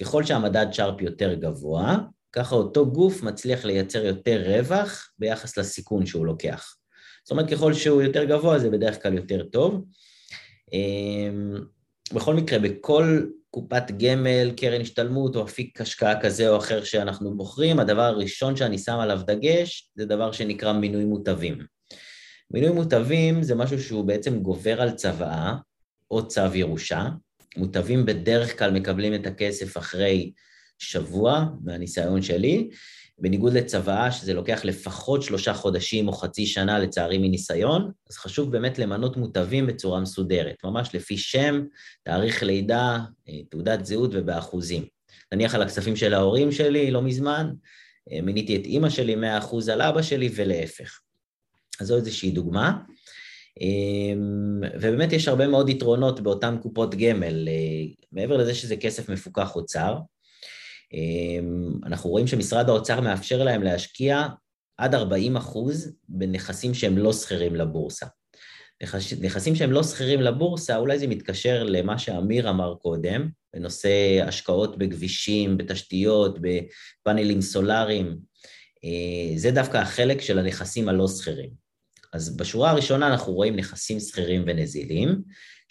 ככל 0.00 0.24
שהמדד 0.24 0.66
שרפ 0.72 1.00
יותר 1.00 1.34
גבוה, 1.34 1.96
ככה 2.32 2.54
אותו 2.54 2.90
גוף 2.90 3.22
מצליח 3.22 3.64
לייצר 3.64 4.04
יותר 4.04 4.42
רווח 4.46 5.10
ביחס 5.18 5.58
לסיכון 5.58 6.06
שהוא 6.06 6.26
לוקח. 6.26 6.76
זאת 7.24 7.30
אומרת, 7.30 7.50
ככל 7.50 7.74
שהוא 7.74 8.02
יותר 8.02 8.24
גבוה 8.24 8.58
זה 8.58 8.70
בדרך 8.70 9.02
כלל 9.02 9.14
יותר 9.14 9.42
טוב. 9.42 9.84
אמ, 10.72 11.54
בכל 12.14 12.34
מקרה, 12.34 12.58
בכל 12.58 13.26
קופת 13.50 13.90
גמל, 13.98 14.50
קרן 14.56 14.80
השתלמות 14.80 15.36
או 15.36 15.44
אפיק 15.44 15.80
השקעה 15.80 16.20
כזה 16.20 16.48
או 16.48 16.56
אחר 16.56 16.84
שאנחנו 16.84 17.36
בוחרים, 17.36 17.78
הדבר 17.78 18.02
הראשון 18.02 18.56
שאני 18.56 18.78
שם 18.78 18.98
עליו 18.98 19.20
דגש 19.26 19.90
זה 19.94 20.04
דבר 20.06 20.32
שנקרא 20.32 20.72
מינוי 20.72 21.04
מוטבים. 21.04 21.58
מינוי 22.50 22.70
מוטבים 22.70 23.42
זה 23.42 23.54
משהו 23.54 23.82
שהוא 23.82 24.04
בעצם 24.04 24.38
גובר 24.38 24.82
על 24.82 24.90
צוואה 24.90 25.54
או 26.10 26.28
צו 26.28 26.54
ירושה. 26.54 27.04
מוטבים 27.56 28.06
בדרך 28.06 28.58
כלל 28.58 28.70
מקבלים 28.70 29.14
את 29.14 29.26
הכסף 29.26 29.76
אחרי 29.76 30.32
שבוע, 30.78 31.44
מהניסיון 31.64 32.22
שלי, 32.22 32.68
בניגוד 33.18 33.52
לצוואה, 33.52 34.12
שזה 34.12 34.34
לוקח 34.34 34.64
לפחות 34.64 35.22
שלושה 35.22 35.54
חודשים 35.54 36.08
או 36.08 36.12
חצי 36.12 36.46
שנה, 36.46 36.78
לצערי 36.78 37.18
מניסיון, 37.18 37.90
אז 38.10 38.16
חשוב 38.16 38.52
באמת 38.52 38.78
למנות 38.78 39.16
מוטבים 39.16 39.66
בצורה 39.66 40.00
מסודרת, 40.00 40.56
ממש 40.64 40.94
לפי 40.94 41.16
שם, 41.16 41.64
תאריך 42.04 42.42
לידה, 42.42 42.98
אה, 43.28 43.38
תעודת 43.50 43.86
זהות 43.86 44.10
ובאחוזים. 44.12 44.84
נניח 45.32 45.54
על 45.54 45.62
הכספים 45.62 45.96
של 45.96 46.14
ההורים 46.14 46.52
שלי, 46.52 46.90
לא 46.90 47.02
מזמן, 47.02 47.50
אה, 48.12 48.20
מיניתי 48.22 48.56
את 48.56 48.64
אימא 48.64 48.90
שלי 48.90 49.14
100% 49.14 49.68
על 49.72 49.82
אבא 49.82 50.02
שלי 50.02 50.30
ולהפך. 50.34 51.00
אז 51.80 51.86
זו 51.86 51.96
איזושהי 51.96 52.30
דוגמה. 52.30 52.78
אה, 53.60 54.20
ובאמת 54.74 55.12
יש 55.12 55.28
הרבה 55.28 55.46
מאוד 55.46 55.68
יתרונות 55.68 56.20
באותן 56.20 56.56
קופות 56.62 56.94
גמל, 56.94 57.48
מעבר 58.12 58.36
לזה 58.36 58.54
שזה 58.54 58.76
כסף 58.76 59.08
מפוקח 59.08 59.56
אוצר, 59.56 59.96
אמ, 59.96 60.15
אנחנו 61.86 62.10
רואים 62.10 62.26
שמשרד 62.26 62.68
האוצר 62.68 63.00
מאפשר 63.00 63.42
להם 63.42 63.62
להשקיע 63.62 64.26
עד 64.76 64.94
40 64.94 65.36
אחוז 65.36 65.92
בנכסים 66.08 66.74
שהם 66.74 66.98
לא 66.98 67.12
שכירים 67.12 67.56
לבורסה. 67.56 68.06
נכסים 69.20 69.54
שהם 69.54 69.72
לא 69.72 69.82
שכירים 69.82 70.20
לבורסה, 70.20 70.76
אולי 70.76 70.98
זה 70.98 71.06
מתקשר 71.06 71.64
למה 71.64 71.98
שאמיר 71.98 72.50
אמר 72.50 72.74
קודם, 72.74 73.28
בנושא 73.54 74.22
השקעות 74.22 74.78
בכבישים, 74.78 75.56
בתשתיות, 75.56 76.38
בפאנלים 76.40 77.40
סולאריים, 77.40 78.16
אה, 78.84 79.38
זה 79.38 79.50
דווקא 79.50 79.76
החלק 79.76 80.20
של 80.20 80.38
הנכסים 80.38 80.88
הלא 80.88 81.08
שכירים. 81.08 81.50
אז 82.12 82.36
בשורה 82.36 82.70
הראשונה 82.70 83.08
אנחנו 83.08 83.32
רואים 83.32 83.56
נכסים 83.56 84.00
שכירים 84.00 84.44
ונזילים, 84.46 85.22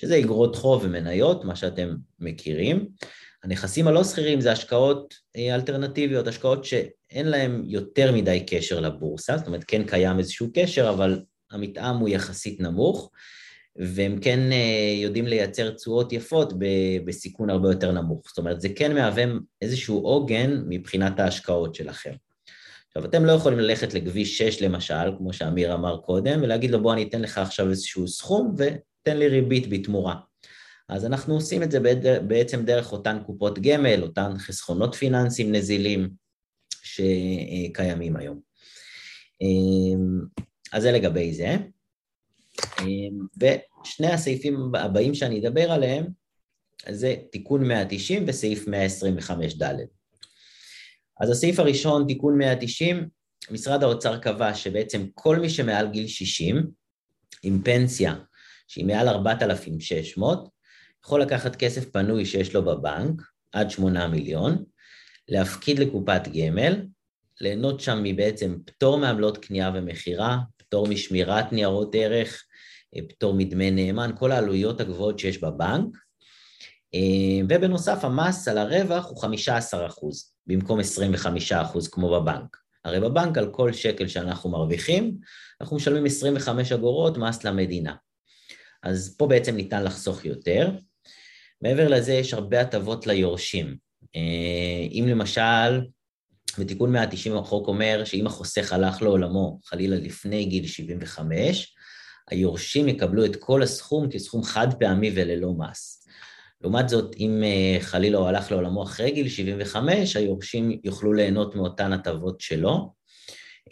שזה 0.02 0.20
אגרות 0.20 0.56
חוב 0.56 0.82
ומניות, 0.84 1.46
מה 1.46 1.56
שאתם 1.56 1.96
מכירים. 2.20 2.88
הנכסים 3.46 3.88
הלא 3.88 4.04
שכירים 4.04 4.42
זה 4.42 4.52
השקעות 4.52 5.14
אה, 5.36 5.56
אלטרנטיביות, 5.56 6.28
השקעות 6.28 6.66
שאין 6.66 7.28
להן 7.28 7.64
יותר 7.66 8.12
מדי 8.12 8.44
קשר 8.48 8.80
לבורסה, 8.80 9.38
זאת 9.38 9.48
אומרת 9.48 9.64
כן 9.68 9.84
קיים 9.84 10.20
איזשהו 10.20 10.50
קשר, 10.54 10.90
אבל 10.90 11.22
המתאם 11.52 11.96
הוא 11.96 12.10
יחסית 12.10 12.60
נמוך, 12.60 13.12
והם 13.76 14.20
כן 14.22 14.52
אה, 14.52 14.94
יודעים 15.02 15.28
לייצר 15.28 15.72
תשואות 15.72 16.14
יפות 16.14 16.54
בסיכון 17.06 17.50
הרבה 17.50 17.70
יותר 17.70 17.92
נמוך. 17.92 18.22
זאת 18.28 18.38
אומרת, 18.38 18.62
זה 18.62 18.70
כן 18.76 18.94
מהווה 18.94 19.24
איזשהו 19.62 20.00
עוגן 20.00 20.62
מבחינת 20.70 21.20
ההשקעות 21.20 21.76
שלכם. 21.76 22.14
עכשיו, 22.88 23.06
אתם 23.06 23.26
לא 23.26 23.32
יכולים 23.32 23.60
ללכת 23.60 23.94
לכביש 23.94 24.38
6 24.38 24.62
למשל, 24.62 25.12
כמו 25.18 25.34
שאמיר 25.34 25.74
אמר 25.74 25.98
קודם, 25.98 26.40
ולהגיד 26.42 26.72
לו 26.72 26.82
בוא 26.82 26.94
אני 26.94 27.04
אתן 27.04 27.22
לך 27.22 27.38
עכשיו 27.38 27.70
איזשהו 27.70 28.08
סכום 28.08 28.56
ותן 28.58 29.18
לי 29.18 29.28
ריבית 29.28 29.70
בתמורה. 29.70 30.16
אז 30.90 31.06
אנחנו 31.06 31.34
עושים 31.34 31.64
את 31.64 31.72
זה 31.72 31.80
בעצם 32.28 32.66
דרך 32.66 32.92
אותן 32.92 33.18
קופות 33.26 33.60
גמל, 33.60 34.04
אותן 34.04 34.38
חסכונות 34.38 34.96
פיננסיים 34.96 35.56
נזילים 35.56 36.10
שקיימים 36.84 38.16
היום. 38.16 38.40
אמ, 39.42 40.22
אז 40.74 40.84
זה 40.84 40.92
לגבי 40.92 41.34
זה. 41.34 41.56
אמ, 42.82 43.20
ושני 43.38 44.08
הסעיפים 44.08 44.76
הבאים 44.76 45.14
שאני 45.14 45.40
אדבר 45.40 45.72
עליהם, 45.72 46.06
זה 46.90 47.16
תיקון 47.32 47.68
190 47.68 48.24
וסעיף 48.28 48.68
125ד. 48.68 49.76
אז 51.22 51.30
הסעיף 51.30 51.60
הראשון, 51.60 52.08
תיקון 52.08 52.38
190, 52.38 53.10
משרד 53.52 53.84
האוצר 53.84 54.20
קבע 54.20 54.54
שבעצם 54.54 55.06
כל 55.14 55.40
מי 55.40 55.50
שמעל 55.50 55.88
גיל 55.92 56.08
60, 56.08 56.72
עם 57.44 57.62
פנסיה 57.64 58.16
שהיא 58.68 58.86
מעל 58.86 59.08
4,600, 59.08 60.55
יכול 61.06 61.22
לקחת 61.22 61.56
כסף 61.56 61.92
פנוי 61.92 62.26
שיש 62.26 62.56
לו 62.56 62.66
בבנק, 62.66 63.22
עד 63.52 63.72
שמונה 63.72 64.08
מיליון, 64.08 64.64
להפקיד 65.28 65.80
לקופת 65.80 66.22
גמל, 66.28 66.86
ליהנות 67.42 67.80
שם 67.80 68.00
מבעצם 68.04 68.58
פטור 68.66 68.98
מעמלות 68.98 69.38
קנייה 69.38 69.72
ומכירה, 69.74 70.38
פטור 70.58 70.88
משמירת 70.88 71.54
ניירות 71.54 71.96
ערך, 71.96 72.44
אה, 72.96 73.02
פטור 73.10 73.34
מדמי 73.34 73.72
נאמן, 73.72 74.12
כל 74.20 74.32
העלויות 74.32 74.82
הגבוהות 74.82 75.20
שיש 75.20 75.38
בבנק, 75.38 75.98
אה, 76.94 77.46
ובנוסף 77.50 78.04
המס 78.04 78.48
על 78.48 78.58
הרווח 78.58 79.06
הוא 79.10 79.22
15 79.22 79.88
אחוז, 79.88 80.34
במקום 80.48 80.80
25 80.80 81.52
אחוז 81.52 81.88
כמו 81.88 82.22
בבנק. 82.22 82.58
הרי 82.86 83.00
בבנק 83.00 83.38
על 83.38 83.52
כל 83.52 83.74
שקל 83.74 84.08
שאנחנו 84.08 84.50
מרוויחים, 84.50 85.18
אנחנו 85.62 85.76
משלמים 85.76 86.06
25 86.06 86.72
אגורות 86.72 87.18
מס 87.18 87.44
למדינה. 87.44 87.96
אז 88.84 89.16
פה 89.18 89.28
בעצם 89.28 89.56
ניתן 89.56 89.84
לחסוך 89.84 90.26
יותר. 90.26 90.72
מעבר 91.62 91.88
לזה 91.88 92.14
יש 92.14 92.34
הרבה 92.34 92.62
הטבות 92.62 93.08
ליורשים. 93.08 93.78
אה, 94.16 94.88
אם 94.92 95.06
למשל, 95.08 95.82
בתיקון 96.60 96.92
190 96.92 97.38
החוק 97.38 97.68
אומר 97.68 98.04
שאם 98.06 98.28
החוסך 98.28 98.74
הלך 98.74 99.02
לעולמו, 99.02 99.60
חלילה 99.66 99.96
לפני 99.96 100.46
גיל 100.46 100.68
75, 100.68 101.76
היורשים 102.30 102.88
יקבלו 102.88 103.26
את 103.26 103.36
כל 103.36 103.64
הסכום 103.64 104.10
כסכום 104.10 104.44
חד 104.44 104.68
פעמי 104.80 105.12
וללא 105.16 105.54
מס. 105.54 106.08
לעומת 106.62 106.90
זאת, 106.90 107.16
אם 107.18 107.44
אה, 107.44 107.78
חלילה 107.82 108.18
הוא 108.18 108.28
הלך 108.28 108.52
לעולמו 108.52 108.84
אחרי 108.84 109.12
גיל 109.12 109.30
75, 109.30 110.16
היורשים 110.16 110.80
יוכלו 110.84 111.14
ליהנות 111.14 111.56
מאותן 111.56 111.94
הטבות 111.94 112.42
שלו, 112.42 112.94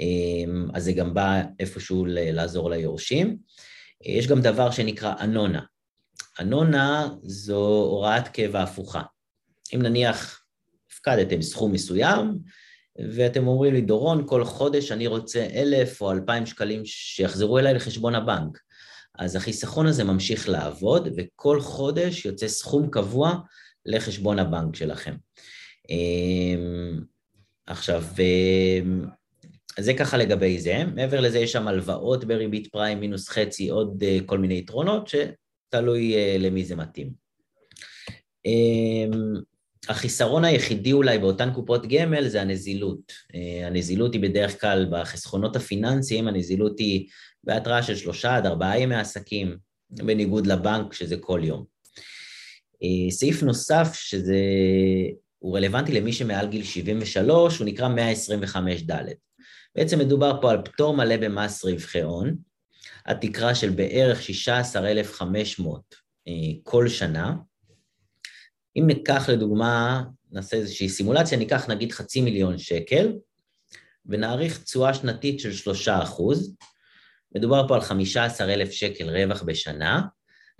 אה, 0.01 0.53
אז 0.73 0.83
זה 0.83 0.91
גם 0.93 1.13
בא 1.13 1.41
איפשהו 1.59 2.05
לעזור 2.07 2.69
ליורשים. 2.69 3.37
יש 4.05 4.27
גם 4.27 4.41
דבר 4.41 4.71
שנקרא 4.71 5.13
אנונה. 5.19 5.61
אנונה 6.39 7.09
זו 7.21 7.65
הוראת 7.65 8.27
קבע 8.27 8.63
הפוכה. 8.63 9.01
אם 9.75 9.81
נניח 9.81 10.43
הפקדתם 10.91 11.41
סכום 11.41 11.71
מסוים, 11.71 12.39
ואתם 13.15 13.47
אומרים 13.47 13.73
לי, 13.73 13.81
דורון, 13.81 14.27
כל 14.27 14.45
חודש 14.45 14.91
אני 14.91 15.07
רוצה 15.07 15.47
אלף 15.53 16.01
או 16.01 16.11
אלפיים 16.11 16.45
שקלים 16.45 16.85
שיחזרו 16.85 17.59
אליי 17.59 17.73
לחשבון 17.73 18.15
הבנק. 18.15 18.59
אז 19.19 19.35
החיסכון 19.35 19.87
הזה 19.87 20.03
ממשיך 20.03 20.49
לעבוד, 20.49 21.09
וכל 21.17 21.61
חודש 21.61 22.25
יוצא 22.25 22.47
סכום 22.47 22.89
קבוע 22.89 23.35
לחשבון 23.85 24.39
הבנק 24.39 24.75
שלכם. 24.75 25.15
אמ, 25.89 27.01
עכשיו, 27.67 28.03
אמ, 28.19 29.05
זה 29.79 29.93
ככה 29.93 30.17
לגבי 30.17 30.59
זה. 30.59 30.83
מעבר 30.95 31.19
לזה 31.19 31.39
יש 31.39 31.51
שם 31.51 31.67
הלוואות 31.67 32.25
בריבית 32.25 32.67
פריים 32.71 32.99
מינוס 32.99 33.29
חצי, 33.29 33.69
עוד 33.69 34.03
אה, 34.03 34.17
כל 34.25 34.37
מיני 34.37 34.57
יתרונות, 34.57 35.07
תלוי 35.73 36.13
uh, 36.13 36.39
למי 36.39 36.65
זה 36.65 36.75
מתאים. 36.75 37.11
Um, 38.47 39.41
החיסרון 39.89 40.45
היחידי 40.45 40.91
אולי 40.91 41.19
באותן 41.19 41.53
קופות 41.53 41.87
גמל 41.87 42.27
זה 42.27 42.41
הנזילות. 42.41 43.11
Uh, 43.11 43.65
הנזילות 43.65 44.13
היא 44.13 44.21
בדרך 44.21 44.61
כלל 44.61 44.87
בחסכונות 44.91 45.55
הפיננסיים, 45.55 46.27
הנזילות 46.27 46.79
היא 46.79 47.07
בהתראה 47.43 47.83
של 47.83 47.95
שלושה 47.95 48.35
עד 48.35 48.45
ארבעה 48.45 48.79
ימי 48.79 48.95
עסקים, 48.95 49.57
בניגוד 49.89 50.47
לבנק 50.47 50.93
שזה 50.93 51.17
כל 51.17 51.41
יום. 51.43 51.65
Uh, 52.75 53.11
סעיף 53.11 53.43
נוסף 53.43 53.93
שזה, 53.93 54.39
הוא 55.39 55.57
רלוונטי 55.57 55.91
למי 55.91 56.13
שמעל 56.13 56.47
גיל 56.47 56.63
73, 56.63 57.59
הוא 57.59 57.65
נקרא 57.65 57.89
125ד. 57.89 59.13
בעצם 59.75 59.99
מדובר 59.99 60.41
פה 60.41 60.51
על 60.51 60.61
פטור 60.65 60.97
מלא 60.97 61.17
במס 61.17 61.65
רווחי 61.65 62.01
הון, 62.01 62.35
התקרה 63.05 63.55
של 63.55 63.69
בערך 63.69 64.23
16,500 64.23 65.95
אה, 66.27 66.33
כל 66.63 66.89
שנה. 66.89 67.35
אם 68.75 68.83
ניקח 68.87 69.29
לדוגמה, 69.29 70.03
נעשה 70.31 70.57
איזושהי 70.57 70.89
סימולציה, 70.89 71.37
ניקח 71.37 71.69
נגיד 71.69 71.91
חצי 71.91 72.21
מיליון 72.21 72.57
שקל, 72.57 73.13
ונעריך 74.05 74.63
תשואה 74.63 74.93
שנתית 74.93 75.39
של 75.39 75.53
שלושה 75.53 76.03
אחוז, 76.03 76.55
מדובר 77.35 77.67
פה 77.67 77.75
על 77.75 77.81
15,000 77.81 78.71
שקל 78.71 79.09
רווח 79.09 79.43
בשנה, 79.43 80.01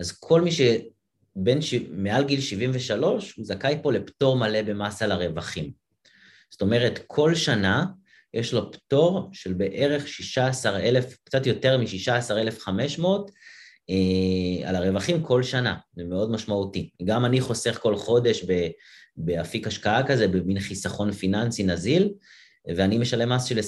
אז 0.00 0.12
כל 0.12 0.40
מי 0.40 0.50
שבין 0.52 1.62
ש... 1.62 1.74
מעל 1.90 2.24
גיל 2.24 2.40
73, 2.40 3.34
הוא 3.36 3.44
זכאי 3.46 3.78
פה 3.82 3.92
לפטור 3.92 4.36
מלא 4.36 4.62
במס 4.62 5.02
על 5.02 5.12
הרווחים. 5.12 5.72
זאת 6.50 6.62
אומרת, 6.62 7.00
כל 7.06 7.34
שנה 7.34 7.84
יש 8.34 8.52
לו 8.52 8.72
פטור 8.72 9.28
של 9.32 9.52
בערך 9.52 10.08
16,000, 10.08 11.16
קצת 11.24 11.46
יותר 11.46 11.78
מ-16,500 11.78 13.04
אה, 13.90 14.68
על 14.68 14.76
הרווחים 14.76 15.22
כל 15.22 15.42
שנה, 15.42 15.76
זה 15.96 16.04
מאוד 16.04 16.30
משמעותי. 16.30 16.90
גם 17.04 17.24
אני 17.24 17.40
חוסך 17.40 17.78
כל 17.82 17.96
חודש 17.96 18.44
ב, 18.48 18.68
באפיק 19.16 19.66
השקעה 19.66 20.06
כזה, 20.06 20.28
במין 20.28 20.60
חיסכון 20.60 21.12
פיננסי 21.12 21.62
נזיל, 21.62 22.12
ואני 22.76 22.98
משלם 22.98 23.32
מס 23.32 23.44
של 23.44 23.58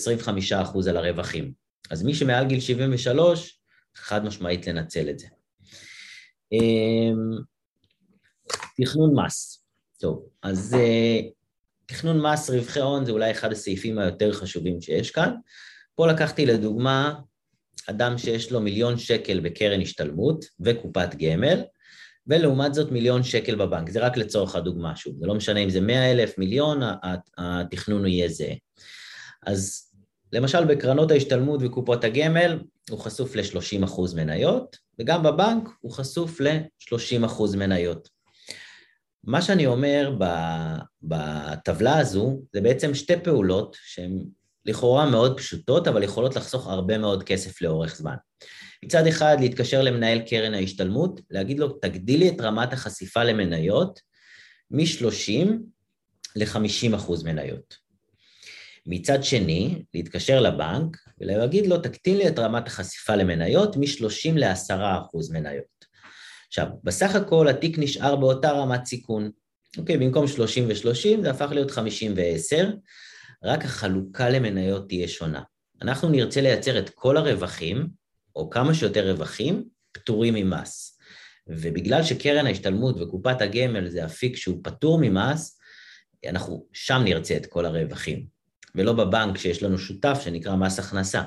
25% 0.52 0.88
על 0.88 0.96
הרווחים. 0.96 1.52
אז 1.90 2.02
מי 2.02 2.14
שמעל 2.14 2.46
גיל 2.46 2.60
73, 2.60 3.60
חד 3.96 4.24
משמעית 4.24 4.66
לנצל 4.66 5.10
את 5.10 5.18
זה. 5.18 5.26
אה, 6.52 7.12
תכנון 8.76 9.14
מס. 9.14 9.62
טוב, 10.00 10.28
אז 10.42 10.74
אה, 10.74 11.20
תכנון 11.86 12.20
מס 12.20 12.50
רווחי 12.50 12.80
הון 12.80 13.04
זה 13.04 13.12
אולי 13.12 13.30
אחד 13.30 13.52
הסעיפים 13.52 13.98
היותר 13.98 14.32
חשובים 14.32 14.80
שיש 14.80 15.10
כאן. 15.10 15.34
פה 15.94 16.06
לקחתי 16.06 16.46
לדוגמה 16.46 17.14
אדם 17.86 18.18
שיש 18.18 18.52
לו 18.52 18.60
מיליון 18.60 18.98
שקל 18.98 19.40
בקרן 19.40 19.80
השתלמות 19.80 20.44
וקופת 20.60 21.14
גמל, 21.14 21.62
ולעומת 22.26 22.74
זאת 22.74 22.92
מיליון 22.92 23.22
שקל 23.22 23.54
בבנק, 23.54 23.90
זה 23.90 24.00
רק 24.00 24.16
לצורך 24.16 24.56
הדוגמה 24.56 24.96
שוב, 24.96 25.16
זה 25.20 25.26
לא 25.26 25.34
משנה 25.34 25.60
אם 25.60 25.70
זה 25.70 25.80
מאה 25.80 26.12
אלף, 26.12 26.38
מיליון, 26.38 26.80
התכנון 27.38 28.00
הוא 28.00 28.06
יהיה 28.06 28.28
זהה. 28.28 28.54
אז 29.46 29.92
למשל 30.32 30.64
בקרנות 30.64 31.10
ההשתלמות 31.10 31.60
וקופות 31.62 32.04
הגמל 32.04 32.58
הוא 32.90 32.98
חשוף 32.98 33.36
ל-30% 33.36 34.16
מניות, 34.16 34.76
וגם 34.98 35.22
בבנק 35.22 35.68
הוא 35.80 35.92
חשוף 35.92 36.40
ל-30% 36.40 37.56
מניות. 37.56 38.15
מה 39.26 39.42
שאני 39.42 39.66
אומר 39.66 40.16
בטבלה 41.02 41.98
הזו 41.98 42.42
זה 42.52 42.60
בעצם 42.60 42.94
שתי 42.94 43.16
פעולות 43.24 43.76
שהן 43.84 44.18
לכאורה 44.66 45.10
מאוד 45.10 45.38
פשוטות, 45.38 45.88
אבל 45.88 46.02
יכולות 46.02 46.36
לחסוך 46.36 46.66
הרבה 46.66 46.98
מאוד 46.98 47.22
כסף 47.22 47.62
לאורך 47.62 47.96
זמן. 47.96 48.14
מצד 48.84 49.06
אחד, 49.06 49.36
להתקשר 49.40 49.82
למנהל 49.82 50.18
קרן 50.18 50.54
ההשתלמות, 50.54 51.20
להגיד 51.30 51.58
לו, 51.58 51.68
תגדילי 51.68 52.28
את 52.28 52.40
רמת 52.40 52.72
החשיפה 52.72 53.24
למניות 53.24 54.00
מ-30 54.70 55.48
ל-50 56.36 56.96
אחוז 56.96 57.24
מניות. 57.24 57.76
מצד 58.86 59.24
שני, 59.24 59.82
להתקשר 59.94 60.40
לבנק 60.40 60.96
ולהגיד 61.20 61.66
לו, 61.66 61.78
תקטין 61.78 62.16
לי 62.16 62.28
את 62.28 62.38
רמת 62.38 62.66
החשיפה 62.66 63.16
למניות 63.16 63.76
מ-30 63.76 64.32
ל-10 64.34 64.74
אחוז 65.00 65.30
מניות. 65.30 65.75
עכשיו, 66.58 66.72
בסך 66.84 67.14
הכל 67.14 67.48
התיק 67.48 67.78
נשאר 67.78 68.16
באותה 68.16 68.50
רמת 68.50 68.86
סיכון. 68.86 69.30
אוקיי, 69.78 69.98
במקום 69.98 70.26
30 70.26 70.68
ו-30 70.68 71.22
זה 71.22 71.30
הפך 71.30 71.50
להיות 71.50 71.70
50 71.70 72.14
ו-10, 72.16 72.66
רק 73.44 73.64
החלוקה 73.64 74.28
למניות 74.28 74.88
תהיה 74.88 75.08
שונה. 75.08 75.42
אנחנו 75.82 76.08
נרצה 76.08 76.40
לייצר 76.40 76.78
את 76.78 76.90
כל 76.90 77.16
הרווחים, 77.16 77.88
או 78.36 78.50
כמה 78.50 78.74
שיותר 78.74 79.10
רווחים, 79.10 79.64
פטורים 79.92 80.34
ממס. 80.34 80.98
ובגלל 81.48 82.02
שקרן 82.02 82.46
ההשתלמות 82.46 83.00
וקופת 83.00 83.42
הגמל 83.42 83.88
זה 83.88 84.04
אפיק 84.04 84.36
שהוא 84.36 84.60
פטור 84.62 84.98
ממס, 85.00 85.58
אנחנו 86.28 86.66
שם 86.72 87.02
נרצה 87.04 87.36
את 87.36 87.46
כל 87.46 87.66
הרווחים, 87.66 88.26
ולא 88.74 88.92
בבנק 88.92 89.38
שיש 89.38 89.62
לנו 89.62 89.78
שותף 89.78 90.20
שנקרא 90.24 90.56
מס 90.56 90.78
הכנסה. 90.78 91.22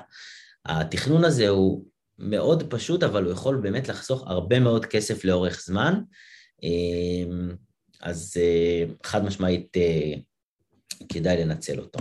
התכנון 0.65 1.25
הזה 1.25 1.49
הוא 1.49 1.85
מאוד 2.19 2.69
פשוט, 2.69 3.03
אבל 3.03 3.23
הוא 3.23 3.31
יכול 3.31 3.55
באמת 3.55 3.89
לחסוך 3.89 4.23
הרבה 4.27 4.59
מאוד 4.59 4.85
כסף 4.85 5.25
לאורך 5.25 5.61
זמן, 5.65 5.93
אז 8.01 8.37
אה, 8.37 8.85
חד 9.03 9.25
משמעית 9.25 9.77
אה, 9.77 10.13
כדאי 11.09 11.37
לנצל 11.37 11.79
אותו. 11.79 11.99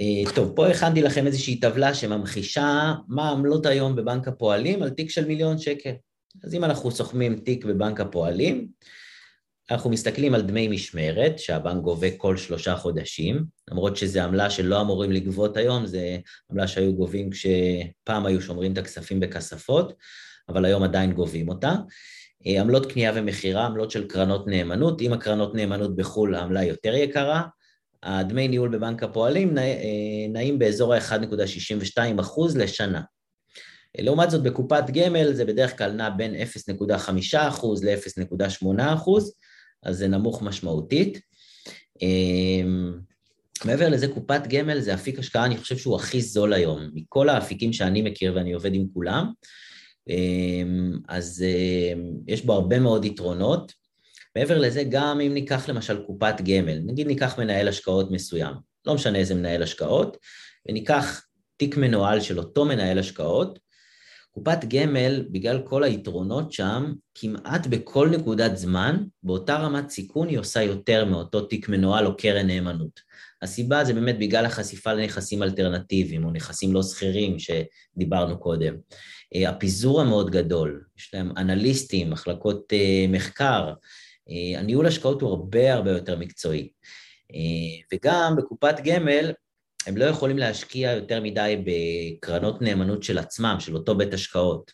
אה, 0.00 0.34
טוב, 0.34 0.52
פה 0.56 0.68
הכנתי 0.68 1.02
לכם 1.02 1.26
איזושהי 1.26 1.60
טבלה 1.60 1.94
שממחישה 1.94 2.94
מה 3.08 3.28
העמלות 3.28 3.66
היום 3.66 3.96
בבנק 3.96 4.28
הפועלים 4.28 4.82
על 4.82 4.90
תיק 4.90 5.10
של 5.10 5.26
מיליון 5.26 5.58
שקל. 5.58 5.92
אז 6.44 6.54
אם 6.54 6.64
אנחנו 6.64 6.90
סוכמים 6.90 7.38
תיק 7.38 7.64
בבנק 7.64 8.00
הפועלים, 8.00 8.68
אנחנו 9.72 9.90
מסתכלים 9.90 10.34
על 10.34 10.42
דמי 10.42 10.68
משמרת 10.68 11.38
שהבנק 11.38 11.82
גובה 11.82 12.10
כל 12.16 12.36
שלושה 12.36 12.76
חודשים, 12.76 13.44
למרות 13.70 13.96
שזו 13.96 14.20
עמלה 14.20 14.50
שלא 14.50 14.80
אמורים 14.80 15.12
לגבות 15.12 15.56
היום, 15.56 15.86
זו 15.86 15.98
עמלה 16.50 16.68
שהיו 16.68 16.94
גובים 16.94 17.30
כשפעם 17.30 18.26
היו 18.26 18.40
שומרים 18.40 18.72
את 18.72 18.78
הכספים 18.78 19.20
בכספות, 19.20 19.92
אבל 20.48 20.64
היום 20.64 20.82
עדיין 20.82 21.12
גובים 21.12 21.48
אותה. 21.48 21.74
אה, 22.46 22.60
עמלות 22.60 22.92
קנייה 22.92 23.12
ומכירה, 23.14 23.66
עמלות 23.66 23.90
של 23.90 24.08
קרנות 24.08 24.46
נאמנות, 24.46 25.00
אם 25.00 25.12
הקרנות 25.12 25.54
נאמנות 25.54 25.96
בחו"ל 25.96 26.34
העמלה 26.34 26.64
יותר 26.64 26.94
יקרה, 26.94 27.42
הדמי 28.02 28.48
ניהול 28.48 28.68
בבנק 28.68 29.02
הפועלים 29.02 29.58
אה, 29.58 29.64
נעים 30.28 30.58
באזור 30.58 30.94
ה-1.62% 30.94 32.58
לשנה. 32.58 33.00
לעומת 33.98 34.30
זאת 34.30 34.42
בקופת 34.42 34.84
גמל 34.92 35.32
זה 35.32 35.44
בדרך 35.44 35.78
כלל 35.78 35.92
נע 35.92 36.10
בין 36.10 36.34
0.5% 36.34 37.36
ל-0.8%, 37.82 39.41
אז 39.82 39.98
זה 39.98 40.08
נמוך 40.08 40.42
משמעותית. 40.42 41.20
אה, 42.02 42.62
מעבר 43.64 43.88
לזה, 43.88 44.08
קופת 44.08 44.46
גמל 44.48 44.80
זה 44.80 44.94
אפיק 44.94 45.18
השקעה, 45.18 45.44
אני 45.44 45.56
חושב 45.56 45.76
שהוא 45.76 45.96
הכי 45.96 46.20
זול 46.20 46.52
היום. 46.52 46.90
מכל 46.94 47.28
האפיקים 47.28 47.72
שאני 47.72 48.02
מכיר 48.02 48.32
ואני 48.36 48.52
עובד 48.52 48.74
עם 48.74 48.86
כולם, 48.94 49.32
אמ, 50.08 50.98
אז 51.08 51.44
אמ, 51.44 52.12
יש 52.26 52.44
בו 52.44 52.52
הרבה 52.52 52.78
מאוד 52.78 53.04
יתרונות. 53.04 53.72
מעבר 54.36 54.58
לזה, 54.58 54.84
גם 54.88 55.20
אם 55.20 55.34
ניקח 55.34 55.68
למשל 55.68 56.02
קופת 56.06 56.34
גמל, 56.44 56.78
נגיד 56.86 57.06
ניקח 57.06 57.38
מנהל 57.38 57.68
השקעות 57.68 58.10
מסוים, 58.10 58.54
לא 58.86 58.94
משנה 58.94 59.18
איזה 59.18 59.34
מנהל 59.34 59.62
השקעות, 59.62 60.16
וניקח 60.68 61.24
תיק 61.56 61.76
מנוהל 61.76 62.20
של 62.20 62.38
אותו 62.38 62.64
מנהל 62.64 62.98
השקעות, 62.98 63.58
קופת 64.34 64.64
גמל, 64.68 65.24
בגלל 65.30 65.62
כל 65.64 65.84
היתרונות 65.84 66.52
שם, 66.52 66.92
כמעט 67.14 67.66
בכל 67.66 68.08
נקודת 68.08 68.56
זמן, 68.56 69.04
באותה 69.22 69.56
רמת 69.56 69.90
סיכון 69.90 70.28
היא 70.28 70.38
עושה 70.38 70.62
יותר 70.62 71.04
מאותו 71.04 71.40
תיק 71.40 71.68
מנוהל 71.68 72.06
או 72.06 72.16
קרן 72.16 72.46
נאמנות. 72.46 73.00
הסיבה 73.42 73.84
זה 73.84 73.94
באמת 73.94 74.18
בגלל 74.18 74.46
החשיפה 74.46 74.92
לנכסים 74.92 75.42
אלטרנטיביים 75.42 76.24
או 76.24 76.30
נכסים 76.30 76.72
לא 76.72 76.82
שכירים 76.82 77.36
שדיברנו 77.38 78.38
קודם. 78.38 78.74
אה, 79.34 79.48
הפיזור 79.48 80.00
המאוד 80.00 80.30
גדול, 80.30 80.84
יש 80.98 81.14
להם 81.14 81.32
אנליסטים, 81.36 82.10
מחלקות 82.10 82.72
אה, 82.72 83.06
מחקר, 83.08 83.72
אה, 84.30 84.60
הניהול 84.60 84.86
השקעות 84.86 85.22
הוא 85.22 85.30
הרבה 85.30 85.74
הרבה 85.74 85.90
יותר 85.90 86.18
מקצועי. 86.18 86.68
וגם 87.92 88.34
בקופת 88.38 88.74
גמל 88.84 89.32
הם 89.86 89.96
לא 89.96 90.04
יכולים 90.04 90.38
להשקיע 90.38 90.92
יותר 90.92 91.20
מדי 91.20 91.64
בקרנות 91.66 92.62
נאמנות 92.62 93.02
של 93.02 93.18
עצמם, 93.18 93.56
של 93.58 93.74
אותו 93.74 93.94
בית 93.94 94.14
השקעות, 94.14 94.72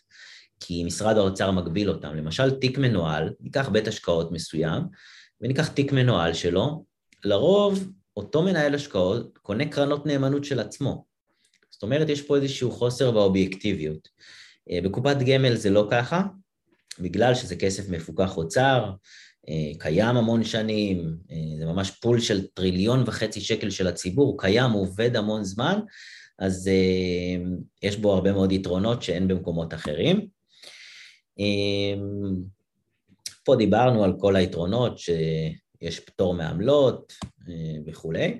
כי 0.59 0.83
משרד 0.83 1.17
האוצר 1.17 1.51
מגביל 1.51 1.89
אותם. 1.89 2.15
למשל, 2.15 2.51
תיק 2.51 2.77
מנוהל, 2.77 3.33
ניקח 3.39 3.69
בית 3.69 3.87
השקעות 3.87 4.31
מסוים, 4.31 4.83
וניקח 5.41 5.67
תיק 5.67 5.91
מנוהל 5.91 6.33
שלו, 6.33 6.85
לרוב 7.23 7.89
אותו 8.17 8.41
מנהל 8.41 8.75
השקעות 8.75 9.37
קונה 9.41 9.65
קרנות 9.65 10.05
נאמנות 10.05 10.43
של 10.45 10.59
עצמו. 10.59 11.05
זאת 11.69 11.83
אומרת, 11.83 12.09
יש 12.09 12.21
פה 12.21 12.35
איזשהו 12.35 12.71
חוסר 12.71 13.11
באובייקטיביות. 13.11 14.09
אה, 14.71 14.79
בקופת 14.83 15.17
גמל 15.25 15.55
זה 15.55 15.69
לא 15.69 15.87
ככה, 15.91 16.23
בגלל 16.99 17.35
שזה 17.35 17.55
כסף 17.55 17.89
מפוקח 17.89 18.37
אוצר, 18.37 18.91
קיים 19.79 20.17
המון 20.17 20.43
שנים, 20.43 21.17
אה, 21.31 21.57
זה 21.59 21.65
ממש 21.65 21.91
פול 21.91 22.19
של 22.19 22.47
טריליון 22.47 23.03
וחצי 23.05 23.41
שקל 23.41 23.69
של 23.69 23.87
הציבור, 23.87 24.41
קיים, 24.41 24.71
עובד 24.71 25.15
המון 25.15 25.43
זמן, 25.43 25.79
אז 26.39 26.69
יש 27.83 27.97
בו 27.97 28.13
הרבה 28.13 28.31
מאוד 28.31 28.51
יתרונות 28.51 29.03
שאין 29.03 29.27
במקומות 29.27 29.73
אחרים. 29.73 30.27
פה 33.45 33.55
דיברנו 33.55 34.03
על 34.03 34.13
כל 34.19 34.35
היתרונות, 34.35 34.99
שיש 34.99 35.99
פטור 35.99 36.33
מעמלות 36.33 37.13
וכולי. 37.87 38.39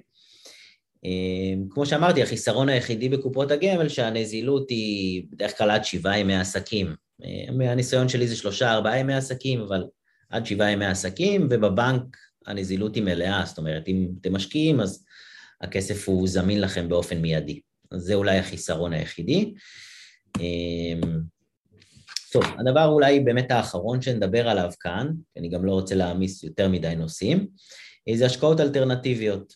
כמו 1.70 1.86
שאמרתי, 1.86 2.24
החיסרון 2.24 2.70
היחידי 2.70 3.10
בקופות 3.10 3.52
הגמל 3.52 3.90
שהנזילות 3.90 4.70
היא 4.70 5.24
בדרך 5.32 5.58
כלל 5.58 5.72
עד 5.72 5.84
שבעה 5.84 6.20
ימי 6.20 6.36
עסקים. 6.36 6.96
מהניסיון 7.52 8.10
שלי 8.10 8.28
זה 8.28 8.36
שלושה, 8.36 8.74
ארבעה 8.74 9.00
ימי 9.00 9.14
עסקים, 9.14 9.62
אבל 9.62 9.84
עד 10.30 10.46
שבעה 10.46 10.72
ימי 10.72 10.86
עסקים, 10.86 11.48
ובבנק 11.50 12.18
הנזילות 12.46 12.96
היא 12.96 13.04
מלאה, 13.04 13.44
זאת 13.46 13.58
אומרת, 13.58 13.88
אם 13.88 14.08
אתם 14.22 14.36
משקיעים, 14.36 14.80
אז 14.80 15.06
הכסף 15.62 16.10
הוא 16.10 16.28
זמין 16.28 16.62
לכם 16.62 16.90
באופן 16.90 17.18
מיידי. 17.18 17.62
אז 17.92 18.02
זה 18.02 18.14
אולי 18.14 18.38
החיסרון 18.38 18.94
היחידי. 18.94 19.54
אמ, 20.40 21.02
טוב, 22.32 22.44
הדבר 22.60 22.86
אולי 22.86 23.20
באמת 23.20 23.52
האחרון 23.52 24.02
שנדבר 24.02 24.50
עליו 24.50 24.72
כאן, 24.80 25.08
אני 25.38 25.50
גם 25.50 25.66
לא 25.66 25.72
רוצה 25.72 25.96
להעמיס 25.96 26.44
יותר 26.44 26.68
מדי 26.68 26.96
נושאים, 26.96 27.48
זה 28.16 28.26
השקעות 28.26 28.60
אלטרנטיביות. 28.60 29.54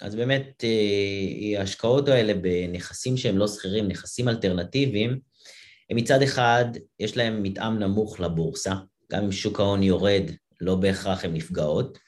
אז 0.00 0.14
באמת 0.14 0.64
אה, 0.64 1.60
ההשקעות 1.60 2.08
האלה 2.08 2.34
בנכסים 2.34 3.16
שהם 3.16 3.38
לא 3.38 3.48
שכירים, 3.48 3.88
נכסים 3.88 4.28
אלטרנטיביים, 4.28 5.18
הם 5.90 5.96
מצד 5.96 6.22
אחד, 6.22 6.64
יש 7.00 7.16
להם 7.16 7.42
מתאם 7.42 7.78
נמוך 7.78 8.20
לבורסה, 8.20 8.72
גם 9.10 9.24
אם 9.24 9.32
שוק 9.32 9.60
ההון 9.60 9.82
יורד, 9.82 10.30
לא 10.60 10.74
בהכרח 10.74 11.24
הן 11.24 11.32
נפגעות, 11.34 11.98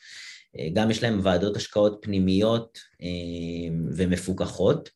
אה, 0.59 0.69
גם 0.73 0.91
יש 0.91 1.03
להם 1.03 1.21
ועדות 1.23 1.57
השקעות 1.57 1.99
פנימיות 2.03 2.79
אה, 3.03 3.77
ומפוקחות, 3.97 4.91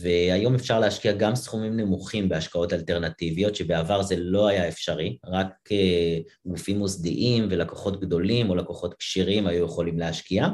והיום 0.00 0.54
אפשר 0.54 0.80
להשקיע 0.80 1.12
גם 1.12 1.34
סכומים 1.34 1.76
נמוכים 1.76 2.28
בהשקעות 2.28 2.72
אלטרנטיביות, 2.72 3.56
שבעבר 3.56 4.02
זה 4.02 4.16
לא 4.18 4.46
היה 4.46 4.68
אפשרי, 4.68 5.18
רק 5.26 5.68
גופים 6.46 6.78
מוסדיים 6.78 7.46
ולקוחות 7.50 8.00
גדולים 8.00 8.50
או 8.50 8.54
לקוחות 8.54 8.94
כשירים 8.94 9.46
היו 9.46 9.64
יכולים 9.64 9.98
להשקיע. 9.98 10.48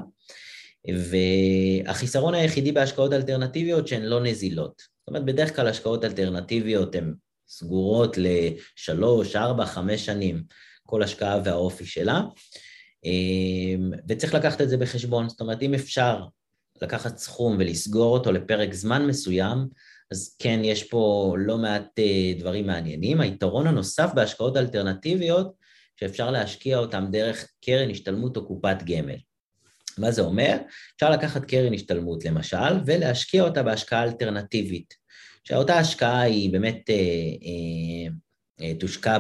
והחיסרון 1.87 2.35
היחידי 2.35 2.73
בהשקעות 2.73 3.13
אלטרנטיביות 3.13 3.89
שהן 3.89 4.03
לא 4.03 4.21
נזילות. 4.21 4.79
זאת 4.79 5.09
אומרת, 5.09 5.25
בדרך 5.25 5.57
כלל 5.57 5.67
השקעות 5.69 6.05
אלטרנטיביות 6.05 6.95
הן 6.95 7.15
סגורות 7.49 8.17
לשלוש, 8.19 9.37
ארבע, 9.37 9.67
חמש 9.67 10.07
שנים, 10.07 10.43
כל 10.87 11.03
השקעה 11.03 11.41
והאופי 11.45 11.87
שלה. 11.87 12.21
וצריך 14.09 14.35
לקחת 14.35 14.61
את 14.61 14.69
זה 14.69 14.77
בחשבון, 14.77 15.29
זאת 15.29 15.41
אומרת, 15.41 15.63
אם 15.63 15.75
אפשר 15.75 16.25
לקחת 16.83 17.19
סכום 17.19 17.57
ולסגור 17.59 18.19
אותו 18.19 18.33
לפרק 18.33 18.75
זמן 18.75 19.07
מסוים, 19.07 19.59
אז 20.11 20.37
כן, 20.39 20.61
יש 20.65 20.85
פה 20.85 21.35
לא 21.39 21.59
מעט 21.59 21.99
דברים 22.39 22.67
מעניינים. 22.67 23.21
היתרון 23.21 23.67
הנוסף 23.67 24.11
בהשקעות 24.15 24.57
אלטרנטיביות, 24.57 25.53
שאפשר 26.01 26.31
להשקיע 26.31 26.79
אותם 26.79 27.07
דרך 27.11 27.49
קרן 27.65 27.91
השתלמות 27.91 28.37
או 28.37 28.47
קופת 28.47 28.77
גמל. 28.85 29.17
מה 29.99 30.11
זה 30.11 30.23
אומר? 30.23 30.57
אפשר 30.97 31.11
לקחת 31.11 31.45
קרן 31.45 31.75
השתלמות 31.75 32.25
למשל, 32.25 32.81
ולהשקיע 32.87 33.43
אותה 33.43 33.63
בהשקעה 33.63 34.05
אלטרנטיבית, 34.05 34.95
שאותה 35.49 35.79
השקעה 35.79 36.21
היא 36.21 36.53
באמת 36.53 36.91
אה, 36.91 36.95
אה, 36.95 38.15
אה, 38.61 38.75
תושקע 38.75 39.19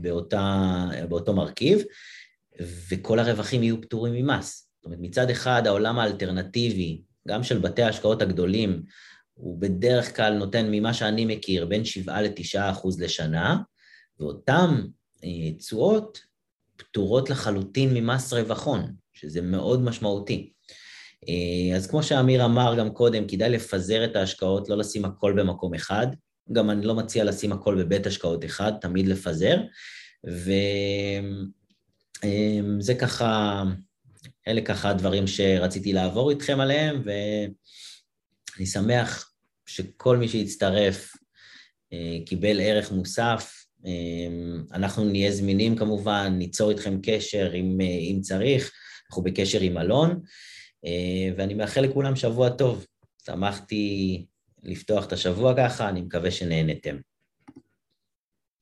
באותה, 0.00 0.64
באותו 1.08 1.34
מרכיב, 1.34 1.82
וכל 2.90 3.18
הרווחים 3.18 3.62
יהיו 3.62 3.80
פטורים 3.80 4.14
ממס. 4.14 4.68
זאת 4.76 4.84
אומרת, 4.84 4.98
מצד 5.00 5.30
אחד 5.30 5.66
העולם 5.66 5.98
האלטרנטיבי, 5.98 7.02
גם 7.28 7.42
של 7.42 7.58
בתי 7.58 7.82
ההשקעות 7.82 8.22
הגדולים, 8.22 8.82
הוא 9.34 9.60
בדרך 9.60 10.16
כלל 10.16 10.34
נותן 10.34 10.68
ממה 10.70 10.94
שאני 10.94 11.24
מכיר 11.24 11.66
בין 11.66 11.84
7 11.84 12.22
ל-9 12.22 12.70
אחוז 12.70 13.00
לשנה, 13.00 13.58
ואותן 14.20 14.86
תשואות 15.58 16.20
פטורות 16.76 17.30
לחלוטין 17.30 17.94
ממס 17.94 18.32
רווחון. 18.32 18.94
שזה 19.22 19.42
מאוד 19.42 19.82
משמעותי. 19.82 20.52
אה, 21.28 21.76
אז 21.76 21.86
כמו 21.86 22.02
שאמיר 22.02 22.44
אמר 22.44 22.74
גם 22.78 22.90
קודם, 22.90 23.26
כדאי 23.26 23.50
לפזר 23.50 24.04
את 24.04 24.16
ההשקעות, 24.16 24.68
לא 24.68 24.78
לשים 24.78 25.04
הכל 25.04 25.32
במקום 25.32 25.74
אחד. 25.74 26.06
גם 26.52 26.70
אני 26.70 26.86
לא 26.86 26.94
מציע 26.94 27.24
לשים 27.24 27.52
הכל 27.52 27.82
בבית 27.82 28.06
השקעות 28.06 28.44
אחד, 28.44 28.72
תמיד 28.80 29.08
לפזר. 29.08 29.56
וזה 30.24 30.62
אה, 32.92 32.98
ככה, 32.98 33.62
אלה 34.48 34.60
ככה 34.60 34.90
הדברים 34.90 35.26
שרציתי 35.26 35.92
לעבור 35.92 36.30
איתכם 36.30 36.60
עליהם, 36.60 37.02
ואני 37.04 38.66
שמח 38.66 39.32
שכל 39.66 40.16
מי 40.16 40.28
שהצטרף 40.28 41.12
אה, 41.92 42.18
קיבל 42.26 42.60
ערך 42.60 42.92
מוסף. 42.92 43.58
אנחנו 44.72 45.04
נהיה 45.04 45.32
זמינים 45.32 45.76
כמובן, 45.76 46.34
ניצור 46.38 46.70
איתכם 46.70 46.98
קשר 47.02 47.54
אם, 47.54 47.78
אם 47.80 48.18
צריך. 48.20 48.72
אנחנו 49.10 49.22
בקשר 49.22 49.60
עם 49.60 49.78
אלון, 49.78 50.20
ואני 51.36 51.54
מאחל 51.54 51.80
לכולם 51.80 52.16
שבוע 52.16 52.48
טוב. 52.50 52.86
שמחתי 53.26 54.26
לפתוח 54.62 55.06
את 55.06 55.12
השבוע 55.12 55.54
ככה, 55.56 55.88
אני 55.88 56.00
מקווה 56.00 56.30
שנהנתם. 56.30 56.96